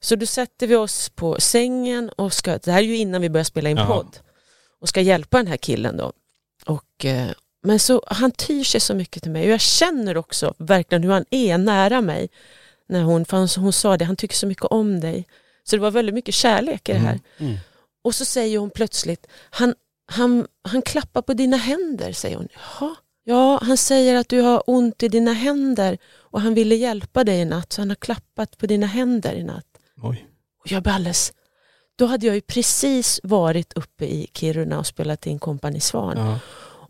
Så 0.00 0.16
då 0.16 0.26
sätter 0.26 0.66
vi 0.66 0.74
oss 0.76 1.08
på 1.08 1.40
sängen 1.40 2.08
och 2.08 2.32
ska, 2.32 2.58
det 2.58 2.72
här 2.72 2.78
är 2.78 2.82
ju 2.82 2.96
innan 2.96 3.20
vi 3.22 3.30
börjar 3.30 3.44
spela 3.44 3.70
in 3.70 3.76
Ja. 3.76 3.86
podd, 3.86 4.18
och 4.80 4.88
ska 4.88 5.00
hjälpa 5.00 5.36
den 5.36 5.46
här 5.46 5.56
killen 5.56 5.96
då. 5.96 6.12
Och, 6.66 7.04
eh, 7.04 7.28
men 7.62 7.78
så, 7.78 8.02
han 8.06 8.30
tyr 8.30 8.64
sig 8.64 8.80
så 8.80 8.94
mycket 8.94 9.22
till 9.22 9.32
mig 9.32 9.42
och 9.44 9.50
jag 9.52 9.60
känner 9.60 10.16
också 10.16 10.54
verkligen 10.58 11.02
hur 11.02 11.10
han 11.10 11.24
är 11.30 11.58
nära 11.58 12.00
mig. 12.00 12.28
När 12.88 13.02
hon, 13.02 13.24
för 13.24 13.36
hon, 13.36 13.48
hon 13.56 13.72
sa 13.72 13.96
det, 13.96 14.04
han 14.04 14.16
tycker 14.16 14.34
så 14.36 14.46
mycket 14.46 14.64
om 14.64 15.00
dig. 15.00 15.26
Så 15.68 15.76
det 15.76 15.82
var 15.82 15.90
väldigt 15.90 16.14
mycket 16.14 16.34
kärlek 16.34 16.88
i 16.88 16.92
det 16.92 16.98
här. 16.98 17.20
Mm. 17.38 17.56
Och 18.04 18.14
så 18.14 18.24
säger 18.24 18.58
hon 18.58 18.70
plötsligt, 18.70 19.26
han, 19.50 19.74
han, 20.06 20.46
han 20.62 20.82
klappar 20.82 21.22
på 21.22 21.34
dina 21.34 21.56
händer, 21.56 22.12
säger 22.12 22.36
hon. 22.36 22.48
Jaha. 22.54 22.94
Ja, 23.24 23.58
han 23.62 23.76
säger 23.76 24.14
att 24.14 24.28
du 24.28 24.40
har 24.40 24.62
ont 24.66 25.02
i 25.02 25.08
dina 25.08 25.32
händer 25.32 25.98
och 26.16 26.40
han 26.40 26.54
ville 26.54 26.74
hjälpa 26.74 27.24
dig 27.24 27.40
i 27.40 27.44
natt 27.44 27.72
så 27.72 27.80
han 27.80 27.88
har 27.88 27.96
klappat 27.96 28.58
på 28.58 28.66
dina 28.66 28.86
händer 28.86 29.34
i 29.34 29.44
natt. 29.44 29.66
Oj. 30.02 30.26
Och 30.60 30.72
jag 30.72 30.82
blev 30.82 30.94
alldeles... 30.94 31.32
Då 31.96 32.06
hade 32.06 32.26
jag 32.26 32.34
ju 32.34 32.40
precis 32.40 33.20
varit 33.22 33.72
uppe 33.72 34.04
i 34.04 34.30
Kiruna 34.34 34.78
och 34.78 34.86
spelat 34.86 35.26
in 35.26 35.38
Kompani 35.38 35.80
Svan. 35.80 36.16
Ja. 36.16 36.38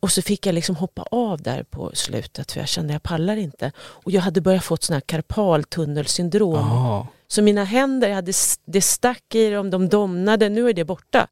Och 0.01 0.11
så 0.13 0.23
fick 0.23 0.47
jag 0.47 0.55
liksom 0.55 0.77
hoppa 0.77 1.03
av 1.03 1.43
där 1.43 1.63
på 1.63 1.91
slutet 1.95 2.53
för 2.53 2.61
jag 2.61 2.69
kände 2.69 2.93
jag 2.93 3.03
pallar 3.03 3.37
inte. 3.37 3.73
Och 3.79 4.11
jag 4.13 4.21
hade 4.21 4.41
börjat 4.41 4.65
fått 4.65 4.83
sån 4.83 4.95
här 4.95 5.01
karpaltunnelsyndrom. 5.01 6.55
Aha. 6.55 7.07
Så 7.29 7.43
mina 7.43 7.65
händer, 7.65 8.11
hade, 8.11 8.33
det 8.65 8.81
stack 8.83 9.35
i 9.35 9.51
dem, 9.51 9.71
de 9.71 9.89
domnade, 9.89 10.49
nu 10.49 10.69
är 10.69 10.73
det 10.73 10.85
borta. 10.85 11.27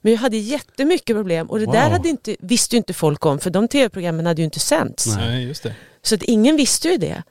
Men 0.00 0.12
jag 0.12 0.20
hade 0.20 0.36
jättemycket 0.36 1.16
problem 1.16 1.46
och 1.50 1.58
det 1.58 1.64
Wow. 1.66 1.74
där 1.74 1.90
hade 1.90 2.08
inte, 2.08 2.36
visste 2.40 2.76
ju 2.76 2.78
inte 2.78 2.94
folk 2.94 3.26
om 3.26 3.38
för 3.38 3.50
de 3.50 3.68
tv-programmen 3.68 4.26
hade 4.26 4.40
ju 4.40 4.44
inte 4.44 4.60
sänts. 4.60 5.06
Nej. 5.16 5.44
Just 5.44 5.62
det. 5.62 5.74
Så 6.02 6.14
att 6.14 6.22
ingen 6.22 6.56
visste 6.56 6.88
ju 6.88 6.96
det. 6.96 7.22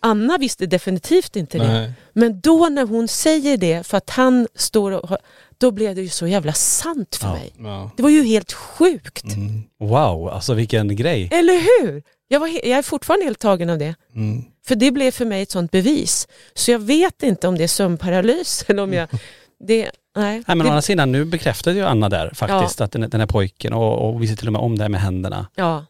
Anna 0.00 0.38
visste 0.38 0.66
definitivt 0.66 1.36
inte 1.36 1.58
det. 1.58 1.68
Nej. 1.72 1.92
Men 2.12 2.40
då 2.40 2.68
när 2.68 2.86
hon 2.86 3.08
säger 3.08 3.56
det 3.56 3.86
för 3.86 3.96
att 3.96 4.10
han 4.10 4.48
står 4.54 4.90
och 4.92 5.18
då 5.62 5.70
blev 5.70 5.94
det 5.94 6.02
ju 6.02 6.08
så 6.08 6.26
jävla 6.26 6.52
sant 6.52 7.16
för 7.16 7.26
Ja. 7.28 7.32
mig. 7.34 7.52
Ja. 7.58 7.90
Det 7.96 8.02
var 8.02 8.10
ju 8.10 8.22
helt 8.22 8.52
sjukt. 8.52 9.24
Mm. 9.24 9.62
Wow, 9.80 10.28
alltså 10.28 10.54
vilken 10.54 10.96
grej. 10.96 11.28
Eller 11.32 11.82
hur? 11.84 12.02
Jag, 12.28 12.40
var, 12.40 12.48
jag 12.48 12.78
är 12.78 12.82
fortfarande 12.82 13.24
helt 13.24 13.38
tagen 13.38 13.70
av 13.70 13.78
det. 13.78 13.94
Mm. 14.14 14.44
För 14.66 14.74
det 14.74 14.90
blev 14.90 15.10
för 15.10 15.24
mig 15.24 15.42
ett 15.42 15.50
sånt 15.50 15.70
bevis. 15.70 16.28
Så 16.54 16.70
jag 16.70 16.78
vet 16.78 17.22
inte 17.22 17.48
om 17.48 17.58
det 17.58 17.64
är 17.64 17.68
sömnparalys 17.68 18.64
eller 18.68 18.82
om 18.82 18.92
jag... 18.92 19.08
Det, 19.64 19.90
nej. 20.16 20.42
Nej 20.46 20.56
men 20.56 20.60
å 20.66 20.68
andra 20.68 20.82
sidan, 20.82 21.12
nu 21.12 21.24
bekräftade 21.24 21.76
ju 21.76 21.84
Anna 21.84 22.08
där 22.08 22.30
faktiskt 22.34 22.80
att 22.80 22.92
den, 22.92 23.10
den 23.10 23.20
här 23.20 23.26
pojken 23.26 23.72
och, 23.72 24.08
och 24.08 24.22
visste 24.22 24.36
till 24.36 24.46
och 24.46 24.52
med 24.52 24.62
om 24.62 24.78
det 24.78 24.84
här 24.84 24.88
med 24.88 25.00
händerna. 25.00 25.46
ja. 25.54 25.86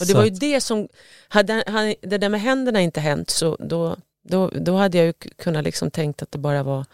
Och 0.00 0.06
det 0.06 0.12
Så 0.12 0.16
var 0.18 0.24
ju 0.24 0.30
det 0.30 0.60
som... 0.60 0.88
Hade, 1.28 1.64
hade 1.66 1.94
det 2.02 2.18
där 2.18 2.28
med 2.28 2.40
händerna 2.40 2.80
inte 2.80 3.00
hänt 3.00 3.30
så 3.30 3.56
då, 3.60 3.96
då, 4.28 4.50
då 4.54 4.76
hade 4.76 4.98
jag 4.98 5.06
ju 5.06 5.12
kunnat 5.12 5.64
liksom 5.64 5.90
tänkt 5.90 6.22
att 6.22 6.30
det 6.30 6.38
bara 6.38 6.62
var... 6.62 6.84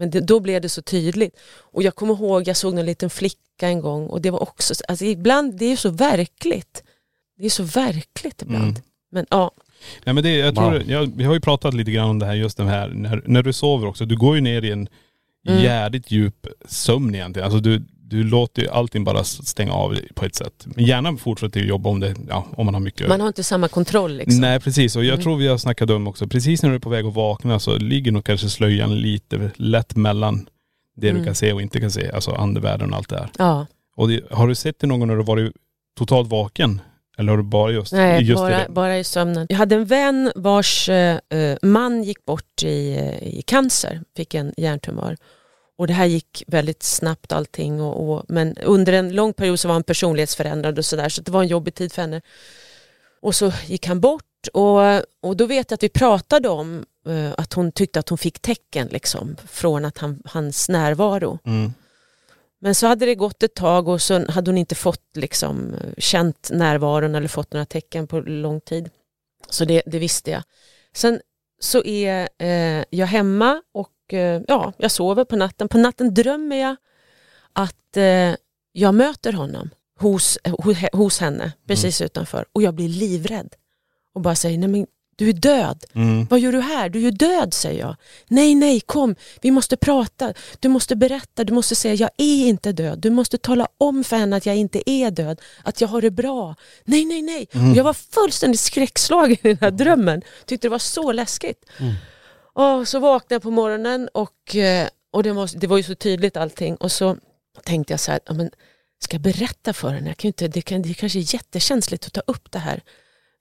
Men 0.00 0.10
det, 0.10 0.20
då 0.20 0.40
blev 0.40 0.60
det 0.62 0.68
så 0.68 0.82
tydligt. 0.82 1.36
Och 1.72 1.82
jag 1.82 1.94
kommer 1.94 2.14
ihåg, 2.14 2.48
jag 2.48 2.56
såg 2.56 2.78
en 2.78 2.86
liten 2.86 3.10
flicka 3.10 3.68
en 3.68 3.80
gång 3.80 4.06
och 4.06 4.20
det 4.20 4.30
var 4.30 4.42
också... 4.42 4.74
Alltså 4.88 5.04
ibland, 5.04 5.58
det 5.58 5.64
är 5.64 5.70
ju 5.70 5.76
så 5.76 5.90
verkligt. 5.90 6.82
Det 7.38 7.44
är 7.46 7.50
så 7.50 7.62
verkligt 7.62 8.42
ibland. 8.42 8.64
Mm. 8.70 8.82
Men 9.12 9.26
ja, 9.30 9.50
Nej 10.04 10.14
men 10.14 10.24
det, 10.24 10.30
jag 10.36 10.54
tror, 10.54 10.70
Wow. 10.72 10.90
jag, 10.90 11.12
vi 11.16 11.24
har 11.24 11.34
ju 11.34 11.40
pratat 11.40 11.74
lite 11.74 11.90
grann 11.90 12.10
om 12.10 12.18
det 12.18 12.26
här 12.26 12.34
just 12.34 12.56
det 12.56 12.64
här, 12.64 12.88
när, 12.88 13.22
när 13.26 13.42
du 13.42 13.52
sover 13.52 13.86
också, 13.86 14.04
du 14.04 14.16
går 14.16 14.34
ju 14.34 14.40
ner 14.40 14.62
i 14.64 14.70
en 14.70 14.88
Mm. 15.48 15.62
jävligt 15.62 16.10
djup 16.10 16.46
sömn 16.68 17.14
egentligen. 17.14 17.44
Alltså 17.44 17.60
du, 17.60 17.82
du 18.10 18.24
låter 18.24 18.62
ju 18.62 18.68
allting 18.68 19.04
bara 19.04 19.24
stänga 19.24 19.72
av 19.72 19.98
på 20.14 20.24
ett 20.24 20.34
sätt. 20.34 20.66
Men 20.66 20.84
gärna 20.84 21.16
fortsätter 21.16 21.60
ju 21.60 21.66
jobba 21.66 21.90
om 21.90 22.00
det, 22.00 22.14
ja, 22.28 22.46
om 22.56 22.64
man 22.66 22.74
har 22.74 22.80
mycket 22.80 23.08
Man 23.08 23.20
har 23.20 23.28
inte 23.28 23.42
samma 23.44 23.68
kontroll 23.68 24.16
liksom. 24.16 24.40
Nej 24.40 24.60
precis 24.60 24.96
och 24.96 25.04
jag 25.04 25.12
Mm. 25.14 25.22
tror 25.22 25.36
vi 25.36 25.48
har 25.48 25.58
snackat 25.58 25.90
om 25.90 26.06
också, 26.08 26.26
precis 26.28 26.62
när 26.62 26.70
du 26.70 26.76
är 26.76 26.80
på 26.80 26.90
väg 26.90 27.06
att 27.06 27.14
vakna 27.14 27.58
så 27.58 27.76
ligger 27.78 28.12
nog 28.12 28.24
kanske 28.24 28.48
slöjan 28.48 28.94
lite 29.00 29.50
lätt 29.56 29.96
mellan 29.96 30.48
det 30.96 31.08
Mm. 31.08 31.20
du 31.20 31.26
kan 31.26 31.34
se 31.34 31.52
och 31.52 31.62
inte 31.62 31.80
kan 31.80 31.90
se, 31.90 32.10
alltså 32.10 32.30
andevärlden 32.30 32.90
och 32.92 32.96
allt 32.96 33.08
det 33.08 33.18
här. 33.18 33.28
Ja, 33.38 33.66
Och 33.96 34.08
det, 34.08 34.20
har 34.30 34.48
du 34.48 34.54
sett 34.54 34.78
det 34.78 34.86
någon 34.86 35.00
gång 35.00 35.08
när 35.08 35.16
du 35.16 35.22
varit 35.22 35.52
totalt 35.98 36.28
vaken? 36.30 36.80
Eller 37.18 37.30
har 37.32 37.36
du 37.36 37.42
bara 37.44 37.70
just, 37.72 37.92
nej 37.92 38.22
just 38.22 38.42
bara, 38.42 38.60
bara 38.68 38.98
i 38.98 39.04
sömnen. 39.04 39.46
Jag 39.50 39.56
hade 39.56 39.74
en 39.74 39.84
vän 39.84 40.32
vars 40.34 40.88
eh, 40.88 41.18
eh, 41.32 41.56
man 41.62 42.02
gick 42.04 42.24
bort 42.24 42.62
i, 42.62 42.96
eh, 42.96 43.28
i 43.38 43.42
cancer, 43.46 44.00
fick 44.16 44.34
en 44.34 44.52
hjärntumör. 44.56 45.16
Och 45.80 45.86
det 45.86 45.92
här 45.92 46.06
gick 46.06 46.44
väldigt 46.46 46.82
snabbt 46.82 47.32
allting 47.32 47.80
och, 47.80 48.10
och, 48.10 48.24
men 48.28 48.56
under 48.58 48.92
en 48.92 49.12
lång 49.12 49.32
period 49.32 49.60
så 49.60 49.68
var 49.68 49.72
han 49.72 49.82
personlighetsförändrad 49.82 50.78
och 50.78 50.84
sådär 50.84 51.08
så 51.08 51.22
det 51.22 51.30
var 51.30 51.42
en 51.42 51.48
jobbig 51.48 51.74
tid 51.74 51.92
för 51.92 52.02
henne. 52.02 52.20
Och 53.22 53.34
så 53.34 53.52
gick 53.66 53.86
han 53.86 54.00
bort 54.00 54.48
och, 54.52 54.80
och 55.20 55.36
då 55.36 55.46
vet 55.46 55.70
jag 55.70 55.76
att 55.76 55.82
vi 55.82 55.88
pratade 55.88 56.48
om 56.48 56.84
eh, 57.06 57.32
att 57.36 57.52
hon 57.52 57.72
tyckte 57.72 57.98
att 57.98 58.08
hon 58.08 58.18
fick 58.18 58.38
tecken 58.38 58.88
liksom, 58.90 59.36
från 59.48 59.84
att 59.84 59.98
han, 59.98 60.22
hans 60.24 60.68
närvaro. 60.68 61.38
Mm. 61.44 61.72
Men 62.58 62.74
så 62.74 62.86
hade 62.86 63.06
det 63.06 63.14
gått 63.14 63.42
ett 63.42 63.54
tag 63.54 63.88
och 63.88 64.02
så 64.02 64.30
hade 64.30 64.50
hon 64.50 64.58
inte 64.58 64.74
fått 64.74 65.16
liksom, 65.16 65.74
känt 65.98 66.50
närvaron 66.52 67.14
eller 67.14 67.28
fått 67.28 67.52
några 67.52 67.66
tecken 67.66 68.06
på 68.06 68.20
lång 68.20 68.60
tid. 68.60 68.90
Så 69.48 69.64
det, 69.64 69.82
det 69.86 69.98
visste 69.98 70.30
jag. 70.30 70.42
Sen 70.92 71.20
så 71.60 71.84
är 71.84 72.28
eh, 72.38 72.84
jag 72.90 73.06
hemma 73.06 73.62
och 73.74 73.90
eh, 74.14 74.42
ja, 74.48 74.72
jag 74.78 74.90
sover 74.90 75.24
på 75.24 75.36
natten. 75.36 75.68
På 75.68 75.78
natten 75.78 76.14
drömmer 76.14 76.56
jag 76.56 76.76
att 77.52 77.96
eh, 77.96 78.34
jag 78.72 78.94
möter 78.94 79.32
honom 79.32 79.70
hos, 79.98 80.38
hos, 80.44 80.76
hos 80.92 81.18
henne 81.18 81.52
precis 81.66 82.00
utanför 82.00 82.44
och 82.52 82.62
jag 82.62 82.74
blir 82.74 82.88
livrädd 82.88 83.54
och 84.14 84.20
bara 84.20 84.34
säger 84.34 84.58
nej 84.58 84.68
men 84.68 84.86
du 85.20 85.28
är 85.28 85.32
död. 85.32 85.84
Mm. 85.94 86.26
Vad 86.30 86.40
gör 86.40 86.52
du 86.52 86.60
här? 86.60 86.88
Du 86.88 86.98
är 86.98 87.02
ju 87.02 87.10
död, 87.10 87.54
säger 87.54 87.80
jag. 87.80 87.96
Nej, 88.28 88.54
nej, 88.54 88.80
kom, 88.80 89.14
vi 89.40 89.50
måste 89.50 89.76
prata. 89.76 90.32
Du 90.60 90.68
måste 90.68 90.96
berätta, 90.96 91.44
du 91.44 91.52
måste 91.52 91.74
säga 91.74 91.94
jag 91.94 92.10
är 92.16 92.48
inte 92.48 92.72
död. 92.72 92.98
Du 92.98 93.10
måste 93.10 93.38
tala 93.38 93.68
om 93.78 94.04
för 94.04 94.16
henne 94.16 94.36
att 94.36 94.46
jag 94.46 94.56
inte 94.56 94.90
är 94.90 95.10
död, 95.10 95.40
att 95.64 95.80
jag 95.80 95.88
har 95.88 96.02
det 96.02 96.10
bra. 96.10 96.54
Nej, 96.84 97.04
nej, 97.04 97.22
nej. 97.22 97.48
Och 97.52 97.76
jag 97.76 97.84
var 97.84 97.92
fullständigt 97.94 98.60
skräckslagen 98.60 99.36
i 99.42 99.48
den 99.48 99.58
här 99.60 99.70
drömmen. 99.70 100.22
Tyckte 100.46 100.68
det 100.68 100.70
var 100.70 100.78
så 100.78 101.12
läskigt. 101.12 101.64
Och 102.52 102.88
så 102.88 102.98
vaknade 102.98 103.34
jag 103.34 103.42
på 103.42 103.50
morgonen 103.50 104.08
och, 104.14 104.56
eh, 104.56 104.88
och 105.10 105.22
det, 105.22 105.32
var, 105.32 105.50
det 105.60 105.66
var 105.66 105.76
ju 105.76 105.82
så 105.82 105.94
tydligt 105.94 106.36
allting. 106.36 106.76
Och 106.76 106.92
så 106.92 107.16
tänkte 107.64 107.92
jag 107.92 108.00
så 108.00 108.10
här, 108.12 108.20
ja, 108.26 108.32
men, 108.32 108.50
ska 109.02 109.14
jag 109.14 109.22
berätta 109.22 109.72
för 109.72 109.88
henne? 109.88 110.08
Jag 110.10 110.16
kan 110.16 110.28
inte, 110.28 110.48
det, 110.48 110.62
kan, 110.62 110.82
det 110.82 110.94
kanske 110.94 111.18
är 111.18 111.34
jättekänsligt 111.34 112.06
att 112.06 112.12
ta 112.12 112.22
upp 112.26 112.52
det 112.52 112.58
här 112.58 112.82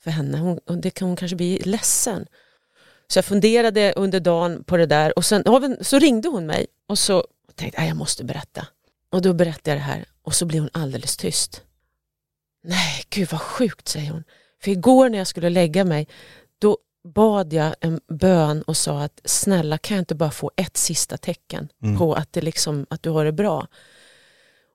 för 0.04 0.12
henne. 0.12 0.38
Hon, 0.38 0.58
och 0.58 0.78
det 0.78 0.90
kan 0.90 1.08
hon 1.08 1.18
kanske 1.18 1.36
bli 1.36 1.62
ledsen. 1.66 2.26
Så 3.08 3.18
jag 3.18 3.26
funderade 3.26 3.94
under 3.96 4.20
dagen 4.20 4.64
på 4.64 4.78
det 4.78 4.86
där 4.86 5.18
och 5.18 5.26
sen 5.26 5.44
så 5.82 6.00
ringde 6.00 6.30
hon 6.30 6.46
mig 6.46 6.68
och 6.88 7.00
så 7.00 7.26
tänkte 7.56 7.82
jag 7.82 7.90
jag 7.90 7.98
måste 7.98 8.24
berätta. 8.24 8.68
Och 9.12 9.22
då 9.22 9.34
berättade 9.34 9.70
jag 9.70 9.78
det 9.78 9.84
här 9.84 10.06
och 10.22 10.36
så 10.36 10.46
blev 10.46 10.62
hon 10.62 10.70
alldeles 10.74 11.18
tyst. 11.18 11.64
Nej, 12.64 13.04
gud 13.10 13.32
vad 13.32 13.42
sjukt 13.42 13.88
säger 13.88 14.12
hon. 14.12 14.24
För 14.64 14.72
igår 14.72 15.10
när 15.10 15.18
jag 15.18 15.28
skulle 15.28 15.50
lägga 15.50 15.86
mig 15.86 16.08
då 16.60 16.78
bad 17.04 17.54
jag 17.54 17.76
en 17.80 18.00
bön 18.08 18.62
och 18.62 18.78
sa 18.78 19.02
att 19.04 19.22
snälla 19.26 19.78
kan 19.78 19.98
jag 19.98 20.02
inte 20.02 20.16
bara 20.16 20.32
få 20.32 20.52
ett 20.56 20.78
sista 20.78 21.18
tecken 21.18 21.70
på 21.98 22.14
att, 22.14 22.34
det 22.34 22.42
liksom, 22.42 22.86
att 22.90 23.04
du 23.04 23.10
har 23.10 23.26
det 23.26 23.32
bra. 23.32 23.68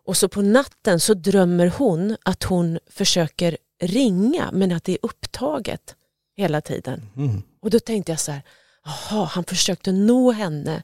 Och 0.07 0.16
så 0.16 0.29
på 0.29 0.43
natten 0.43 1.01
så 1.01 1.14
drömmer 1.14 1.72
hon 1.79 2.16
att 2.22 2.43
hon 2.43 2.79
försöker 2.91 3.57
ringa 3.83 4.51
men 4.53 4.72
att 4.72 4.85
det 4.85 4.93
är 4.93 4.99
upptaget 5.03 5.95
hela 6.37 6.61
tiden. 6.61 7.11
Mm. 7.16 7.43
Och 7.62 7.70
då 7.70 7.81
tänkte 7.81 8.12
jag 8.12 8.20
så 8.20 8.33
här, 8.33 8.43
jaha, 8.85 9.25
han 9.25 9.45
försökte 9.45 9.93
nå 9.93 10.33
henne, 10.33 10.83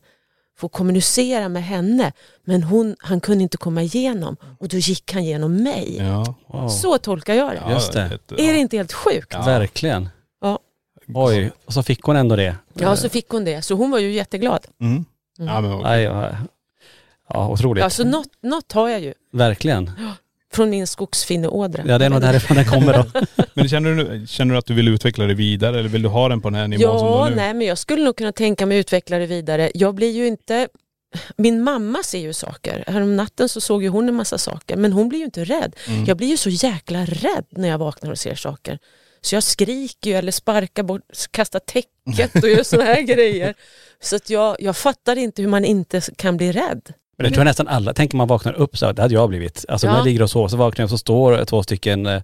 få 0.59 0.69
kommunicera 0.69 1.49
med 1.49 1.65
henne, 1.65 2.13
men 2.45 2.63
hon, 2.63 2.97
han 2.99 3.21
kunde 3.21 3.43
inte 3.43 3.57
komma 3.57 3.83
igenom 3.83 4.37
och 4.59 4.69
då 4.69 4.77
gick 4.77 5.13
han 5.13 5.25
genom 5.25 5.63
mig. 5.63 5.97
Ja. 5.97 6.35
Wow. 6.47 6.69
Så 6.69 6.99
tolkar 6.99 7.35
jag 7.35 7.53
det. 7.53 8.19
Det. 8.27 8.49
Är 8.49 8.53
det 8.53 8.59
inte 8.59 8.77
helt 8.77 8.93
sjukt? 8.93 9.33
Ja. 9.33 9.43
Verkligen. 9.43 10.09
Ja. 11.15 11.27
Oj, 11.29 11.51
och 11.65 11.73
så 11.73 11.83
fick 11.83 12.03
hon 12.03 12.17
ändå 12.17 12.37
det. 12.37 12.57
Ja, 12.75 12.97
så 12.97 13.09
fick 13.09 13.29
hon 13.29 13.45
det. 13.45 13.63
Så 13.63 13.75
hon 13.75 13.91
var 13.91 13.99
ju 13.99 14.13
jätteglad. 14.13 14.67
Mm. 14.81 15.05
Ja, 15.39 15.61
men, 15.61 15.79
Nej, 15.79 16.03
ja, 16.03 16.31
ja, 17.29 17.49
otroligt. 17.49 17.83
Ja, 17.83 17.91
så 17.91 18.05
något, 18.05 18.29
något 18.43 18.73
har 18.73 18.89
jag 18.89 19.01
ju 19.01 19.15
Verkligen. 19.33 19.91
från 20.53 20.71
min 20.71 20.87
skogsfinneådra. 20.87 21.83
Ja, 21.87 21.99
det 21.99 22.05
är 22.05 22.11
nog 22.11 22.21
därifrån 22.21 22.57
den 22.57 22.67
kommer 22.67 22.93
då. 22.93 23.05
men 23.55 23.69
känner, 23.69 23.95
du, 23.95 24.27
känner 24.27 24.55
du 24.55 24.59
att 24.59 24.67
du 24.67 24.75
vill 24.75 24.89
utveckla 24.89 25.25
det 25.27 25.35
vidare 25.35 25.79
eller 25.79 25.89
vill 25.89 26.03
du 26.03 26.09
ha 26.09 26.29
den 26.29 26.41
på 26.41 26.51
den 26.51 26.59
här 26.61 26.69
nivån 26.69 26.99
som 26.99 27.07
du 27.09 27.13
Ja, 27.15 27.19
har 27.19 27.31
nu? 27.31 27.37
nej 27.37 27.55
men 27.55 27.67
jag 27.67 27.79
skulle 27.79 28.05
nog 28.05 28.17
kunna 28.17 28.33
tänka 28.33 28.67
mig 28.67 28.79
utveckla 28.79 29.19
det 29.19 29.27
vidare. 29.27 29.71
Jag 29.75 29.95
blir 29.95 30.11
ju 30.11 30.27
inte, 30.27 30.69
min 31.37 31.63
mamma 31.63 32.03
ser 32.03 32.19
ju 32.19 32.33
saker. 32.33 32.85
Härom 32.87 33.17
natten 33.17 33.49
så 33.49 33.61
såg 33.61 33.83
ju 33.83 33.89
hon 33.89 34.09
en 34.09 34.15
massa 34.15 34.39
saker 34.39 34.77
men 34.77 34.93
hon 34.93 35.09
blir 35.09 35.19
ju 35.19 35.25
inte 35.25 35.45
rädd. 35.45 35.77
Mm. 35.89 36.05
Jag 36.05 36.17
blir 36.17 36.29
ju 36.29 36.37
så 36.37 36.51
jäkla 36.51 37.05
rädd 37.05 37.45
när 37.51 37.69
jag 37.69 37.79
vaknar 37.79 38.11
och 38.11 38.19
ser 38.19 38.35
saker. 38.35 38.79
Så 39.23 39.35
jag 39.37 39.43
skriker 39.43 40.11
ju 40.11 40.17
eller 40.17 40.33
sparkar 40.33 40.83
bort, 40.83 41.03
kastar 41.31 41.59
täcket 41.59 42.43
och 42.43 42.49
gör 42.49 42.63
sådana 42.63 42.91
här 42.91 43.03
grejer. 43.03 43.55
Så 44.03 44.17
att 44.17 44.31
jag, 44.31 44.57
jag 44.59 44.77
fattar 44.77 45.17
inte 45.17 45.43
hur 45.43 45.49
man 45.49 45.65
inte 45.65 46.01
kan 46.17 46.37
bli 46.37 46.53
rädd. 46.53 46.83
Men 47.19 47.25
det 47.25 47.31
tror 47.35 47.41
jag 47.41 47.45
nästan 47.51 47.69
alla, 47.69 47.95
tänker 47.95 48.17
man 48.17 48.29
vaknar 48.29 48.53
upp 48.53 48.79
så, 48.79 48.93
det 48.93 49.03
hade 49.03 49.15
jag 49.15 49.29
blivit. 49.29 49.65
Alltså 49.69 49.87
när 49.87 49.95
Ja. 49.95 49.99
jag 49.99 50.05
ligger 50.05 50.23
och 50.23 50.31
sover 50.31 50.49
så 50.49 50.57
vaknar 50.57 50.83
jag 50.83 50.87
och 50.87 50.91
så 50.91 50.99
står 50.99 51.45
två 51.45 51.63
stycken 51.63 52.07
eh, 52.07 52.21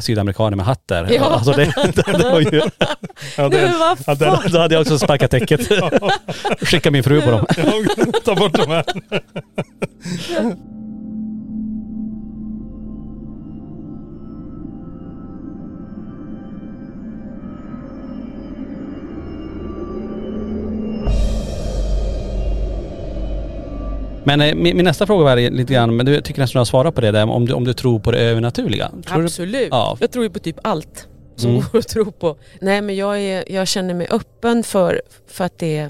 sydamerikaner 0.00 0.56
med 0.56 0.66
hatt 0.66 0.82
där. 0.88 1.08
Ja. 1.12 1.24
Alltså 1.24 1.52
det, 1.52 1.64
det 2.06 2.30
var 2.30 2.40
ju, 2.40 2.46
Ja, 3.36 3.48
Nej, 3.48 3.50
den- 3.50 3.50
men 3.70 3.78
vad 3.78 3.98
ja, 3.98 4.16
fan. 4.16 4.50
då 4.52 4.58
hade 4.58 4.74
jag 4.74 4.80
också 4.80 4.98
sparkat 4.98 5.30
täcket. 5.30 5.60
Skicka 6.60 6.90
min 6.90 7.02
fru 7.02 7.20
på 7.22 7.30
dem. 7.30 7.46
Ta 8.24 8.34
bort 8.34 8.54
de 8.54 8.70
här. 8.70 8.84
Men 24.24 24.40
eh, 24.40 24.54
min, 24.54 24.76
min 24.76 24.84
nästa 24.84 25.06
fråga 25.06 25.24
var 25.24 25.36
lite 25.50 25.72
grann, 25.72 25.96
men 25.96 26.06
du 26.06 26.20
tycker 26.20 26.40
nästan 26.40 26.58
du 26.58 26.60
har 26.60 26.64
svarat 26.64 26.94
på 26.94 27.00
det 27.00 27.10
där, 27.10 27.30
om 27.30 27.46
du, 27.46 27.52
om 27.52 27.64
du 27.64 27.72
tror 27.74 27.98
på 27.98 28.10
det 28.10 28.18
övernaturliga. 28.18 28.88
Tror 29.06 29.18
du- 29.18 29.24
Absolut. 29.24 29.68
Ja. 29.70 29.96
Jag 30.00 30.10
tror 30.10 30.24
ju 30.24 30.30
på 30.30 30.38
typ 30.38 30.56
allt 30.62 31.08
som 31.36 31.50
Mm. 31.50 31.62
går 31.72 31.78
att 31.78 31.88
tro 31.88 32.12
på. 32.12 32.36
Nej 32.60 32.82
men 32.82 32.96
jag, 32.96 33.20
är, 33.20 33.52
jag 33.52 33.68
känner 33.68 33.94
mig 33.94 34.06
öppen 34.10 34.62
för, 34.62 35.02
för 35.28 35.44
att 35.44 35.58
det 35.58 35.88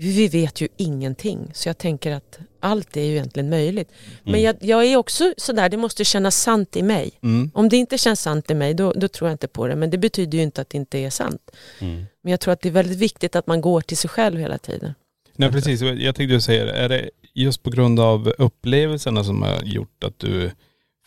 vi 0.00 0.28
vet 0.28 0.60
ju 0.60 0.68
ingenting 0.76 1.50
så 1.54 1.68
jag 1.68 1.78
tänker 1.78 2.12
att 2.12 2.38
allt 2.60 2.96
är 2.96 3.02
ju 3.02 3.12
egentligen 3.12 3.50
möjligt. 3.50 3.88
Men 4.22 4.42
jag, 4.42 4.56
jag 4.60 4.84
är 4.84 4.96
också 4.96 5.32
sådär, 5.36 5.68
det 5.68 5.76
måste 5.76 6.04
kännas 6.04 6.36
sant 6.42 6.76
i 6.76 6.82
mig. 6.82 7.10
Mm. 7.22 7.50
Om 7.54 7.68
det 7.68 7.76
inte 7.76 7.98
känns 7.98 8.20
sant 8.20 8.50
i 8.50 8.54
mig 8.54 8.74
då, 8.74 8.92
då 8.92 9.08
tror 9.08 9.28
jag 9.30 9.34
inte 9.34 9.48
på 9.48 9.66
det 9.66 9.76
men 9.76 9.90
det 9.90 9.98
betyder 9.98 10.38
ju 10.38 10.44
inte 10.44 10.60
att 10.60 10.70
det 10.70 10.76
inte 10.78 10.98
är 10.98 11.10
sant. 11.10 11.50
Mm. 11.80 12.04
Men 12.22 12.30
jag 12.30 12.40
tror 12.40 12.52
att 12.52 12.60
det 12.60 12.68
är 12.68 12.72
väldigt 12.72 12.98
viktigt 12.98 13.36
att 13.36 13.46
man 13.46 13.60
går 13.60 13.80
till 13.80 13.96
sig 13.96 14.10
själv 14.10 14.38
hela 14.40 14.58
tiden. 14.58 14.94
Nej 15.38 15.52
precis, 15.52 15.80
jag 15.80 16.14
tänkte 16.14 16.22
ju 16.34 16.40
säga 16.40 16.64
det. 16.64 16.72
Är 16.72 16.88
det 16.88 17.10
just 17.34 17.62
på 17.62 17.70
grund 17.70 18.00
av 18.00 18.32
upplevelserna 18.38 19.24
som 19.24 19.42
har 19.42 19.62
gjort 19.62 20.04
att 20.04 20.18
du 20.18 20.50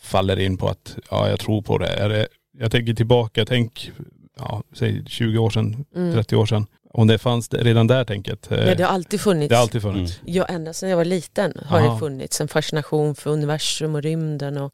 faller 0.02 0.40
in 0.40 0.58
på 0.58 0.68
att 0.68 0.98
ja, 1.12 1.30
jag 1.30 1.40
tror 1.40 1.62
på 1.62 1.78
det? 1.78 1.88
Är 1.88 2.10
det 2.10 2.28
jag 2.58 2.72
tänker 2.72 2.94
tillbaka, 2.94 3.46
tänk, 3.46 3.92
ja, 4.38 4.64
säg 4.74 5.04
20 5.08 5.38
år 5.38 5.50
sedan, 5.50 5.86
30 6.14 6.36
år 6.36 6.46
sedan. 6.46 6.66
Om 6.94 7.08
det 7.08 7.18
fanns 7.18 7.50
det 7.50 7.64
redan 7.64 7.88
där 7.88 8.04
tänket. 8.06 8.52
eh, 8.52 8.58
Mm. 8.58 8.70
Ja, 8.70 8.76
det 8.76 8.84
har 8.84 8.92
alltid 8.94 9.22
funnits. 9.22 9.50
det 9.50 9.56
har 9.56 9.62
alltid 9.62 9.82
funnits. 9.82 10.20
Ja, 10.26 10.46
ända 10.46 10.74
sedan 10.74 10.90
jag 10.90 10.98
var 10.98 11.06
liten 11.06 11.54
har 11.66 11.80
Aha. 11.80 11.94
det 11.94 12.00
funnits 12.00 12.42
en 12.42 12.48
fascination 12.48 13.16
för 13.16 13.30
universum 13.32 13.96
och 13.96 14.02
rymden 14.02 14.58
och 14.58 14.72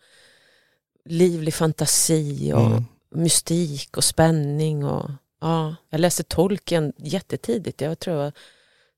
livlig 1.05 1.53
fantasi 1.53 2.53
och 2.53 2.65
Mm. 2.65 2.85
mystik 3.15 3.97
och 3.97 4.03
spänning. 4.03 4.85
Och, 4.85 5.09
ja, 5.41 5.75
jag 5.89 5.99
läste 6.01 6.23
Tolkien 6.23 6.93
jättetidigt. 6.97 7.81
Jag 7.81 7.99
tror 7.99 8.15
jag 8.15 8.23
var 8.23 8.31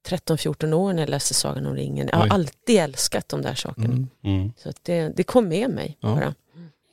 13-14 0.07 0.73
år 0.73 0.93
när 0.93 1.01
jag 1.01 1.09
läste 1.09 1.33
Sagan 1.33 1.65
om 1.65 1.75
ringen. 1.75 2.09
Jag 2.11 2.17
har 2.17 2.25
Oj. 2.25 2.29
alltid 2.31 2.79
älskat 2.79 3.29
de 3.29 3.41
där 3.41 3.55
sakerna. 3.55 3.85
Mm. 3.93 4.07
Mm. 4.23 4.51
Så 4.63 4.69
att 4.69 4.77
det, 4.83 5.13
det 5.17 5.23
kom 5.23 5.47
med 5.47 5.69
mig 5.69 5.97
Ja. 6.01 6.07
bara. 6.15 6.33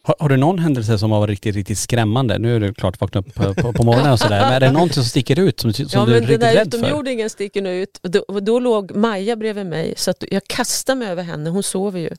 Har, 0.03 0.15
har 0.19 0.29
du 0.29 0.37
någon 0.37 0.59
händelse 0.59 0.99
som 0.99 1.11
har 1.11 1.21
varit 1.21 1.31
riktigt, 1.31 1.55
riktigt 1.57 1.79
skrämmande? 1.79 2.39
Nu 2.39 2.57
är 2.57 2.61
det 2.61 2.75
klart 2.75 3.01
vakna 3.01 3.21
upp 3.21 3.35
på, 3.35 3.55
på, 3.55 3.73
på 3.73 3.83
morgonen 3.83 4.13
och 4.13 4.19
sådär, 4.19 4.41
men 4.41 4.53
är 4.53 4.61
det 4.61 4.73
någonting 4.73 4.95
som 4.95 5.05
sticker 5.05 5.39
ut 5.39 5.61
som, 5.61 5.73
som 5.73 5.87
Ja 5.93 5.99
du 5.99 6.01
är 6.03 6.07
men 6.07 6.13
den 6.15 6.21
riktigt 6.23 6.41
där 6.41 6.55
rädd 6.55 6.71
för? 6.71 6.79
utomjordingen 6.79 7.31
sticker 7.31 7.63
nu 7.63 7.83
ut 7.83 8.01
och 8.03 8.11
då, 8.11 8.21
och 8.21 8.43
då 8.43 8.59
låg 8.61 8.97
Maja 8.97 9.37
bredvid 9.37 9.67
mig 9.67 9.95
så 9.97 10.11
att 10.11 10.25
jag 10.31 10.45
kastade 10.47 10.99
mig 10.99 11.09
över 11.09 11.23
henne, 11.23 11.51
hon 11.51 11.63
sover 11.63 12.01
ju. 12.01 12.11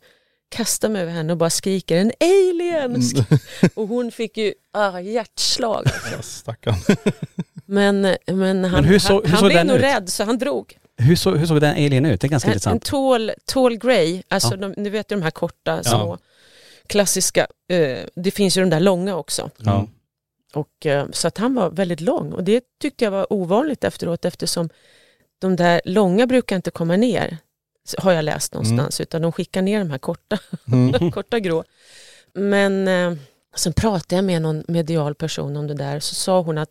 Kastar 0.49 0.89
mig 0.89 1.01
över 1.01 1.11
henne 1.11 1.31
och 1.33 1.38
bara 1.38 1.49
skriker 1.49 1.97
en 1.97 2.11
alien! 2.19 2.95
Sk- 2.97 3.39
och 3.75 3.88
hon 3.88 4.11
fick 4.11 4.38
ju 4.38 4.53
ah, 4.73 4.99
hjärtslag. 4.99 5.85
Ja, 6.11 6.21
stackarn. 6.21 6.75
Men, 7.68 8.15
men 8.26 8.63
han, 8.65 8.84
Men 8.86 8.99
så- 8.99 9.22
han, 9.26 9.32
han 9.34 9.49
blev 9.49 9.65
nog 9.65 9.76
ut? 9.76 9.82
rädd 9.82 10.09
så 10.09 10.24
han 10.24 10.38
drog. 10.38 10.78
Hur, 10.97 11.15
så, 11.15 11.36
hur 11.36 11.45
såg 11.47 11.61
den 11.61 11.72
alien 11.72 12.05
ut? 12.05 12.22
Det 12.22 12.28
är 12.28 12.30
ganska 12.30 12.47
En, 12.47 12.51
en 12.51 12.55
intressant. 12.55 12.84
tall, 12.86 13.32
tall 13.45 13.78
grey, 13.78 14.24
alltså 14.28 14.51
Ja. 14.51 14.57
de, 14.57 14.74
nu 14.78 14.89
vet 14.89 15.09
du 15.09 15.15
de 15.15 15.22
här 15.22 15.32
korta 15.32 15.84
små 15.84 16.18
klassiska, 16.88 17.47
eh, 17.70 17.97
det 18.15 18.32
finns 18.32 18.57
ju 18.57 18.61
de 18.61 18.70
där 18.70 18.80
långa 18.80 19.15
också. 19.15 19.49
Ja. 19.57 19.88
Och, 20.53 20.86
eh, 20.86 21.05
så 21.11 21.28
att 21.28 21.38
han 21.38 21.55
var 21.55 21.70
väldigt 21.70 22.01
lång 22.01 22.34
och 22.34 22.43
det 22.43 22.63
tyckte 22.82 23.03
jag 23.03 23.11
var 23.11 23.34
ovanligt 23.34 23.84
efteråt 23.84 24.26
eftersom 24.26 24.70
de 25.39 25.55
där 25.55 25.82
långa 25.86 26.28
brukar 26.28 26.55
inte 26.55 26.72
komma 26.72 26.95
ner, 26.95 27.38
har 27.97 28.11
jag 28.11 28.26
läst 28.26 28.53
någonstans, 28.53 29.01
utan 29.01 29.22
de 29.22 29.32
skickar 29.32 29.61
ner 29.61 29.80
de 29.80 29.91
här 29.91 29.97
korta, 29.97 30.38
Mm. 30.72 31.11
korta 31.11 31.39
grå. 31.39 31.63
Men 32.34 32.88
eh, 32.88 33.13
sen 33.55 33.74
pratade 33.74 34.15
jag 34.15 34.24
med 34.26 34.41
någon 34.41 34.63
medial 34.68 35.15
person 35.15 35.57
om 35.57 35.68
det 35.68 35.74
där 35.74 35.99
så 35.99 36.15
sa 36.15 36.41
hon 36.41 36.57
att 36.57 36.70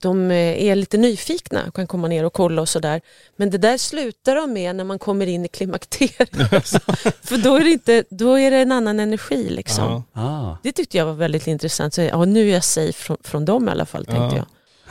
de 0.00 0.30
eh, 0.30 0.36
är 0.66 0.74
lite 0.74 0.96
nyfikna 0.98 1.64
och 1.68 1.74
kan 1.74 1.86
komma 1.86 2.08
ner 2.08 2.24
och 2.24 2.32
kolla 2.32 2.62
och 2.62 2.68
sådär. 2.68 3.00
Men 3.36 3.50
det 3.50 3.58
där 3.58 3.76
slutar 3.78 4.34
de 4.34 4.52
med 4.52 4.76
när 4.76 4.84
man 4.84 4.98
kommer 4.98 5.26
in 5.26 5.44
i 5.44 5.48
klimakteriet. 5.48 6.30
För 7.22 7.42
då 7.42 7.56
är, 7.56 7.64
det 7.64 7.70
inte, 7.70 8.04
då 8.10 8.38
är 8.38 8.50
det 8.50 8.56
en 8.56 8.72
annan 8.72 9.00
energi 9.00 9.48
liksom. 9.50 10.04
Ja. 10.12 10.22
Ah. 10.22 10.56
Det 10.62 10.72
tyckte 10.72 10.96
jag 10.98 11.06
var 11.06 11.12
väldigt 11.12 11.46
intressant. 11.46 11.94
Så, 11.94 12.00
ja, 12.00 12.24
nu 12.24 12.48
är 12.48 12.52
jag 12.52 12.64
safe 12.64 12.92
från, 12.92 13.16
från 13.24 13.44
dem 13.44 13.68
i 13.68 13.70
alla 13.70 13.86
fall 13.86 14.04
tänkte 14.04 14.36
Ja. 14.36 14.36
jag. 14.36 14.46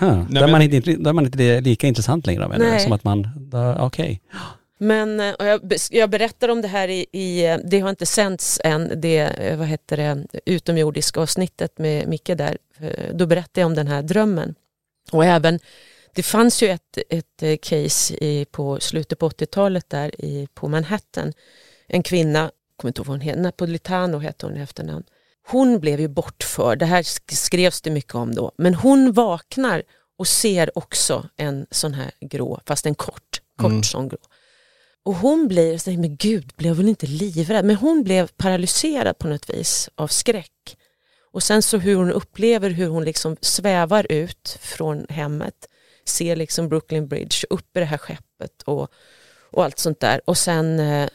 Huh. 0.08 0.26
Nej, 0.30 0.42
där, 0.42 0.52
man 0.52 0.62
inte, 0.62 0.92
där 0.92 1.14
man 1.14 1.26
inte 1.26 1.44
är 1.44 1.62
lika 1.62 1.88
intressant 1.88 2.26
längre 2.26 2.48
menar? 2.48 2.66
Nej. 2.66 2.80
Som 2.80 2.92
att 2.92 3.04
man, 3.04 3.28
okej. 3.80 4.22
Men 4.78 5.20
eh, 5.20 5.34
och 5.34 5.46
jag, 5.46 5.62
jag 5.92 6.10
berättar 6.10 6.50
om 6.50 6.62
det 6.62 6.68
här 6.68 6.88
i, 6.88 7.06
i, 7.12 7.46
eh, 7.46 7.58
det 7.66 7.80
har 7.80 7.90
inte 7.90 8.06
sänts 8.06 8.60
än, 8.64 9.02
det 9.02 9.56
vad 9.58 9.68
heter 9.68 9.98
det, 9.98 10.26
utomjordiska 10.46 11.22
avsnittet 11.22 11.78
med 11.80 12.08
Micke 12.08 12.32
där. 12.38 12.58
Då 13.14 13.26
berättade 13.26 13.62
jag 13.62 13.66
om 13.66 13.76
den 13.76 13.88
här 13.88 14.02
drömmen. 14.02 14.56
Och 15.14 15.26
även, 15.26 15.60
det 16.16 16.24
fanns 16.24 16.64
ju 16.64 16.68
ett, 16.70 16.98
ett 17.10 17.44
eh, 17.44 17.58
case 17.62 18.14
i, 18.14 18.46
på 18.52 18.80
slutet 18.80 19.20
på 19.20 19.30
80-talet 19.30 19.90
där 19.90 20.22
i, 20.26 20.48
på 20.54 20.68
Manhattan. 20.68 21.34
En 21.88 22.04
kvinna, 22.04 22.52
kommer 22.78 22.90
inte 22.90 23.00
ihåg 23.00 23.08
vad 23.08 23.18
hon 23.18 23.22
heter, 23.22 23.42
Napolitano 23.42 24.18
hette 24.18 24.46
hon 24.46 24.58
i 24.58 24.62
efternamn. 24.62 25.04
Hon 25.48 25.80
blev 25.80 26.00
ju 26.00 26.08
bortförd, 26.08 26.80
det 26.80 26.86
här 26.86 27.02
sk- 27.02 27.34
skrevs 27.36 27.82
det 27.82 27.92
mycket 27.92 28.16
om 28.16 28.36
då. 28.36 28.52
Men 28.58 28.74
hon 28.76 29.12
vaknar 29.14 29.84
och 30.18 30.28
ser 30.28 30.78
också 30.78 31.30
en 31.38 31.66
sån 31.72 31.94
här 31.94 32.12
grå, 32.22 32.60
fast 32.66 32.86
en 32.86 32.96
kort, 32.96 33.42
kort 33.58 33.70
Mm. 33.72 33.84
sån 33.84 34.08
grå. 34.10 34.18
Och 35.06 35.16
hon 35.16 35.48
blir, 35.48 35.98
men 35.98 36.16
gud, 36.18 36.52
blev 36.58 36.78
hon 36.78 36.88
inte 36.90 37.06
livrädd? 37.08 37.66
Men 37.66 37.76
hon 37.76 38.04
blev 38.04 38.28
paralyserad 38.28 39.18
på 39.18 39.28
något 39.28 39.50
vis 39.50 39.90
av 39.96 40.08
skräck. 40.08 40.78
Och 41.34 41.44
sen 41.44 41.62
så 41.62 41.78
hur 41.78 41.96
hon 41.96 42.12
upplever 42.12 42.70
hur 42.70 42.88
hon 42.88 43.04
liksom 43.04 43.38
svävar 43.42 44.12
ut 44.12 44.58
från 44.62 45.06
hemmet, 45.10 45.68
ser 46.06 46.36
liksom 46.36 46.70
Brooklyn 46.70 47.08
Bridge, 47.08 47.38
upp 47.50 47.78
i 47.78 47.80
det 47.80 47.86
här 47.86 47.98
skeppet 47.98 48.62
och, 48.66 48.92
och 49.52 49.64
allt 49.64 49.80
sånt 49.80 50.00
där. 50.00 50.22
Och 50.26 50.38
sen 50.38 50.80
eh, 50.80 51.10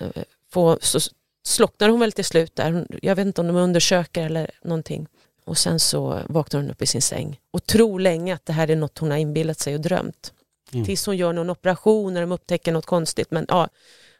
får, 0.52 0.78
så 0.80 1.00
slocknar 1.46 1.88
hon 1.88 2.00
väl 2.00 2.12
till 2.12 2.24
slut 2.24 2.56
där, 2.56 2.86
jag 3.02 3.16
vet 3.16 3.26
inte 3.26 3.40
om 3.40 3.46
de 3.46 3.56
undersöker 3.56 4.26
eller 4.26 4.50
någonting. 4.62 5.06
Och 5.44 5.58
sen 5.58 5.80
så 5.80 6.20
vaknar 6.28 6.60
hon 6.60 6.70
upp 6.70 6.82
i 6.82 6.86
sin 6.86 7.02
säng 7.02 7.40
och 7.50 7.66
tror 7.66 8.00
länge 8.00 8.34
att 8.34 8.46
det 8.46 8.52
här 8.52 8.70
är 8.70 8.76
något 8.76 8.98
hon 8.98 9.10
har 9.10 9.18
inbillat 9.18 9.58
sig 9.58 9.74
och 9.74 9.80
drömt. 9.80 10.32
Mm. 10.72 10.86
Tills 10.86 11.06
hon 11.06 11.16
gör 11.16 11.32
någon 11.32 11.50
operation 11.50 12.14
när 12.14 12.20
de 12.20 12.32
upptäcker 12.32 12.72
något 12.72 12.86
konstigt. 12.86 13.30
Men 13.30 13.46
ja, 13.48 13.68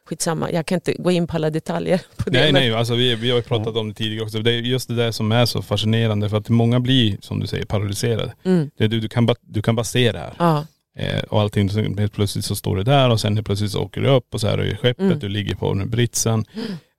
skitsamma, 0.09 0.51
jag 0.51 0.65
kan 0.65 0.75
inte 0.75 0.93
gå 0.93 1.11
in 1.11 1.27
på 1.27 1.35
alla 1.35 1.49
detaljer. 1.49 2.01
På 2.17 2.29
det, 2.29 2.39
Nej 2.39 2.53
men, 2.53 2.61
nej, 2.61 2.73
alltså 2.73 2.95
vi, 2.95 3.15
vi 3.15 3.29
har 3.29 3.37
ju 3.37 3.43
pratat 3.43 3.75
om 3.75 3.87
det 3.89 3.93
tidigare 3.93 4.23
också. 4.25 4.39
Det 4.39 4.51
är 4.51 4.61
just 4.61 4.87
det 4.87 4.95
där 4.95 5.11
som 5.11 5.31
är 5.31 5.45
så 5.45 5.61
fascinerande 5.61 6.29
för 6.29 6.37
att 6.37 6.49
många 6.49 6.79
blir, 6.79 7.17
som 7.21 7.39
du 7.39 7.47
säger, 7.47 7.65
paralyserade. 7.65 8.33
Mm, 8.45 8.69
Det, 8.77 8.87
du, 8.87 8.99
du, 8.99 9.09
kan 9.09 9.25
bara, 9.25 9.35
du 9.41 9.61
kan 9.61 9.75
bara 9.75 9.83
se 9.83 10.11
det 10.11 10.19
här. 10.19 10.33
ja, 10.39 10.65
Eh, 10.97 11.19
och 11.23 11.41
allting, 11.41 11.69
så 11.69 11.81
helt 11.81 12.13
plötsligt 12.13 12.45
så 12.45 12.55
står 12.55 12.77
det 12.77 12.83
där 12.83 13.09
och 13.09 13.19
sen 13.21 13.35
helt 13.35 13.45
plötsligt 13.45 13.71
så 13.71 13.81
åker 13.81 14.01
du 14.01 14.07
upp 14.07 14.33
och 14.33 14.41
så 14.41 14.47
här 14.47 14.57
är 14.57 14.75
skeppet, 14.75 14.99
Mm. 15.05 15.19
du 15.19 15.29
ligger 15.29 15.55
på 15.55 15.73
den 15.73 15.89
britsen. 15.89 16.45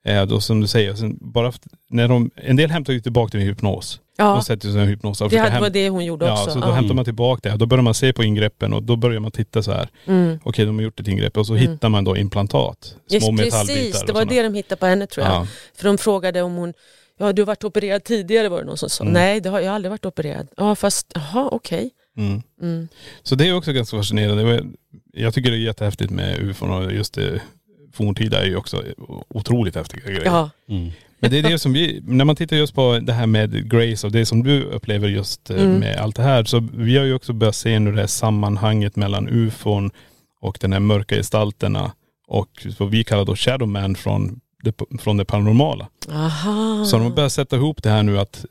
Eh, 0.05 0.25
då 0.25 0.39
som 0.41 0.61
du 0.61 0.67
säger, 0.67 0.93
sen 0.93 1.17
bara 1.21 1.51
när 1.89 2.07
de, 2.07 2.31
en 2.35 2.55
del 2.55 2.69
hämtar 2.71 2.93
ju 2.93 2.99
tillbaka 2.99 3.31
till 3.31 3.39
hypnos. 3.39 3.99
Ja. 4.21 4.33
De 4.33 4.43
sätter 4.43 4.69
sig 4.71 4.81
i 4.83 4.85
hypnos. 4.85 5.21
och 5.21 5.29
det 5.29 5.37
hade- 5.37 5.59
var 5.59 5.67
häm- 5.67 5.73
det 5.73 5.89
hon 5.89 6.05
gjorde 6.05 6.25
Ja, 6.25 6.33
också. 6.33 6.51
så 6.51 6.59
då 6.59 6.67
Ja. 6.67 6.71
hämtar 6.71 6.95
man 6.95 7.05
tillbaka 7.05 7.49
det. 7.49 7.57
Då 7.57 7.65
börjar 7.65 7.81
man 7.81 7.93
se 7.93 8.13
på 8.13 8.23
ingreppen 8.23 8.73
och 8.73 8.83
då 8.83 8.95
börjar 8.95 9.19
man 9.19 9.31
titta 9.31 9.63
så 9.63 9.71
här. 9.71 9.89
Mm. 10.05 10.39
Okej, 10.43 10.65
de 10.65 10.75
har 10.75 10.83
gjort 10.83 10.99
ett 10.99 11.07
ingrepp 11.07 11.37
och 11.37 11.47
så 11.47 11.53
Mm. 11.55 11.71
hittar 11.71 11.89
man 11.89 12.03
då 12.03 12.17
implantat. 12.17 12.95
Just 13.09 13.25
Små 13.25 13.31
metallbitar. 13.31 13.75
precis, 13.75 14.01
och 14.01 14.07
det 14.07 14.13
var 14.13 14.21
såna. 14.21 14.31
det 14.33 14.43
de 14.43 14.53
hittade 14.53 14.79
på 14.79 14.85
henne 14.85 15.07
tror 15.07 15.25
jag. 15.25 15.35
Ja. 15.35 15.47
För 15.75 15.83
de 15.87 15.97
frågade 15.97 16.41
om 16.41 16.55
hon, 16.55 16.73
ja 17.19 17.33
du 17.33 17.41
har 17.41 17.47
varit 17.47 17.63
opererad 17.63 18.03
tidigare 18.03 18.49
var 18.49 18.59
det 18.59 18.65
någon 18.65 18.77
som 18.77 18.89
sa. 18.89 19.03
Mm. 19.03 19.13
Nej, 19.13 19.41
det 19.41 19.49
har 19.49 19.59
jag 19.59 19.75
aldrig 19.75 19.89
varit 19.89 20.05
opererad. 20.05 20.47
Ja 20.57 20.75
fast, 20.75 21.07
jaha 21.15 21.49
okej. 21.51 21.89
Mm. 22.17 22.41
Mm. 22.61 22.87
Så 23.23 23.35
det 23.35 23.47
är 23.47 23.53
också 23.55 23.71
ganska 23.73 23.97
fascinerande. 23.97 24.43
Det 24.43 24.51
var- 24.51 24.65
Jag 25.13 25.33
tycker 25.33 25.51
det 25.51 25.57
är 25.57 25.59
jättehäftigt 25.59 26.11
med 26.11 26.39
ufon 26.39 26.71
och 26.71 26.91
just 26.93 27.13
det 27.13 27.41
forntida 27.93 28.41
är 28.41 28.45
ju 28.45 28.55
också 28.55 28.83
otroligt 29.29 29.75
häftiga 29.75 30.01
grejer. 30.05 30.21
Ja, 30.25 30.49
Mm. 30.69 30.91
Men 31.21 31.31
det 31.31 31.37
är 31.39 31.43
det 31.43 31.59
som 31.59 31.73
vi, 31.73 32.01
när 32.05 32.25
man 32.25 32.35
tittar 32.35 32.55
just 32.57 32.75
på 32.75 32.99
det 33.01 33.13
här 33.13 33.27
med 33.27 33.71
Grace 33.71 34.07
och 34.07 34.13
det 34.13 34.25
som 34.25 34.43
du 34.43 34.63
upplever 34.63 35.07
just 35.07 35.49
eh, 35.49 35.61
Mm. 35.61 35.79
med 35.79 35.97
allt 35.97 36.15
det 36.15 36.23
här. 36.23 36.43
Så 36.43 36.67
vi 36.73 36.97
har 36.97 37.05
ju 37.05 37.13
också 37.13 37.33
börjat 37.33 37.55
se 37.55 37.79
nu 37.79 37.91
det 37.91 37.99
här 37.99 38.07
sammanhanget 38.07 38.95
mellan 38.95 39.29
ufon 39.29 39.91
och 40.41 40.57
den 40.61 40.73
här 40.73 40.79
mörka 40.79 41.15
gestalterna 41.15 41.91
och 42.27 42.67
vad 42.79 42.89
vi 42.89 43.03
kallar 43.03 43.25
då 43.25 43.35
Shadow 43.35 43.67
Man 43.67 43.95
från 43.95 44.39
det, 44.63 44.75
från 44.99 45.17
det 45.17 45.25
paranormala. 45.25 45.87
aha. 46.11 46.85
Så 46.85 46.97
de 46.97 47.03
har 47.03 47.11
börjat 47.11 47.31
sätta 47.31 47.55
ihop 47.55 47.83
det 47.83 47.89
här 47.89 48.03
nu 48.03 48.19
att 48.19 48.45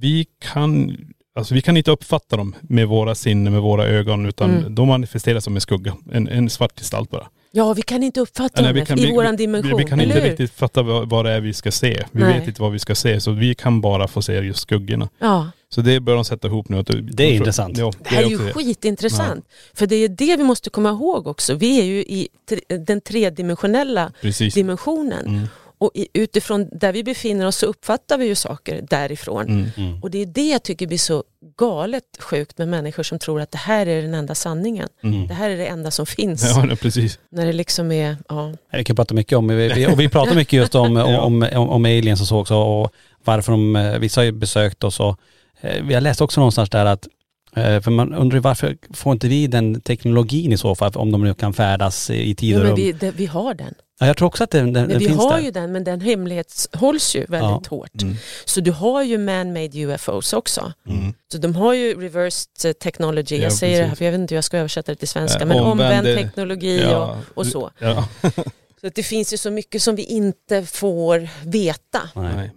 vi 0.00 0.26
kan, 0.52 0.96
alltså 1.38 1.54
vi 1.54 1.62
kan 1.62 1.76
inte 1.76 1.90
uppfatta 1.90 2.36
dem 2.36 2.54
med 2.62 2.88
våra 2.88 3.14
sinnen, 3.14 3.52
med 3.52 3.62
våra 3.62 3.84
ögon 3.86 4.26
utan 4.26 4.50
Mm. 4.58 4.74
de 4.74 4.88
manifesteras 4.88 5.44
som 5.44 5.54
en 5.54 5.60
skugga. 5.60 5.96
En, 6.12 6.28
en 6.28 6.50
svart 6.50 6.78
gestalt 6.78 7.10
bara. 7.10 7.26
Ja, 7.56 7.72
vi 7.72 7.82
kan 7.82 8.02
inte 8.02 8.20
uppfatta 8.20 8.62
Nej, 8.62 8.72
vi 8.72 8.86
kan- 8.86 8.98
i 8.98 9.06
vi- 9.06 9.12
våran 9.12 9.30
Vi, 9.30 9.36
dimension, 9.36 9.76
vi 9.78 9.84
kan 9.84 10.00
eller 10.00 10.14
inte 10.14 10.20
hur? 10.24 10.30
riktigt 10.30 10.50
fatta 10.52 10.82
vad, 10.82 11.08
vad 11.10 11.24
det 11.24 11.30
är 11.32 11.40
vi 11.40 11.52
ska 11.54 11.70
se. 11.72 12.04
Vi 12.12 12.22
Nej. 12.22 12.38
vet 12.38 12.48
inte 12.48 12.62
vad 12.62 12.72
vi 12.72 12.78
ska 12.78 12.94
se 12.94 13.20
så 13.20 13.30
vi 13.30 13.54
kan 13.54 13.80
bara 13.80 14.08
få 14.08 14.22
se 14.22 14.32
just 14.32 14.60
skuggorna. 14.60 15.08
Ja. 15.18 15.50
Så 15.68 15.80
det 15.80 16.00
börjar 16.00 16.16
de 16.16 16.24
sätta 16.24 16.48
ihop 16.48 16.68
nu. 16.68 16.82
Det 16.82 17.24
är 17.24 17.32
intressant. 17.32 17.78
Ja, 17.78 17.92
Det 18.02 18.08
här 18.08 18.22
är 18.22 18.28
ju 18.28 18.38
det. 18.38 18.52
skitintressant. 18.52 19.44
För 19.74 19.86
det 19.86 19.96
är 19.96 20.08
det 20.08 20.36
vi 20.36 20.42
måste 20.44 20.70
komma 20.70 20.88
ihåg 20.90 21.26
också. 21.26 21.54
Vi 21.54 21.80
är 21.80 21.84
ju 21.84 21.98
i 21.98 22.28
tre- 22.48 22.76
den 22.78 23.00
tredimensionella 23.00 24.12
Precis. 24.20 24.54
dimensionen. 24.54 25.26
Mm. 25.26 25.48
Och 25.78 25.90
i, 25.94 26.08
utifrån 26.12 26.68
där 26.72 26.92
vi 26.92 27.04
befinner 27.04 27.46
oss 27.46 27.56
så 27.56 27.66
uppfattar 27.66 28.18
vi 28.18 28.26
ju 28.26 28.34
saker 28.34 28.84
därifrån. 28.90 29.48
Mm. 29.48 29.66
Mm. 29.76 30.02
Och 30.02 30.10
det 30.10 30.18
är 30.22 30.26
det 30.26 30.48
jag 30.48 30.62
tycker 30.62 30.86
blir 30.86 30.98
så 30.98 31.24
galet 31.58 32.02
sjukt 32.18 32.58
med 32.58 32.68
människor 32.68 33.02
som 33.02 33.18
tror 33.18 33.40
att 33.40 33.50
det 33.50 33.58
här 33.58 33.86
är 33.86 34.02
den 34.02 34.14
enda 34.14 34.34
sanningen. 34.34 34.88
Mm. 35.02 35.28
Det 35.28 35.34
här 35.34 35.50
är 35.50 35.56
det 35.56 35.66
enda 35.66 35.90
som 35.90 36.06
finns. 36.06 36.44
Ja, 36.56 36.64
nej, 36.64 36.76
precis. 36.76 37.18
När 37.30 37.46
det 37.46 37.52
liksom 37.52 37.92
är, 37.92 38.16
ja. 38.28 38.52
Vi 38.72 38.84
kan 38.84 38.96
prata 38.96 39.14
mycket 39.14 39.38
om, 39.38 39.48
vi, 39.48 39.68
vi- 39.68 39.86
och 39.86 40.00
vi 40.00 40.08
pratar 40.08 40.34
mycket 40.34 40.52
just 40.52 40.74
om, 40.74 40.96
Ja. 40.96 41.20
om, 41.20 41.42
om, 41.54 41.68
om 41.70 41.84
aliens 41.84 42.20
och 42.20 42.26
så 42.26 42.40
också 42.40 42.54
och 42.54 42.92
varför 43.24 43.52
de, 43.52 43.76
eh, 43.76 43.98
vissa 43.98 44.20
har 44.20 44.24
ju 44.24 44.32
besökt 44.32 44.84
oss 44.84 45.00
och 45.00 45.20
eh, 45.60 45.82
vi 45.84 45.94
har 45.94 46.00
läst 46.00 46.20
också 46.20 46.40
någonstans 46.40 46.70
där 46.70 46.86
att 46.86 47.08
för 47.56 47.90
man 47.90 48.14
undrar 48.14 48.36
ju 48.36 48.40
varför 48.40 48.76
får 48.94 49.12
inte 49.12 49.28
vi 49.28 49.46
den 49.46 49.80
teknologin 49.80 50.52
i 50.52 50.58
så 50.58 50.74
fall 50.74 50.92
om 50.94 51.12
de 51.12 51.24
nu 51.24 51.34
kan 51.34 51.52
färdas 51.54 52.10
i 52.10 52.34
tid 52.34 52.50
ja 52.54 52.56
och 52.56 52.62
men 52.62 52.70
rum? 52.70 52.76
vi, 52.76 52.92
det, 52.92 53.10
vi 53.10 53.26
har 53.26 53.54
den. 53.54 53.74
Ja, 54.00 54.06
jag 54.06 54.16
tror 54.16 54.28
också 54.28 54.44
att 54.44 54.50
den, 54.50 54.64
den, 54.72 54.82
Men 54.82 54.88
den 54.90 54.98
vi 54.98 55.06
finns 55.08 55.18
har 55.20 55.36
där. 55.36 55.44
ju 55.44 55.50
den 55.50 55.72
men 55.72 55.84
den 55.84 56.00
hemlighetshålls 56.00 57.16
ju 57.16 57.26
väldigt 57.28 57.66
hårt. 57.66 58.02
Mm. 58.02 58.14
Så 58.44 58.60
du 58.60 58.70
har 58.72 59.02
ju 59.02 59.18
man-made 59.18 59.78
UFOs 59.78 60.32
också. 60.32 60.72
Mm. 60.88 61.14
Så 61.32 61.38
de 61.38 61.54
har 61.56 61.74
ju 61.74 62.00
reversed 62.00 62.50
eh, 62.64 62.72
technology, 62.72 63.36
Ja, 63.36 63.42
jag 63.42 63.52
säger 63.52 63.76
det 63.76 63.82
här 63.82 63.88
precis. 63.90 63.98
för 63.98 64.04
jag 64.04 64.12
vet 64.12 64.20
inte 64.20 64.34
hur 64.34 64.36
jag 64.36 64.44
ska 64.44 64.58
översätta 64.58 64.92
det 64.92 64.96
till 64.96 65.08
svenska, 65.08 65.40
Eh, 65.40 65.46
men 65.46 65.56
omvänd- 65.58 65.70
omvänd 65.70 66.06
teknologi 66.06 66.80
Ja. 66.82 67.16
och, 67.28 67.38
och 67.38 67.46
så. 67.46 67.70
Ja. 67.78 68.08
Så 68.80 68.86
att 68.86 68.94
det 68.94 69.02
finns 69.02 69.32
ju 69.32 69.36
så 69.36 69.50
mycket 69.50 69.82
som 69.82 69.96
vi 69.96 70.02
inte 70.04 70.66
får 70.66 71.28
veta, 71.44 72.00
Nej. 72.14 72.50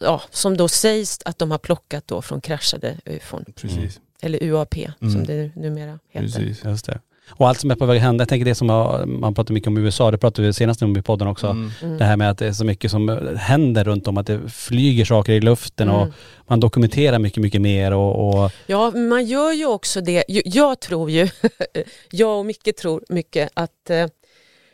Ja, 0.00 0.22
som 0.30 0.56
då 0.56 0.68
sägs 0.68 1.18
att 1.24 1.38
de 1.38 1.50
har 1.50 1.58
plockat 1.58 2.04
då 2.06 2.22
från 2.22 2.40
kraschade 2.40 2.96
ufon, 3.04 3.44
precis. 3.56 4.00
Eller 4.24 4.42
UAP 4.42 4.74
som 4.98 5.08
Mm. 5.08 5.26
det 5.26 5.50
numera 5.56 5.98
heter. 6.10 6.26
precis. 6.26 6.64
Just 6.64 6.86
det. 6.86 7.00
Och 7.30 7.48
allt 7.48 7.60
som 7.60 7.70
är 7.70 7.74
på 7.74 7.86
väg 7.86 7.96
att 7.96 8.02
hända, 8.02 8.22
jag 8.22 8.28
tänker 8.28 8.44
det 8.44 8.54
som 8.54 8.68
har, 8.68 9.06
man 9.06 9.34
pratar 9.34 9.54
mycket 9.54 9.66
om 9.68 9.76
USA, 9.78 10.10
det 10.10 10.18
pratade 10.18 10.46
vi 10.48 10.52
senast 10.52 10.82
om 10.82 10.96
i 10.96 11.02
podden 11.02 11.28
också. 11.28 11.46
Mm. 11.46 11.70
Mm. 11.82 11.98
Det 11.98 12.04
här 12.04 12.16
med 12.16 12.30
att 12.30 12.38
det 12.38 12.46
är 12.46 12.52
så 12.52 12.64
mycket 12.64 12.90
som 12.90 13.08
händer 13.38 13.84
runt 13.84 14.08
om, 14.08 14.18
att 14.18 14.26
det 14.26 14.40
flyger 14.48 15.04
saker 15.04 15.32
i 15.32 15.40
luften 15.40 15.88
och 15.90 16.02
Mm. 16.02 16.12
man 16.46 16.60
dokumenterar 16.60 17.18
mycket, 17.18 17.42
mycket 17.42 17.60
mer 17.60 17.92
och, 17.92 18.44
och 18.44 18.50
Ja, 18.66 18.90
man 18.90 19.24
gör 19.26 19.52
ju 19.52 19.66
också 19.66 20.00
det. 20.00 20.24
Jag 20.28 20.80
tror 20.80 21.10
ju, 21.10 21.28
jag 22.10 22.38
och 22.38 22.46
Micke 22.46 22.76
tror 22.78 23.02
mycket 23.08 23.50
att, 23.54 23.90
eh, 23.90 24.06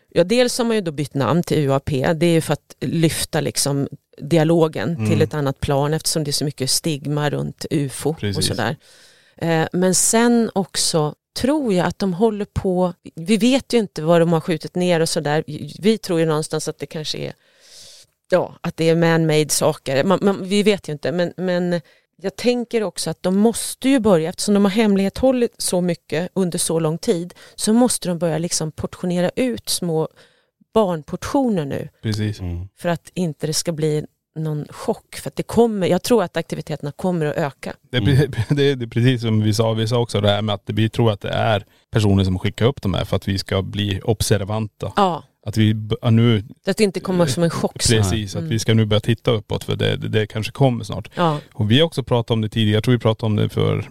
ja 0.09 0.25
dels 0.25 0.59
har 0.59 0.65
man 0.65 0.77
ju 0.77 0.83
då 0.83 0.93
bytt 0.93 1.15
namn 1.15 1.43
till 1.43 1.59
UAP, 1.59 1.91
det 2.15 2.27
är 2.27 2.33
ju 2.33 2.41
för 2.41 2.53
att 2.53 2.75
lyfta 2.81 3.41
liksom 3.41 3.89
dialogen 4.23 4.89
Mm. 4.89 5.11
till 5.11 5.23
ett 5.23 5.35
annat 5.35 5.61
plan 5.61 5.95
eftersom 5.95 6.25
det 6.25 6.31
är 6.31 6.33
så 6.33 6.45
mycket 6.45 6.71
stigma 6.71 7.31
runt 7.31 7.67
UFO 7.71 8.11
och 8.11 8.19
Precis. 8.19 8.47
sådär. 8.47 8.77
Eh, 9.41 9.69
Men 9.73 9.95
sen 9.95 10.51
också 10.55 11.15
tror 11.37 11.73
jag 11.75 11.87
att 11.87 11.99
de 11.99 12.15
håller 12.15 12.45
på, 12.45 12.93
vi 13.15 13.37
vet 13.37 13.73
ju 13.73 13.79
inte 13.79 14.03
vad 14.03 14.21
de 14.21 14.33
har 14.33 14.41
skjutit 14.41 14.75
ner 14.75 15.01
och 15.01 15.09
sådär, 15.09 15.45
vi 15.83 15.99
tror 15.99 16.21
ju 16.21 16.27
någonstans 16.27 16.69
att 16.69 16.79
det 16.79 16.87
kanske 16.87 17.19
är, 17.19 17.33
ja, 18.31 18.55
att 18.61 18.77
det 18.77 18.89
är 18.89 18.97
man-made 18.97 19.49
saker, 19.49 20.05
man, 20.05 20.19
man, 20.23 20.49
vi 20.49 20.63
vet 20.63 20.89
ju 20.89 20.93
inte, 20.93 21.13
men, 21.13 21.33
men 21.37 21.81
jag 22.17 22.37
tänker 22.37 22.83
också 22.83 23.11
att 23.11 23.23
de 23.23 23.37
måste 23.37 23.89
ju 23.89 24.01
börja, 24.01 24.29
eftersom 24.29 24.55
de 24.55 24.65
har 24.65 24.73
hemlighållit 24.73 25.55
så 25.59 25.81
mycket 25.81 26.31
under 26.35 26.59
så 26.59 26.79
lång 26.81 26.99
tid, 26.99 27.35
så 27.55 27.73
måste 27.73 28.09
de 28.09 28.19
börja 28.19 28.39
liksom 28.39 28.73
portionera 28.73 29.31
ut 29.37 29.69
små 29.69 30.09
barnportioner 30.75 31.65
nu 31.65 31.89
Precis. 32.03 32.41
Mm. 32.41 32.69
för 32.77 32.89
att 32.89 33.11
inte 33.15 33.47
det 33.47 33.55
ska 33.55 33.73
bli 33.73 34.07
någon 34.37 34.67
chock. 34.71 35.17
För 35.17 35.31
att 35.31 35.37
det 35.37 35.43
kommer, 35.43 35.87
jag 35.87 36.03
tror 36.03 36.23
att 36.23 36.37
aktiviteterna 36.37 36.93
kommer 36.93 37.27
att 37.27 37.37
öka. 37.37 37.73
Det 37.91 37.97
är, 37.97 38.01
pre- 38.01 38.45
det, 38.55 38.63
är, 38.71 38.77
det 38.77 38.85
är 38.85 38.89
precis 38.89 39.23
som 39.23 39.41
vi 39.43 39.55
sa, 39.55 39.73
vi 39.73 39.87
sa 39.87 39.99
också 39.99 40.21
det 40.21 40.29
här 40.31 40.43
med 40.43 40.55
att 40.55 40.63
vi 40.67 40.89
tror 40.89 41.13
att 41.13 41.21
det 41.21 41.29
är 41.31 41.65
personer 41.91 42.25
som 42.25 42.39
skickar 42.39 42.67
upp 42.67 42.83
de 42.83 42.95
här 42.95 43.05
för 43.05 43.17
att 43.17 43.29
vi 43.29 43.39
ska 43.39 43.63
bli 43.63 44.01
observanta. 44.05 44.93
Ja, 44.97 45.23
Att 45.47 45.57
vi 45.57 45.75
nu, 46.11 46.45
att 46.67 46.77
det 46.77 46.85
inte 46.85 47.01
kommer 47.01 47.27
som 47.27 47.43
en 47.43 47.51
chock. 47.51 47.73
precis, 47.89 48.37
att 48.37 48.45
vi 48.45 48.59
ska 48.59 48.75
nu 48.75 48.85
börja 48.85 49.01
titta 49.01 49.31
uppåt 49.31 49.65
för 49.65 49.77
det, 49.77 49.97
det, 49.97 50.09
det 50.09 50.27
kanske 50.27 50.53
kommer 50.53 50.85
snart. 50.85 51.11
Ja, 51.15 51.39
Och 51.55 51.71
vi 51.71 51.79
har 51.79 51.87
också 51.87 52.03
pratat 52.03 52.31
om 52.31 52.41
det 52.41 52.49
tidigare, 52.49 52.75
jag 52.77 52.85
tror 52.85 52.93
vi 52.93 52.99
pratade 52.99 53.27
om 53.27 53.37
det 53.37 53.49
för 53.49 53.89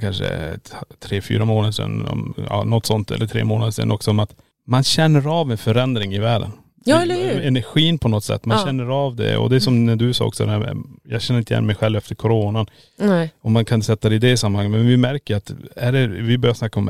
kanske 0.00 0.58
tre, 0.98 1.20
fyra 1.20 1.44
månader 1.44 1.72
sedan, 1.72 2.06
om, 2.08 2.34
ja, 2.48 2.64
något 2.64 2.86
sånt, 2.86 3.10
eller 3.10 3.26
tre 3.26 3.44
månader 3.44 3.70
sedan 3.72 3.90
också, 3.90 4.10
om 4.10 4.18
att 4.20 4.34
man 4.66 4.82
känner 4.84 5.26
av 5.40 5.50
en 5.52 5.58
förändring 5.58 6.14
i 6.14 6.18
världen. 6.18 6.50
Ja, 6.84 7.02
eller 7.02 7.14
hur? 7.14 7.42
Energin 7.46 7.98
på 7.98 8.08
något 8.08 8.24
sätt, 8.24 8.46
man 8.46 8.58
Ja. 8.58 8.64
känner 8.66 8.84
av 8.84 9.16
det. 9.16 9.36
Och 9.36 9.50
det 9.50 9.56
är 9.56 9.60
som 9.60 9.86
när 9.86 9.96
du 9.96 10.12
sa 10.14 10.24
också, 10.24 10.44
det 10.46 10.50
här 10.50 10.76
jag 11.04 11.22
känner 11.22 11.38
inte 11.40 11.54
igen 11.54 11.66
mig 11.66 11.74
själv 11.76 11.96
efter 11.96 12.14
coronan. 12.14 12.66
nej. 12.98 13.30
Och 13.40 13.50
man 13.50 13.64
kan 13.64 13.82
sätta 13.82 14.08
det 14.08 14.14
i 14.14 14.18
det 14.18 14.36
sammanhanget. 14.36 14.72
Men 14.78 14.86
vi 14.86 14.96
märker 14.96 15.36
att, 15.36 15.52
är 15.76 15.92
det, 15.92 16.06
vi 16.06 16.38
börjar 16.38 16.54
snacka 16.54 16.80
om, 16.80 16.88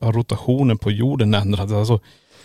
har 0.00 0.12
rotationen 0.12 0.78
på 0.78 0.90
jorden 0.90 1.34
ändrats? 1.34 1.72
Alltså, 1.72 2.00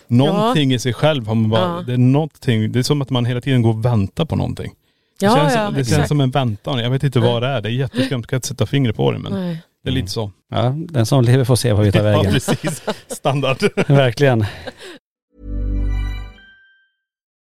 någonting 0.07 0.73
i 0.73 0.79
sig 0.79 0.93
själv 0.93 1.27
har 1.27 1.35
man 1.35 1.49
bara, 1.49 1.61
Ja. 1.61 1.83
det 1.87 1.93
är 1.93 1.97
någonting, 1.97 2.71
det 2.71 2.79
är 2.79 2.83
som 2.83 3.01
att 3.01 3.09
man 3.09 3.25
hela 3.25 3.41
tiden 3.41 3.61
går 3.61 3.69
och 3.69 3.85
väntar 3.85 4.25
på 4.25 4.35
någonting. 4.35 4.71
Det, 5.19 5.25
Ja, 5.25 5.35
känns, 5.35 5.53
ja, 5.55 5.71
det 5.71 5.85
känns 5.85 6.07
som 6.07 6.21
en 6.21 6.31
väntan. 6.31 6.79
Jag 6.79 6.89
vet 6.89 7.03
inte 7.03 7.19
vad 7.19 7.41
det 7.41 7.47
är. 7.47 7.61
Det 7.61 7.69
är 7.69 7.71
jätteskumt, 7.71 8.19
jag 8.21 8.27
kan 8.27 8.37
inte 8.37 8.47
sätta 8.47 8.65
fingret 8.65 8.95
på 8.95 9.11
det 9.11 9.19
men 9.19 9.31
nej. 9.33 9.61
det 9.83 9.89
är 9.89 9.93
lite 9.93 10.07
så. 10.07 10.31
Ja, 10.51 10.73
den 10.77 11.05
som 11.05 11.23
lever 11.23 11.45
får 11.45 11.55
se 11.55 11.73
vad 11.73 11.85
vi 11.85 11.91
tar 11.91 11.99
Ja 12.05 12.17
vägen. 12.17 12.33
precis, 12.33 12.81
standard. 13.07 13.57
Verkligen. 13.87 14.45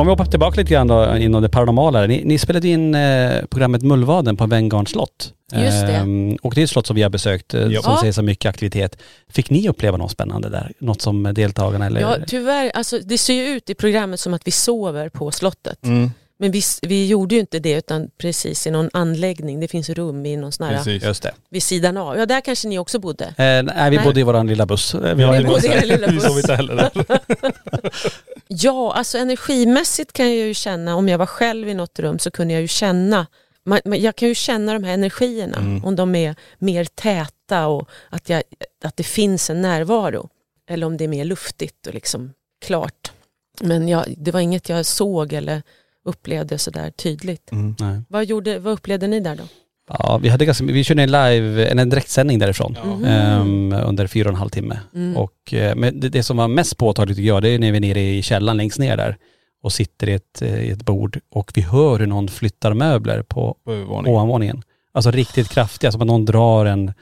Om 0.00 0.06
vi 0.06 0.10
hoppar 0.10 0.24
tillbaka 0.24 0.60
lite 0.60 0.72
grann 0.72 0.86
då 0.88 1.16
inom 1.16 1.42
det 1.42 1.48
paranormala. 1.48 2.06
Ni, 2.06 2.22
ni 2.24 2.38
spelade 2.38 2.68
in 2.68 2.94
eh, 2.94 3.44
programmet 3.50 3.82
Mullvaden 3.82 4.36
på 4.36 4.46
Venngarns 4.46 4.90
slott. 4.90 5.32
Just 5.52 5.86
det. 5.86 5.92
Ehm, 5.92 6.36
och 6.42 6.54
det 6.54 6.60
är 6.60 6.64
ett 6.64 6.70
slott 6.70 6.86
som 6.86 6.96
vi 6.96 7.02
har 7.02 7.10
besökt 7.10 7.54
eh, 7.54 7.62
som 7.62 7.72
Ja. 7.72 7.98
ser 8.02 8.12
så 8.12 8.22
mycket 8.22 8.48
aktivitet. 8.48 8.96
Fick 9.28 9.50
ni 9.50 9.68
uppleva 9.68 9.96
något 9.96 10.10
spännande 10.10 10.48
där? 10.48 10.72
Något 10.78 11.02
som 11.02 11.22
deltagarna 11.34 11.86
eller? 11.86 12.00
Ja, 12.00 12.16
tyvärr, 12.26 12.70
alltså, 12.74 12.98
det 12.98 13.18
ser 13.18 13.34
ju 13.34 13.46
ut 13.46 13.70
i 13.70 13.74
programmet 13.74 14.20
som 14.20 14.34
att 14.34 14.46
vi 14.46 14.50
sover 14.50 15.08
på 15.08 15.30
slottet. 15.30 15.84
Mm, 15.84 16.10
Men 16.42 16.50
vi, 16.50 16.62
vi 16.82 17.06
gjorde 17.06 17.34
ju 17.34 17.40
inte 17.40 17.58
det 17.58 17.72
utan 17.72 18.10
precis 18.18 18.66
i 18.66 18.70
någon 18.70 18.90
anläggning. 18.92 19.60
Det 19.60 19.68
finns 19.68 19.88
rum 19.90 20.26
i 20.26 20.36
någon 20.36 20.52
sån 20.52 20.66
här, 20.66 20.76
precis. 20.76 21.02
Just 21.02 21.22
det. 21.22 21.32
vid 21.50 21.62
sidan 21.62 21.96
av. 21.96 22.16
Ja, 22.18 22.26
där 22.26 22.40
kanske 22.40 22.68
ni 22.68 22.78
också 22.78 22.98
bodde. 22.98 23.24
Eh, 23.24 23.34
nej, 23.36 23.90
vi 23.90 23.96
Nej. 23.96 24.04
bodde 24.04 24.20
i 24.20 24.22
våran 24.22 24.46
lilla 24.46 24.66
buss. 24.66 24.94
Eh, 24.94 25.14
Vi 25.14 25.22
en 25.22 25.46
bodde 25.46 25.66
i 25.66 25.70
er 25.70 25.86
lilla 25.86 26.06
Vi 26.06 26.12
buss. 26.14 26.24
sov 26.24 26.38
inte 26.38 26.54
heller 26.54 26.76
där. 26.76 27.20
Ja, 28.48 28.92
alltså 28.94 29.18
energimässigt 29.18 30.12
kan 30.12 30.26
jag 30.26 30.46
ju 30.46 30.54
känna, 30.54 30.96
om 30.96 31.08
jag 31.08 31.18
var 31.18 31.26
själv 31.26 31.68
i 31.68 31.74
något 31.74 31.98
rum 31.98 32.18
så 32.18 32.30
kunde 32.30 32.54
jag 32.54 32.60
ju 32.60 32.68
känna, 32.68 33.26
man, 33.64 33.80
man, 33.84 34.00
jag 34.00 34.16
kan 34.16 34.28
ju 34.28 34.34
känna 34.34 34.72
de 34.72 34.84
här 34.84 34.94
energierna, 34.94 35.56
Mm. 35.58 35.84
om 35.84 35.96
de 35.96 36.14
är 36.14 36.34
mer 36.58 36.84
täta 36.84 37.66
och 37.66 37.88
att, 38.10 38.28
jag, 38.28 38.42
att 38.84 38.96
det 38.96 39.02
finns 39.02 39.50
en 39.50 39.60
närvaro. 39.62 40.28
Eller 40.70 40.86
om 40.86 40.96
det 40.96 41.04
är 41.04 41.08
mer 41.08 41.24
luftigt 41.24 41.86
och 41.86 41.94
liksom 41.94 42.32
klart. 42.64 43.12
Men 43.60 43.88
jag, 43.88 44.04
det 44.16 44.30
var 44.30 44.40
inget 44.40 44.68
jag 44.68 44.86
såg 44.86 45.32
eller 45.32 45.62
upplevde 46.04 46.58
sådär 46.58 46.90
tydligt. 46.90 47.52
Mm. 47.52 47.74
Nej. 47.80 48.02
Vad, 48.08 48.24
gjorde, 48.24 48.58
vad 48.58 48.72
upplevde 48.72 49.06
ni 49.06 49.20
där 49.20 49.36
då? 49.36 49.42
Ja, 49.88 50.18
vi 50.22 50.28
hade 50.28 50.44
ganska, 50.44 50.64
vi 50.64 50.84
körde 50.84 51.02
en 51.02 51.10
live, 51.10 51.66
en 51.66 51.90
direktsändning 51.90 52.38
därifrån. 52.38 52.76
Mhm. 52.84 53.04
ehm, 53.04 53.72
under 53.72 54.06
fyra 54.06 54.28
och 54.28 54.32
en 54.32 54.38
halv 54.38 54.48
timme. 54.50 54.80
Mm. 54.94 55.16
Och, 55.16 55.54
eh, 55.54 55.76
men 55.76 56.00
det, 56.00 56.08
det 56.08 56.22
som 56.22 56.36
var 56.36 56.48
mest 56.48 56.76
påtagligt 56.76 57.16
tycker 57.16 57.28
jag, 57.28 57.42
det 57.42 57.48
är 57.48 57.58
när 57.58 57.70
vi 57.70 57.76
är 57.76 57.80
nere 57.80 58.00
i 58.00 58.22
källaren 58.22 58.56
längst 58.56 58.78
ner 58.78 58.96
där 58.96 59.16
och 59.62 59.72
sitter 59.72 60.08
i 60.08 60.12
ett, 60.12 60.42
eh, 60.42 60.60
i 60.60 60.70
ett 60.70 60.84
bord 60.84 61.20
och 61.30 61.52
vi 61.54 61.60
hör 61.60 61.98
hur 61.98 62.06
någon 62.06 62.28
flyttar 62.28 62.74
möbler 62.74 63.22
på 63.22 63.56
På 63.64 63.72
ovanvåningen. 64.06 64.62
Alltså 64.92 65.10
riktigt 65.10 65.48
kraftiga, 65.48 65.92
som 65.92 66.00
att 66.00 66.06
någon 66.06 66.24
drar 66.24 66.66
en, 66.66 66.92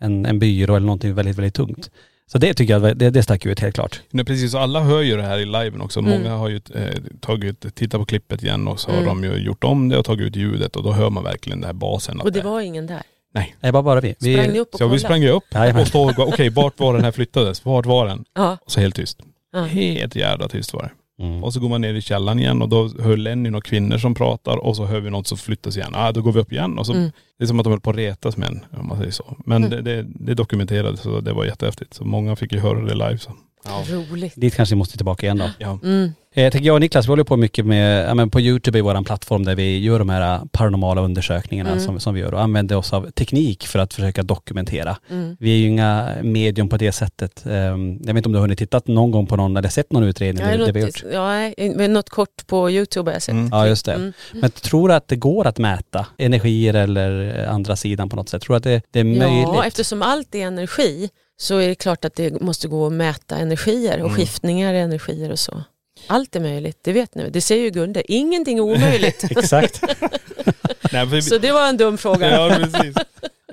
en, 0.00 0.26
en 0.26 0.38
byrå 0.38 0.76
eller 0.76 0.86
någonting 0.86 1.14
väldigt, 1.14 1.38
väldigt 1.38 1.54
tungt. 1.54 1.90
Så 2.32 2.38
det 2.38 2.54
tycker 2.54 2.78
jag, 2.78 2.96
det, 2.98 3.10
det 3.10 3.22
stack 3.22 3.46
ut 3.46 3.60
helt 3.60 3.74
klart. 3.74 4.00
Nej, 4.10 4.24
precis, 4.24 4.54
och 4.54 4.60
alla 4.60 4.80
hör 4.80 5.00
ju 5.02 5.16
det 5.16 5.22
här 5.22 5.38
i 5.38 5.44
liven 5.44 5.80
också. 5.80 6.00
Mm. 6.00 6.10
Många 6.12 6.36
har 6.36 6.48
ju 6.48 6.60
eh, 6.74 6.94
tagit, 7.20 7.74
tittat 7.74 8.00
på 8.00 8.04
klippet 8.06 8.42
igen 8.42 8.68
och 8.68 8.80
så 8.80 8.90
har 8.90 8.96
Mm. 9.02 9.08
de 9.22 9.24
ju 9.24 9.36
gjort 9.44 9.64
om 9.64 9.88
det 9.88 9.98
och 9.98 10.04
tagit 10.04 10.26
ut 10.26 10.36
ljudet 10.36 10.76
och 10.76 10.82
då 10.82 10.92
hör 10.92 11.10
man 11.10 11.24
verkligen 11.24 11.60
den 11.60 11.66
här 11.66 11.72
basen. 11.74 12.20
Och 12.20 12.32
det 12.32 12.40
det- 12.40 12.46
var 12.48 12.60
ingen 12.60 12.86
där. 12.86 13.02
Nej. 13.34 13.56
Nej, 13.60 13.72
bara, 13.72 13.82
bara 13.82 14.00
vi. 14.00 14.14
vi 14.20 14.34
Sprang 14.34 14.52
ni 14.52 14.58
upp 14.58 14.72
och 14.74 14.78
Så 14.78 14.84
vi 14.84 14.88
kollade? 14.88 15.00
sprang 15.00 15.24
upp 15.26 15.44
Jajamän. 15.54 15.86
och 15.94 16.14
bara, 16.16 16.26
okej 16.26 16.48
vart 16.50 16.80
var 16.80 16.94
den 16.94 17.04
här 17.04 17.12
flyttades? 17.12 17.64
Vart 17.64 17.86
var 17.86 18.06
den? 18.06 18.24
Ja. 18.34 18.58
Och 18.64 18.72
så 18.72 18.80
helt 18.80 18.94
tyst. 18.94 19.18
Ja. 19.52 19.62
Helt 19.64 20.16
jävla 20.16 20.48
tyst 20.48 20.74
var 20.74 20.82
det. 20.82 20.90
Mm. 21.18 21.44
Och 21.44 21.52
så 21.52 21.60
går 21.60 21.68
man 21.68 21.80
ner 21.80 21.94
i 21.94 22.00
källaren 22.02 22.38
igen 22.38 22.62
och 22.62 22.68
då 22.68 22.88
hör 23.02 23.16
Lenny 23.16 23.50
några 23.50 23.62
kvinnor 23.62 23.98
som 23.98 24.14
pratar 24.14 24.56
och 24.56 24.76
så 24.76 24.84
hör 24.84 25.00
vi 25.00 25.10
något 25.10 25.26
som 25.26 25.38
flyttas 25.38 25.76
igen. 25.76 25.92
Ah, 25.94 26.12
då 26.12 26.22
går 26.22 26.32
vi 26.32 26.40
upp 26.40 26.52
igen 26.52 26.78
och 26.78 26.86
så, 26.86 26.92
Mm. 26.92 27.10
det 27.38 27.44
är 27.44 27.48
som 27.48 27.60
att 27.60 27.64
de 27.64 27.70
höll 27.70 27.80
på 27.80 27.90
att 27.90 27.96
retas 27.96 28.36
med 28.36 28.48
en, 28.48 28.64
om 28.80 28.88
man 28.88 28.98
säger 28.98 29.10
så. 29.10 29.36
Men 29.46 29.62
det, 29.70 29.82
det, 29.82 30.02
det 30.08 30.34
dokumenterades 30.34 31.00
så 31.00 31.20
det 31.20 31.32
var 31.32 31.44
jättehäftigt. 31.44 31.94
Så 31.94 32.04
många 32.04 32.36
fick 32.36 32.52
ju 32.52 32.58
höra 32.58 32.80
det 32.80 32.94
live. 32.94 33.18
Så. 33.18 33.30
Roligt. 33.90 34.32
Dit 34.36 34.54
kanske 34.54 34.74
vi 34.74 34.78
måste 34.78 34.96
tillbaka 34.96 35.26
igen 35.26 35.38
då. 35.38 35.50
Ja. 35.58 35.78
Mm. 35.82 36.12
Eh, 36.34 36.42
Jag 36.42 36.52
tänker 36.52 36.66
jag 36.66 36.74
och 36.74 36.80
Niklas, 36.80 37.06
vi 37.06 37.08
håller 37.10 37.24
på 37.24 37.36
mycket 37.36 37.66
med, 37.66 38.08
ja, 38.08 38.14
men 38.14 38.30
på 38.30 38.40
YouTube 38.40 38.78
i 38.78 38.82
vår 38.82 39.04
plattform 39.04 39.44
där 39.44 39.54
vi 39.54 39.78
gör 39.78 39.98
de 39.98 40.08
här 40.08 40.40
paranormala 40.52 41.00
undersökningarna 41.00 41.70
Mm. 41.70 41.84
som, 41.84 42.00
som 42.00 42.14
vi 42.14 42.20
gör 42.20 42.34
och 42.34 42.40
använder 42.42 42.76
oss 42.76 42.92
av 42.92 43.10
teknik 43.10 43.66
för 43.66 43.78
att 43.78 43.94
försöka 43.94 44.22
dokumentera. 44.22 44.96
Mm. 45.10 45.36
Vi 45.40 45.52
är 45.54 45.56
ju 45.56 45.66
inga 45.66 46.08
medium 46.22 46.68
på 46.68 46.76
det 46.76 46.92
sättet. 46.92 47.46
Ehm, 47.46 47.98
Jag 48.04 48.14
vet 48.14 48.16
inte 48.16 48.26
om 48.28 48.32
du 48.32 48.38
har 48.38 48.40
hunnit 48.42 48.58
tittat 48.58 48.86
någon 48.86 49.10
gång 49.10 49.26
på 49.26 49.36
någon 49.36 49.56
eller 49.56 49.68
sett 49.68 49.92
någon 49.92 50.02
utredning? 50.02 50.44
Har 50.44 50.56
något, 50.58 50.76
gjort. 50.76 51.02
ja, 51.12 51.50
men 51.76 51.92
något 51.92 52.10
kort 52.10 52.46
på 52.46 52.70
YouTube 52.70 53.10
har 53.10 53.14
jag 53.14 53.22
sett. 53.22 53.32
Mm. 53.32 53.48
Ja 53.52 53.66
just 53.66 53.86
det. 53.86 53.92
Mm. 53.92 54.12
Men 54.32 54.50
tror 54.50 54.88
du 54.88 54.94
att 54.94 55.08
det 55.08 55.16
går 55.16 55.46
att 55.46 55.58
mäta 55.58 56.06
energier 56.18 56.74
eller 56.74 57.46
andra 57.46 57.76
sidan 57.76 58.08
på 58.08 58.16
något 58.16 58.28
sätt? 58.28 58.42
Tror 58.42 58.54
du 58.54 58.56
att 58.56 58.62
det, 58.64 58.82
det 58.90 59.00
är 59.00 59.04
möjligt? 59.04 59.48
Ja, 59.54 59.64
eftersom 59.64 60.02
allt 60.02 60.34
är 60.34 60.46
energi 60.46 61.08
så 61.36 61.58
är 61.58 61.68
det 61.68 61.74
klart 61.74 62.04
att 62.04 62.14
det 62.14 62.40
måste 62.40 62.68
gå 62.68 62.86
att 62.86 62.92
mäta 62.92 63.36
energier 63.36 63.98
och 64.00 64.06
Mm. 64.08 64.16
skiftningar 64.16 64.74
i 64.74 64.78
energier 64.80 65.30
och 65.32 65.38
så. 65.38 65.62
Allt 66.06 66.36
är 66.36 66.40
möjligt, 66.40 66.78
det 66.82 66.92
vet 66.92 67.14
ni. 67.14 67.30
Det 67.30 67.40
säger 67.40 67.62
ju 67.64 67.70
Gunde, 67.70 68.12
ingenting 68.12 68.58
är 68.58 68.62
omöjligt. 68.62 69.24
Exakt. 69.30 69.82
Nej, 70.92 71.22
så 71.22 71.38
det 71.38 71.52
var 71.52 71.68
en 71.68 71.76
dum 71.76 71.98
fråga. 71.98 72.30
Ja 72.30 72.56
precis. 72.56 72.96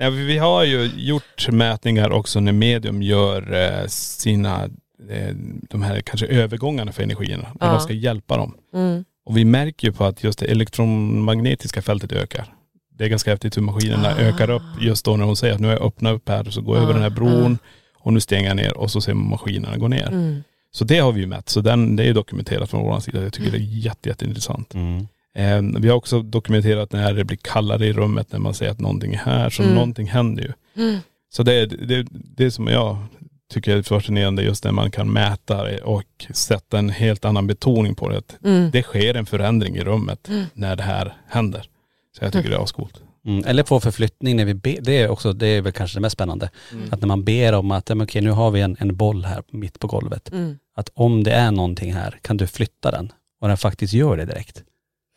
Ja, 0.00 0.10
vi 0.10 0.24
vi 0.24 0.38
har 0.38 0.64
ju 0.64 0.90
gjort 0.96 1.48
mätningar 1.48 2.10
också 2.10 2.40
när 2.40 2.52
medium 2.52 3.02
gör 3.02 3.52
eh, 3.54 3.86
sina, 3.88 4.64
eh, 5.10 5.34
de 5.70 5.82
här 5.82 6.00
kanske 6.00 6.26
övergångarna 6.26 6.92
för 6.92 7.02
energierna. 7.02 7.52
När 7.60 7.66
Ja. 7.66 7.72
de 7.72 7.80
ska 7.80 7.92
hjälpa 7.92 8.36
dem. 8.36 8.54
Mm. 8.74 9.04
Och 9.26 9.36
vi 9.36 9.44
märker 9.44 9.88
ju 9.88 9.92
på 9.92 10.04
att 10.04 10.24
just 10.24 10.38
det 10.38 10.46
elektromagnetiska 10.46 11.82
fältet 11.82 12.12
ökar. 12.12 12.54
Det 12.98 13.04
är 13.04 13.08
ganska 13.08 13.30
häftigt 13.30 13.56
hur 13.56 13.62
maskinerna 13.62 14.08
Ah. 14.08 14.16
ökar 14.18 14.50
upp 14.50 14.62
just 14.80 15.04
då 15.04 15.16
när 15.16 15.24
hon 15.24 15.36
säger 15.36 15.54
att 15.54 15.60
nu 15.60 15.66
har 15.68 15.74
jag 15.74 15.82
öppnat 15.82 16.14
upp 16.14 16.28
här 16.28 16.44
så 16.44 16.60
går 16.60 16.76
jag 16.76 16.82
över 16.82 16.92
Ah, 16.92 16.94
den 16.94 17.02
här 17.02 17.10
bron 17.10 17.58
och 17.98 18.12
nu 18.12 18.20
stänger 18.20 18.48
jag 18.48 18.56
ner 18.56 18.76
och 18.76 18.90
så 18.90 19.00
ser 19.00 19.14
man 19.14 19.28
maskinerna 19.28 19.76
gå 19.76 19.88
ner. 19.88 20.08
Mm. 20.08 20.42
Så 20.74 20.84
det 20.84 20.98
har 20.98 21.12
vi 21.12 21.20
ju 21.20 21.26
mätt. 21.26 21.48
Så 21.48 21.60
den, 21.60 21.96
det 21.96 22.04
är 22.04 22.14
dokumenterat 22.14 22.70
från 22.70 22.82
vår 22.82 23.00
sida. 23.00 23.22
Jag 23.22 23.32
tycker 23.32 23.50
det 23.50 23.56
är 23.58 23.84
jätte, 23.84 24.08
jätteintressant. 24.08 24.74
Mm. 24.74 25.06
Eh, 25.34 25.80
vi 25.80 25.88
har 25.88 25.96
också 25.96 26.22
dokumenterat 26.22 26.92
när 26.92 27.14
det 27.14 27.24
blir 27.24 27.38
kallare 27.42 27.86
i 27.86 27.92
rummet 27.92 28.32
när 28.32 28.38
man 28.38 28.54
säger 28.54 28.72
att 28.72 28.80
någonting 28.80 29.14
är 29.14 29.18
här. 29.18 29.50
Så 29.50 29.62
Mm. 29.62 29.74
någonting 29.74 30.06
händer 30.08 30.42
ju. 30.42 30.82
Mm. 30.84 30.98
Så 31.32 31.42
det 31.42 31.54
är 31.54 31.66
det, 31.66 32.06
det 32.12 32.50
som 32.50 32.66
jag 32.66 32.96
tycker 33.52 33.76
är 33.76 33.82
fascinerande 33.82 34.42
just 34.42 34.64
när 34.64 34.72
man 34.72 34.90
kan 34.90 35.12
mäta 35.12 35.64
det 35.64 35.78
och 35.78 36.02
sätta 36.30 36.78
en 36.78 36.90
helt 36.90 37.24
annan 37.24 37.46
betoning 37.46 37.94
på 37.94 38.08
det. 38.08 38.18
Att 38.18 38.36
Mm. 38.44 38.70
Det 38.70 38.82
sker 38.82 39.14
en 39.14 39.26
förändring 39.26 39.76
i 39.76 39.80
rummet 39.84 40.28
Mm. 40.28 40.44
när 40.54 40.76
det 40.76 40.82
här 40.82 41.14
händer. 41.28 41.66
Så 42.18 42.24
jag 42.24 42.32
tycker 42.32 42.50
det 42.50 42.56
är 42.56 42.62
ascoolt. 42.62 43.02
Mm. 43.26 43.44
Eller 43.46 43.62
få 43.64 43.80
förflyttning 43.80 44.36
när 44.36 44.44
vi 44.44 44.54
ber, 44.54 44.76
det 44.80 44.98
är 45.02 45.08
också, 45.08 45.32
det 45.32 45.46
är 45.46 45.62
väl 45.62 45.72
kanske 45.72 45.96
det 45.96 46.00
mest 46.00 46.12
spännande. 46.14 46.50
Att 46.90 47.00
när 47.00 47.06
man 47.08 47.24
ber 47.24 47.52
om 47.52 47.70
att, 47.70 47.88
men 47.88 48.02
okej 48.02 48.22
nu 48.22 48.30
har 48.30 48.50
vi 48.50 48.60
en, 48.60 48.76
en 48.80 48.96
boll 48.96 49.24
här 49.24 49.42
mitt 49.50 49.78
på 49.78 49.86
golvet. 49.86 50.32
Mm. 50.32 50.58
Att 50.76 50.90
om 50.94 51.24
det 51.24 51.32
är 51.32 51.50
någonting 51.50 51.92
här, 51.94 52.18
kan 52.22 52.36
du 52.36 52.46
flytta 52.46 52.90
den? 52.90 53.12
Och 53.40 53.48
den 53.48 53.56
faktiskt 53.56 53.92
gör 53.92 54.16
det 54.16 54.24
direkt. 54.24 54.62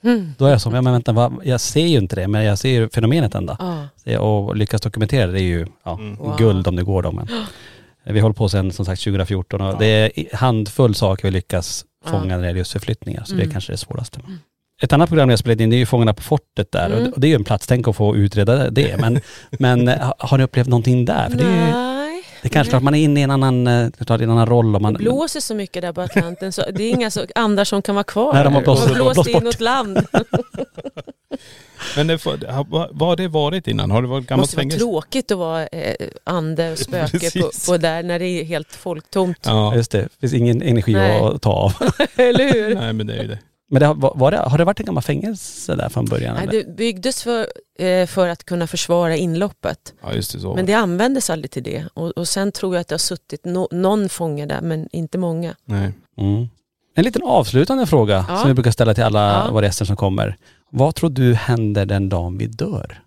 Mm. 0.03 0.31
Då 0.37 0.45
är 0.45 0.49
jag 0.51 0.61
som, 0.61 0.73
ja 0.75 0.81
men 0.81 0.93
vänta, 0.93 1.11
vad, 1.13 1.33
jag 1.43 1.61
ser 1.61 1.85
ju 1.87 1.97
inte 1.97 2.15
det, 2.15 2.27
men 2.27 2.43
jag 2.43 2.57
ser 2.59 2.69
ju 2.69 2.89
fenomenet 2.89 3.35
ändå. 3.35 3.57
Ja. 4.03 4.19
Och 4.19 4.55
lyckas 4.55 4.81
dokumentera 4.81 5.31
det, 5.31 5.41
är 5.41 5.43
ju 5.43 5.67
ja, 5.83 5.93
Mm. 5.99 6.15
Wow. 6.15 6.37
guld 6.37 6.67
om 6.67 6.75
det 6.75 6.83
går 6.83 7.01
då. 7.03 7.11
Men 7.11 7.27
vi 8.13 8.19
håller 8.19 8.33
på 8.33 8.49
sedan 8.49 8.71
som 8.71 8.85
sagt 8.85 9.03
2014 9.03 9.61
och 9.61 9.79
det 9.79 9.85
är 9.87 10.35
handfull 10.35 10.95
saker 10.95 11.23
vi 11.27 11.31
lyckas 11.31 11.85
fånga 12.05 12.25
när 12.25 12.37
det 12.39 12.45
gäller 12.47 12.57
just 12.57 12.71
förflyttningar. 12.71 13.23
Så 13.23 13.33
det 13.35 13.41
är 13.41 13.43
Mm. 13.43 13.51
kanske 13.53 13.73
det 13.73 13.77
svåraste. 13.77 14.19
Ett 14.83 14.93
annat 14.93 15.09
program 15.09 15.29
jag 15.29 15.39
spelat 15.39 15.59
in 15.59 15.69
det 15.69 15.75
är 15.75 15.77
ju 15.77 15.85
Fångarna 15.85 16.13
på 16.13 16.23
fortet 16.23 16.71
där 16.71 16.89
Mm. 16.89 17.13
och 17.13 17.19
det 17.19 17.27
är 17.27 17.29
ju 17.29 17.35
en 17.35 17.43
plats, 17.43 17.67
tänk 17.67 17.87
att 17.87 17.95
få 17.95 18.15
utreda 18.15 18.69
det. 18.69 18.97
Men, 18.99 19.19
men 19.51 19.87
eh, 19.87 19.99
ha- 19.99 20.15
har 20.19 20.37
ni 20.37 20.43
upplevt 20.43 20.67
någonting 20.67 21.05
där? 21.05 21.29
För 21.29 21.37
det, 21.37 21.43
är, 21.43 21.67
ju- 21.67 21.71
Nej. 21.73 22.23
det 22.41 22.47
är 22.47 22.49
kanske 22.49 22.69
klart 22.71 22.83
man 22.83 22.95
är 22.95 22.99
inne 23.03 23.19
i 23.19 23.23
en 23.23 23.31
annan, 23.31 23.67
eh, 23.67 23.89
klart, 24.05 24.21
en 24.21 24.29
annan 24.31 24.45
roll. 24.45 24.75
Och 24.75 24.81
man, 24.81 24.93
Det 24.93 24.99
blåser 24.99 25.39
så 25.39 25.55
mycket 25.55 25.81
där 25.81 25.93
på 25.93 26.01
Atlanten 26.01 26.51
så 26.51 26.63
det 26.75 26.83
är 26.83 26.89
inga 26.89 27.11
så 27.11 27.25
andar 27.35 27.63
som 27.65 27.81
kan 27.81 27.95
vara 27.95 28.03
kvar. 28.03 28.33
Nej, 28.33 28.43
de 28.43 28.53
har 28.55 28.61
blåst- 28.61 28.93
blåst 28.93 29.13
blåst 29.13 29.33
bort. 29.33 29.41
inåt 29.41 29.59
land. 29.59 29.99
Men 31.95 32.07
det, 32.07 32.25
vad 32.25 33.01
har 33.01 33.15
det 33.15 33.27
varit 33.27 33.67
innan? 33.67 33.91
Har 33.91 34.01
det 34.01 34.07
varit 34.07 34.23
Det 34.23 34.29
gammalt 34.29 34.41
måste 34.43 34.55
vara 34.57 34.61
fängelse? 34.61 34.79
tråkigt 34.79 35.31
att 35.31 35.37
vara 35.37 35.67
eh, 35.67 35.95
ande 36.23 36.71
och 36.71 36.77
spöke 36.77 37.41
på, 37.41 37.51
på 37.67 37.77
där 37.77 38.03
när 38.03 38.19
det 38.19 38.25
är 38.25 38.43
helt 38.43 38.75
folktomt. 38.75 39.37
Ja. 39.45 39.75
Just 39.75 39.91
det, 39.91 40.01
det 40.01 40.09
finns 40.19 40.33
ingen 40.33 40.61
energi 40.61 40.93
Nej. 40.93 41.19
att 41.21 41.41
ta 41.41 41.51
av. 41.51 41.73
Eller 42.15 42.53
hur? 42.53 42.75
Nej 42.75 42.93
men 42.93 43.07
det 43.07 43.13
är 43.13 43.21
ju 43.21 43.27
det. 43.27 43.39
Men 43.69 43.79
det 43.79 43.85
har, 43.85 43.95
var 43.95 44.31
det, 44.31 44.37
har 44.37 44.57
det 44.57 44.63
varit 44.63 44.79
en 44.79 44.85
gammal 44.85 45.03
fängelse 45.03 45.75
där 45.75 45.89
från 45.89 46.05
början? 46.05 46.35
Nej, 46.35 46.43
eller? 46.43 46.63
det 46.63 46.75
byggdes 46.75 47.23
för, 47.23 47.47
eh, 47.79 48.07
för 48.07 48.27
att 48.27 48.43
kunna 48.43 48.67
försvara 48.67 49.15
inloppet. 49.15 49.93
Ja 50.01 50.13
just 50.13 50.33
det 50.33 50.39
så. 50.39 50.55
Men 50.55 50.65
det 50.65 50.73
användes 50.73 51.29
aldrig 51.29 51.51
till 51.51 51.63
det. 51.63 51.85
Och, 51.93 52.11
och 52.11 52.27
sen 52.27 52.51
tror 52.51 52.75
jag 52.75 52.81
att 52.81 52.87
det 52.87 52.93
har 52.93 52.99
suttit 52.99 53.45
no, 53.45 53.67
någon 53.71 54.09
fånge 54.09 54.45
där, 54.45 54.61
men 54.61 54.89
inte 54.91 55.17
många. 55.17 55.55
Nej. 55.65 55.93
Mm. 56.17 56.47
En 56.95 57.03
liten 57.03 57.23
avslutande 57.23 57.85
fråga 57.85 58.25
Ja. 58.29 58.37
som 58.37 58.47
vi 58.47 58.53
brukar 58.53 58.71
ställa 58.71 58.93
till 58.93 59.03
alla 59.03 59.43
Ja. 59.45 59.51
våra 59.51 59.65
gäster 59.65 59.85
som 59.85 59.95
kommer. 59.95 60.37
Vad 60.69 60.95
tror 60.95 61.09
du 61.09 61.33
händer 61.33 61.85
den 61.85 62.09
dagen 62.09 62.37
vi 62.37 62.47
dör? 62.47 63.01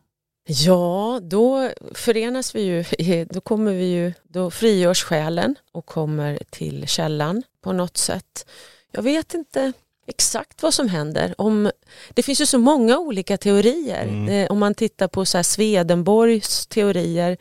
Ja, 0.47 1.21
då 1.23 1.71
förenas 1.95 2.55
vi 2.55 2.63
ju, 2.63 3.25
då 3.31 3.41
kommer 3.41 3.73
vi 3.73 3.85
ju, 3.85 4.13
då 4.29 4.51
frigörs 4.51 5.03
själen 5.03 5.55
och 5.73 5.87
kommer 5.87 6.39
till 6.51 6.87
källan 6.87 7.43
på 7.65 7.73
något 7.73 7.97
sätt. 7.97 8.47
Jag 8.93 9.03
vet 9.03 9.35
inte 9.35 9.73
exakt 10.09 10.63
vad 10.63 10.75
som 10.75 10.89
händer. 10.89 11.35
Om, 11.39 11.71
det 12.11 12.23
finns 12.23 12.41
ju 12.41 12.47
så 12.47 12.59
många 12.59 12.99
olika 12.99 13.37
teorier. 13.37 14.05
Mm. 14.05 14.29
Eh, 14.29 14.51
om 14.51 14.59
man 14.59 14.75
tittar 14.75 15.09
på 15.09 15.25
så 15.25 15.39
här 15.39 15.43
Swedenborgs 15.43 16.67
teorier, 16.67 17.37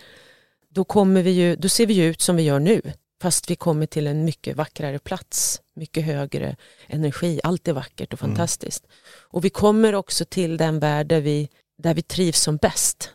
då, 0.69 0.83
kommer 0.83 1.23
vi 1.23 1.31
ju, 1.31 1.55
då 1.55 1.69
ser 1.69 1.85
vi 1.85 1.93
ju 1.93 2.05
ut 2.05 2.21
som 2.21 2.35
vi 2.35 2.43
gör 2.43 2.59
nu. 2.59 2.81
Fast 3.21 3.49
vi 3.49 3.55
kommer 3.55 3.85
till 3.85 4.07
en 4.07 4.25
mycket 4.25 4.57
vackrare 4.57 4.99
plats, 4.99 5.61
mycket 5.75 6.03
högre 6.05 6.55
energi. 6.87 7.39
Allt 7.43 7.67
är 7.67 7.73
vackert 7.73 8.13
och 8.13 8.23
Mm. 8.23 8.35
fantastiskt. 8.35 8.87
Och 9.19 9.45
vi 9.45 9.49
kommer 9.49 9.95
också 9.95 10.25
till 10.25 10.57
den 10.57 10.79
värld 10.79 11.07
där 11.07 11.21
vi, 11.21 11.49
där 11.77 11.93
vi 11.93 12.01
trivs 12.01 12.41
som 12.41 12.57
bäst. 12.57 13.09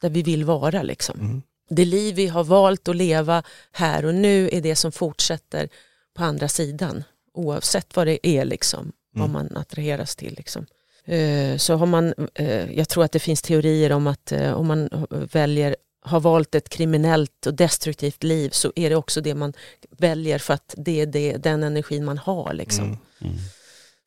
Där 0.00 0.10
vi 0.10 0.22
vill 0.22 0.44
vara 0.44 0.82
liksom. 0.82 1.20
Mm. 1.20 1.42
Det 1.70 1.84
liv 1.84 2.14
vi 2.14 2.26
har 2.26 2.44
valt 2.44 2.88
att 2.88 2.96
leva 2.96 3.42
här 3.72 4.04
och 4.04 4.14
nu 4.14 4.48
är 4.52 4.60
det 4.60 4.76
som 4.76 4.92
fortsätter 4.92 5.68
på 6.14 6.24
andra 6.24 6.48
sidan. 6.48 7.04
Oavsett 7.34 7.96
vad 7.96 8.06
det 8.06 8.26
är 8.26 8.44
liksom, 8.44 8.92
vad 9.14 9.30
Mm. 9.30 9.32
man 9.32 9.56
attraheras 9.56 10.16
till. 10.16 10.34
Liksom. 10.34 10.66
Eh, 11.04 11.56
Så 11.56 11.74
har 11.74 11.86
man, 11.86 12.14
eh, 12.34 12.72
jag 12.78 12.88
tror 12.88 13.04
att 13.04 13.12
det 13.12 13.18
finns 13.18 13.42
teorier 13.42 13.92
om 13.92 14.06
att 14.06 14.32
eh, 14.32 14.52
om 14.52 14.66
man 14.66 14.88
väljer, 15.32 15.76
har 16.02 16.20
valt 16.20 16.54
ett 16.54 16.68
kriminellt 16.68 17.46
och 17.46 17.54
destruktivt 17.54 18.22
liv 18.22 18.50
så 18.50 18.72
är 18.76 18.90
det 18.90 18.96
också 18.96 19.20
det 19.20 19.34
man 19.34 19.52
väljer 19.98 20.38
för 20.38 20.54
att 20.54 20.74
det 20.76 21.00
är 21.00 21.06
det, 21.06 21.36
den 21.36 21.62
energin 21.62 22.04
man 22.04 22.18
har. 22.18 22.52
Liksom. 22.54 22.84
Mm. 22.84 22.98
Mm. 23.20 23.34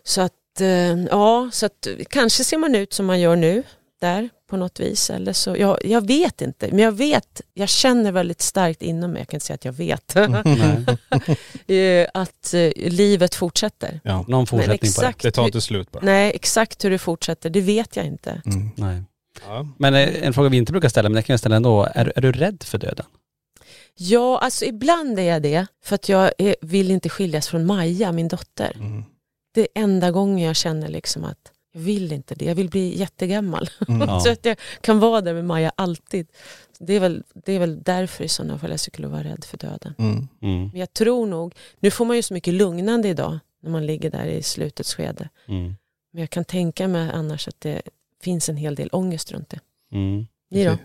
Så 0.04 0.22
att, 0.22 0.34
ja, 1.10 1.50
så 1.54 1.66
att 1.66 1.88
kanske 2.10 2.44
ser 2.44 2.58
man 2.58 2.76
ut 2.76 2.94
som 2.94 3.06
man 3.06 3.20
gör 3.20 3.36
nu 3.36 3.64
där 4.02 4.30
på 4.48 4.58
något 4.58 4.80
vis. 4.80 5.10
Eller 5.10 5.34
så, 5.34 5.56
jag, 5.58 5.86
jag 5.86 6.08
vet 6.08 6.42
inte, 6.42 6.68
men 6.70 6.80
jag 6.80 6.92
vet, 6.92 7.42
jag 7.54 7.70
känner 7.70 8.12
väldigt 8.12 8.42
starkt 8.42 8.82
inom 8.82 9.12
mig, 9.12 9.22
jag 9.22 9.28
kan 9.28 9.36
inte 9.36 9.46
säga 9.46 9.56
att 9.56 9.66
jag 9.66 9.74
vet, 9.74 10.16
eh, 11.68 12.08
att 12.14 12.54
eh, 12.54 12.72
livet 12.76 13.36
fortsätter. 13.36 14.00
Ja. 14.04 14.26
Någon 14.28 14.48
fortsättning 14.48 14.78
på 14.78 14.84
det? 14.84 14.88
exakt 15.08 15.22
Det 15.22 15.32
tar 15.32 15.42
hur- 15.42 15.48
inte 15.48 15.62
slut 15.62 15.92
bara. 15.92 16.06
Nej, 16.06 16.32
exakt 16.36 16.86
hur 16.86 16.90
det 16.90 17.00
fortsätter, 17.00 17.50
det 17.50 17.62
vet 17.62 17.96
jag 17.96 18.06
inte. 18.06 18.42
Mm. 18.46 18.70
Nej. 18.76 19.04
Ja. 19.48 19.68
Men 19.78 19.94
eh, 19.96 20.24
en 20.28 20.34
fråga 20.34 20.50
vi 20.50 20.58
inte 20.58 20.72
brukar 20.72 20.90
ställa, 20.90 21.10
men 21.10 21.16
det 21.16 21.22
kan 21.24 21.34
jag 21.34 21.40
ställa 21.40 21.56
ändå. 21.56 21.88
Är, 21.96 22.14
är 22.16 22.22
du 22.22 22.32
rädd 22.32 22.64
för 22.64 22.78
döden? 22.78 23.06
Ja, 24.00 24.40
alltså 24.40 24.66
ibland 24.66 25.20
är 25.20 25.24
jag 25.24 25.42
det, 25.42 25.66
för 25.86 25.96
att 25.96 26.10
jag 26.10 26.32
är, 26.38 26.56
vill 26.62 26.92
inte 26.92 27.10
skiljas 27.10 27.48
från 27.48 27.66
Maja, 27.66 28.12
min 28.12 28.28
dotter. 28.28 28.72
Mm. 28.76 29.04
Det 29.54 29.62
är 29.62 29.68
enda 29.84 30.12
gången 30.12 30.46
jag 30.48 30.56
känner 30.56 30.88
liksom 30.88 31.24
att 31.24 31.52
jag 31.74 31.82
vill 31.82 32.12
inte 32.12 32.36
det, 32.36 32.46
jag 32.46 32.56
vill 32.56 32.70
bli 32.70 32.98
jättegammal. 33.00 33.70
Mm. 33.88 34.02
Ja. 34.10 34.20
Så 34.20 34.32
att 34.32 34.46
jag 34.46 34.58
kan 34.82 35.00
vara 35.00 35.22
där 35.22 35.34
med 35.34 35.46
Maja 35.46 35.72
alltid. 35.76 36.28
Det 36.80 36.94
är 36.94 37.00
väl, 37.00 37.24
det 37.46 37.54
är 37.54 37.60
väl 37.60 37.84
därför 37.84 38.24
i 38.24 38.28
sådana 38.28 38.58
fall 38.58 38.70
jag 38.72 38.80
skulle 38.80 39.08
vara 39.08 39.24
rädd 39.24 39.44
för 39.46 39.58
döden. 39.58 39.94
Mm. 39.98 40.28
Mm. 40.42 40.62
Men 40.72 40.80
jag 40.80 40.94
tror 40.94 41.26
nog, 41.28 41.56
nu 41.80 41.92
får 41.92 42.06
man 42.06 42.16
ju 42.16 42.22
så 42.22 42.34
mycket 42.34 42.54
lugnande 42.54 43.08
idag 43.08 43.40
när 43.64 43.72
man 43.72 43.86
ligger 43.86 44.10
där 44.12 44.26
i 44.26 44.44
slutets 44.44 44.96
skede. 44.96 45.30
Mm. 45.48 45.76
Men 46.14 46.22
jag 46.22 46.30
kan 46.30 46.46
tänka 46.46 46.88
mig 46.88 47.10
annars 47.14 47.48
att 47.48 47.62
det 47.62 47.82
finns 48.24 48.50
en 48.50 48.58
hel 48.58 48.76
del 48.76 48.90
ångest 48.92 49.32
runt 49.32 49.50
det. 49.50 49.60
Mm. 49.92 50.28
Ni 50.52 50.66
då? 50.66 50.78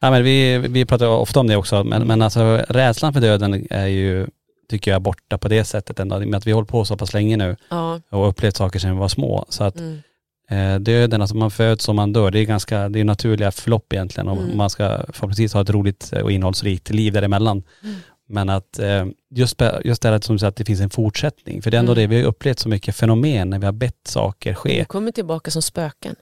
Ja, 0.00 0.10
men 0.10 0.22
vi, 0.24 0.58
vi 0.58 0.84
pratar 0.86 1.06
ofta 1.06 1.40
om 1.40 1.46
det 1.46 1.56
också, 1.56 1.84
men, 1.84 2.06
men 2.06 2.22
alltså 2.22 2.40
rädslan 2.68 3.12
för 3.12 3.20
döden 3.20 3.66
är 3.70 3.86
ju, 3.86 4.26
tycker 4.68 4.90
jag, 4.90 5.02
borta 5.02 5.38
på 5.38 5.48
det 5.48 5.64
sättet 5.64 6.00
ändå. 6.00 6.18
Med 6.18 6.34
att 6.34 6.46
vi 6.46 6.50
har 6.50 6.54
hållit 6.56 6.70
på 6.70 6.84
så 6.84 6.96
pass 6.96 7.12
länge 7.14 7.36
nu 7.36 7.56
Ja. 7.70 8.00
och 8.10 8.28
upplevt 8.28 8.56
saker 8.56 8.78
sedan 8.78 8.92
vi 8.92 8.98
var 8.98 9.08
små. 9.08 9.44
Så 9.48 9.64
att 9.64 9.76
Mm. 9.76 10.02
Eh, 10.50 10.74
döden, 10.80 11.20
alltså 11.20 11.36
man 11.36 11.50
föds 11.50 11.88
och 11.88 11.94
man 11.94 12.12
dör, 12.12 12.30
det 12.30 12.38
är 12.40 12.44
ganska, 12.44 12.88
det 12.88 13.00
är 13.00 13.04
naturliga 13.04 13.50
förlopp 13.50 13.92
egentligen. 13.92 14.28
Och 14.28 14.36
Mm. 14.42 14.56
man 14.56 14.70
ska 14.70 14.88
förhoppningsvis 15.08 15.52
ha 15.52 15.60
ett 15.62 15.70
roligt 15.70 16.12
och 16.22 16.32
innehållsrikt 16.32 16.90
liv 16.90 17.12
däremellan. 17.12 17.62
Mm. 17.82 17.94
Men 18.30 18.48
att 18.48 18.78
eh, 18.78 19.06
just, 19.34 19.62
just 19.84 20.02
det 20.02 20.08
här 20.08 20.20
som 20.20 20.34
du 20.34 20.38
säger, 20.38 20.48
att 20.48 20.56
det 20.56 20.64
finns 20.64 20.80
en 20.80 20.90
fortsättning. 20.90 21.62
För 21.62 21.70
det 21.70 21.76
är 21.76 21.78
ändå 21.78 21.92
Mm. 21.92 22.02
det, 22.02 22.16
vi 22.16 22.22
har 22.22 22.28
upplevt 22.28 22.58
så 22.58 22.68
mycket 22.68 22.96
fenomen 22.96 23.50
när 23.50 23.58
vi 23.58 23.64
har 23.64 23.72
bett 23.72 24.06
saker 24.06 24.54
ske. 24.54 24.84
kommer 24.84 25.12
tillbaka 25.12 25.50
som 25.50 25.62
spöken. 25.62 26.16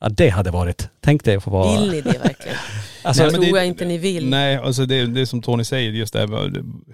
Ja 0.00 0.08
det 0.08 0.28
hade 0.28 0.50
varit, 0.50 0.88
tänk 1.00 1.24
dig 1.24 1.36
att 1.36 1.44
få 1.44 1.50
vara... 1.50 1.80
Vill 1.80 1.90
ni 1.90 2.00
det 2.00 2.18
verkligen? 2.18 2.56
Alltså, 3.08 3.22
det 3.22 3.30
men 3.32 3.40
tror 3.40 3.52
det- 3.52 3.58
jag 3.58 3.66
inte 3.66 3.84
ni 3.84 3.98
vill. 3.98 4.28
Nej, 4.28 4.56
alltså 4.56 4.86
det, 4.86 5.06
det 5.06 5.20
är 5.20 5.24
som 5.24 5.42
Tony 5.42 5.64
säger, 5.64 5.90
just 5.92 6.12
det 6.12 6.18
här, 6.18 6.28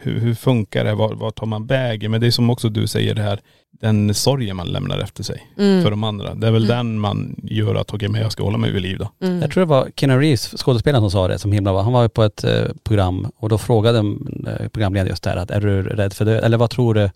hur, 0.00 0.20
hur 0.20 0.34
funkar 0.34 0.84
det, 0.84 0.94
var, 0.94 1.14
var 1.14 1.30
tar 1.30 1.46
man 1.46 1.66
vägen? 1.66 2.10
Men 2.10 2.20
det 2.20 2.26
är 2.26 2.30
som 2.30 2.50
också 2.50 2.68
du 2.68 2.86
säger 2.86 3.14
det 3.14 3.22
här, 3.22 3.40
den 3.80 4.14
sorgen 4.14 4.56
man 4.56 4.66
lämnar 4.66 4.98
efter 4.98 5.22
sig 5.22 5.46
Mm. 5.58 5.82
för 5.82 5.90
de 5.90 6.04
andra. 6.04 6.34
Det 6.34 6.46
är 6.46 6.50
väl 6.50 6.66
den 6.66 7.00
man 7.00 7.36
gör 7.42 7.74
att, 7.74 7.94
okej 7.94 8.08
men 8.08 8.20
jag 8.20 8.32
ska 8.32 8.42
hålla 8.44 8.58
mig 8.58 8.72
vid 8.72 8.82
liv 8.82 8.98
då. 8.98 9.26
Mm. 9.26 9.40
Jag 9.42 9.50
tror 9.50 9.60
det 9.60 9.68
var 9.70 9.88
Keanu 9.96 10.18
Reeves, 10.20 10.54
skådespelaren 10.56 11.02
som 11.02 11.10
sa 11.10 11.28
det 11.28 11.38
som 11.38 11.52
himla 11.52 11.72
bra. 11.72 11.82
Han 11.82 11.92
var 11.92 12.08
på 12.08 12.22
ett 12.22 12.44
eh, 12.44 12.64
program 12.84 13.30
och 13.36 13.48
då 13.48 13.58
frågade 13.58 13.98
eh, 13.98 14.68
programledaren 14.68 15.10
just 15.10 15.22
det 15.22 15.30
här 15.30 15.36
att 15.36 15.50
är 15.50 15.60
du 15.60 15.82
rädd 15.82 16.12
för 16.12 16.24
död? 16.24 16.44
Eller 16.44 16.56
vad 16.56 16.70
tror 16.70 16.94
du 16.94 17.10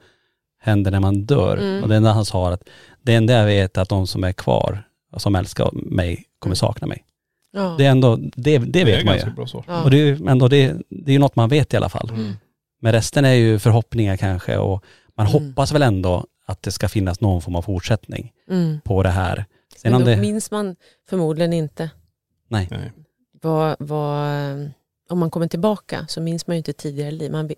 händer 0.61 0.91
när 0.91 1.01
man 1.01 1.25
dör? 1.25 1.57
Mm. 1.57 1.83
Och 1.83 1.89
det 1.89 1.97
enda 1.97 2.13
han 2.13 2.25
sa 2.25 2.53
att 2.53 2.63
det 3.03 3.15
enda 3.15 3.33
jag 3.33 3.47
vet 3.47 3.77
är 3.77 3.83
att 3.83 3.89
de 3.89 4.07
som 4.07 4.25
är 4.25 4.33
kvar 4.33 4.83
och 5.13 5.23
som 5.23 5.35
älskar 5.35 5.71
mig 5.73 6.25
kommer 6.39 6.55
sakna 6.57 6.87
mig. 6.87 7.05
Ja. 7.59 7.75
Det 7.79 7.87
är 7.87 7.91
ändå, 7.91 8.17
det, 8.17 8.59
det 8.59 8.81
är 8.81 8.85
vet 8.85 9.05
man 9.05 9.15
ju. 9.15 9.19
ganska 9.21 9.31
bra 9.37 9.47
svar. 9.47 9.65
Ja. 9.69 9.83
Och 9.85 9.91
det 9.91 9.97
är 9.97 10.05
ju 10.07 10.29
ändå 10.29 10.49
det, 10.49 10.77
det 10.89 11.11
är 11.11 11.13
ju 11.13 11.19
något 11.19 11.37
man 11.37 11.49
vet 11.49 11.75
i 11.75 11.77
alla 11.77 11.89
fall. 11.89 12.11
Mm. 12.11 12.33
Men 12.81 12.93
resten 12.93 13.25
är 13.25 13.33
ju 13.33 13.59
förhoppningar 13.59 14.17
kanske 14.17 14.57
och 14.57 14.85
man 15.17 15.27
Mm. 15.27 15.43
hoppas 15.49 15.73
väl 15.73 15.83
ändå 15.83 16.25
att 16.47 16.63
det 16.63 16.73
ska 16.73 16.89
finnas 16.89 17.21
någon 17.21 17.43
form 17.43 17.57
av 17.57 17.63
fortsättning 17.63 18.33
Mm. 18.51 18.81
på 18.85 19.03
det 19.03 19.09
här. 19.09 19.45
Sen 19.77 19.93
Men 19.93 20.01
då 20.01 20.07
det, 20.07 20.17
minns 20.17 20.51
man 20.51 20.77
förmodligen 21.11 21.53
inte 21.53 21.91
nej. 22.49 22.69
Nej. 22.71 22.93
vad, 23.43 23.77
vad, 23.79 24.71
om 25.11 25.19
man 25.19 25.31
kommer 25.31 25.47
tillbaka 25.49 26.07
så 26.09 26.21
minns 26.21 26.47
man 26.47 26.57
ju 26.57 26.59
inte 26.59 26.73
tidigare 26.73 27.11
liv. 27.11 27.33
Man, 27.33 27.51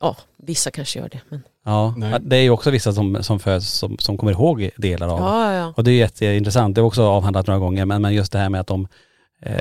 ja, 0.00 0.16
vissa 0.36 0.70
kanske 0.70 0.98
gör 0.98 1.08
det. 1.08 1.20
Men, 1.28 1.42
Ja, 1.66 1.94
Nej. 1.96 2.18
det 2.22 2.36
är 2.36 2.40
ju 2.42 2.50
också 2.50 2.70
vissa 2.70 2.92
som, 2.92 3.22
som 3.22 3.38
föds 3.40 3.68
som, 3.70 3.98
som 3.98 4.16
kommer 4.18 4.32
ihåg 4.32 4.70
delar 4.76 5.08
av. 5.08 5.20
ja, 5.20 5.54
ja. 5.54 5.72
Och 5.76 5.84
det 5.84 5.90
är 5.90 5.94
jätteintressant, 5.96 6.74
det 6.74 6.80
har 6.80 6.86
också 6.86 7.02
avhandlat 7.02 7.46
några 7.46 7.60
gånger, 7.60 7.84
men, 7.84 8.02
men 8.02 8.14
just 8.14 8.32
det 8.32 8.38
här 8.38 8.48
med 8.48 8.60
att 8.60 8.66
de, 8.66 8.82
eh, 8.82 8.88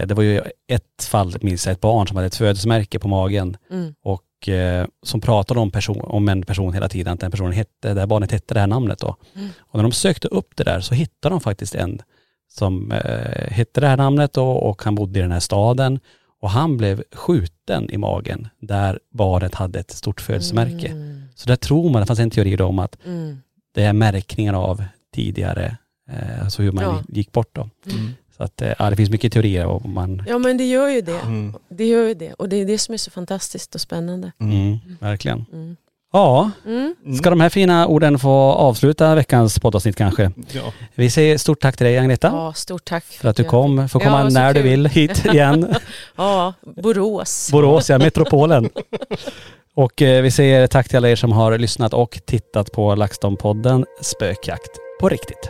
det 0.07 0.13
var 0.13 0.23
ju 0.23 0.41
ett 0.67 1.03
fall, 1.03 1.35
minns 1.41 1.65
jag, 1.65 1.73
ett 1.73 1.81
barn 1.81 2.07
som 2.07 2.15
hade 2.17 2.27
ett 2.27 2.35
födelsemärke 2.35 2.99
på 2.99 3.07
magen 3.07 3.57
Mm. 3.71 3.93
och 4.03 4.49
eh, 4.49 4.87
som 5.03 5.21
pratade 5.21 5.59
om, 5.59 5.71
person, 5.71 6.01
om 6.01 6.29
en 6.29 6.43
person 6.43 6.73
hela 6.73 6.89
tiden, 6.89 7.13
att 7.13 7.19
den 7.19 7.31
personen 7.31 7.53
hette, 7.53 7.93
det 7.93 7.99
här 7.99 8.07
barnet 8.07 8.31
hette 8.31 8.53
det 8.53 8.59
här 8.59 8.67
namnet 8.67 8.99
då. 8.99 9.15
Mm. 9.35 9.49
Och 9.59 9.75
när 9.75 9.83
de 9.83 9.91
sökte 9.91 10.27
upp 10.27 10.55
det 10.55 10.63
där 10.63 10.79
så 10.79 10.93
hittade 10.95 11.33
de 11.35 11.41
faktiskt 11.41 11.75
en 11.75 12.01
som 12.47 12.91
eh, 12.91 13.51
hette 13.51 13.81
det 13.81 13.87
här 13.87 13.97
namnet 13.97 14.33
då, 14.33 14.51
och 14.51 14.83
han 14.83 14.95
bodde 14.95 15.19
i 15.19 15.21
den 15.21 15.31
här 15.31 15.39
staden 15.39 15.99
och 16.41 16.49
han 16.49 16.77
blev 16.77 17.03
skjuten 17.11 17.91
i 17.91 17.97
magen 17.97 18.47
där 18.59 18.99
barnet 19.13 19.55
hade 19.55 19.79
ett 19.79 19.91
stort 19.91 20.21
födelsemärke. 20.21 20.87
Mm. 20.87 21.21
Så 21.35 21.49
där 21.49 21.55
tror 21.55 21.89
man, 21.89 22.01
det 22.01 22.05
fanns 22.05 22.19
en 22.19 22.29
teori 22.29 22.55
då 22.55 22.65
om 22.65 22.79
att 22.79 22.97
Mm. 23.05 23.37
det 23.75 23.83
är 23.83 23.93
märkningar 23.93 24.53
av 24.53 24.83
tidigare, 25.15 25.77
eh, 26.11 26.43
alltså 26.43 26.61
hur 26.61 26.71
man 26.71 26.83
Ja. 26.83 27.03
gick 27.09 27.31
bort 27.31 27.49
då. 27.55 27.69
Mm. 28.33 28.37
Så 28.37 28.43
att 28.43 28.61
eh, 28.61 28.73
ja, 28.79 28.89
det 28.89 28.95
finns 28.95 29.09
mycket 29.09 29.33
teorier 29.33 29.65
om 29.65 29.93
man, 29.93 30.23
Ja 30.27 30.37
men 30.37 30.57
det 30.57 30.63
gör 30.65 30.89
ju 30.89 31.01
det. 31.01 31.19
Mm. 31.19 31.53
Det 31.69 31.85
gör 31.85 32.07
ju 32.07 32.13
det. 32.13 32.33
Och 32.33 32.49
det 32.49 32.55
är 32.55 32.65
det 32.65 32.77
som 32.77 32.93
är 32.93 32.97
så 32.97 33.11
fantastiskt 33.11 33.75
och 33.75 33.81
spännande. 33.81 34.31
mm, 34.39 34.77
verkligen. 34.99 35.45
Mm. 35.53 35.75
Ja, 36.15 36.51
Mm. 36.65 36.95
ska 37.17 37.29
de 37.29 37.41
här 37.41 37.49
fina 37.49 37.87
orden 37.87 38.19
få 38.19 38.29
avsluta 38.51 39.15
veckans 39.15 39.59
poddavsnitt 39.59 39.95
kanske? 39.95 40.31
Ja. 40.51 40.73
Vi 40.95 41.09
säger 41.09 41.37
stort 41.37 41.61
tack 41.61 41.77
till 41.77 41.85
dig 41.85 41.97
Agneta. 41.97 42.27
Ja, 42.27 42.53
stort 42.53 42.85
tack. 42.85 43.03
För 43.03 43.29
att 43.29 43.35
du 43.35 43.43
kom, 43.43 43.89
får 43.89 44.01
Ja, 44.01 44.05
komma 44.07 44.29
så 44.29 44.33
när 44.33 44.53
du 44.53 44.61
vill 44.61 44.85
hit 44.87 45.25
igen. 45.33 45.75
Ja, 46.15 46.53
Borås. 46.83 47.49
Borås, 47.51 47.89
ja, 47.89 47.97
metropolen. 47.97 48.69
Och 49.75 50.01
eh, 50.01 50.21
vi 50.21 50.31
säger 50.31 50.67
tack 50.67 50.87
till 50.89 50.97
alla 50.97 51.09
er 51.09 51.15
som 51.15 51.31
har 51.31 51.57
lyssnat 51.57 51.93
och 51.93 52.19
tittat 52.25 52.71
på 52.71 52.95
LaxTon-podden 52.95 53.85
Spökjakt 54.01 54.71
på 54.99 55.09
riktigt. 55.09 55.49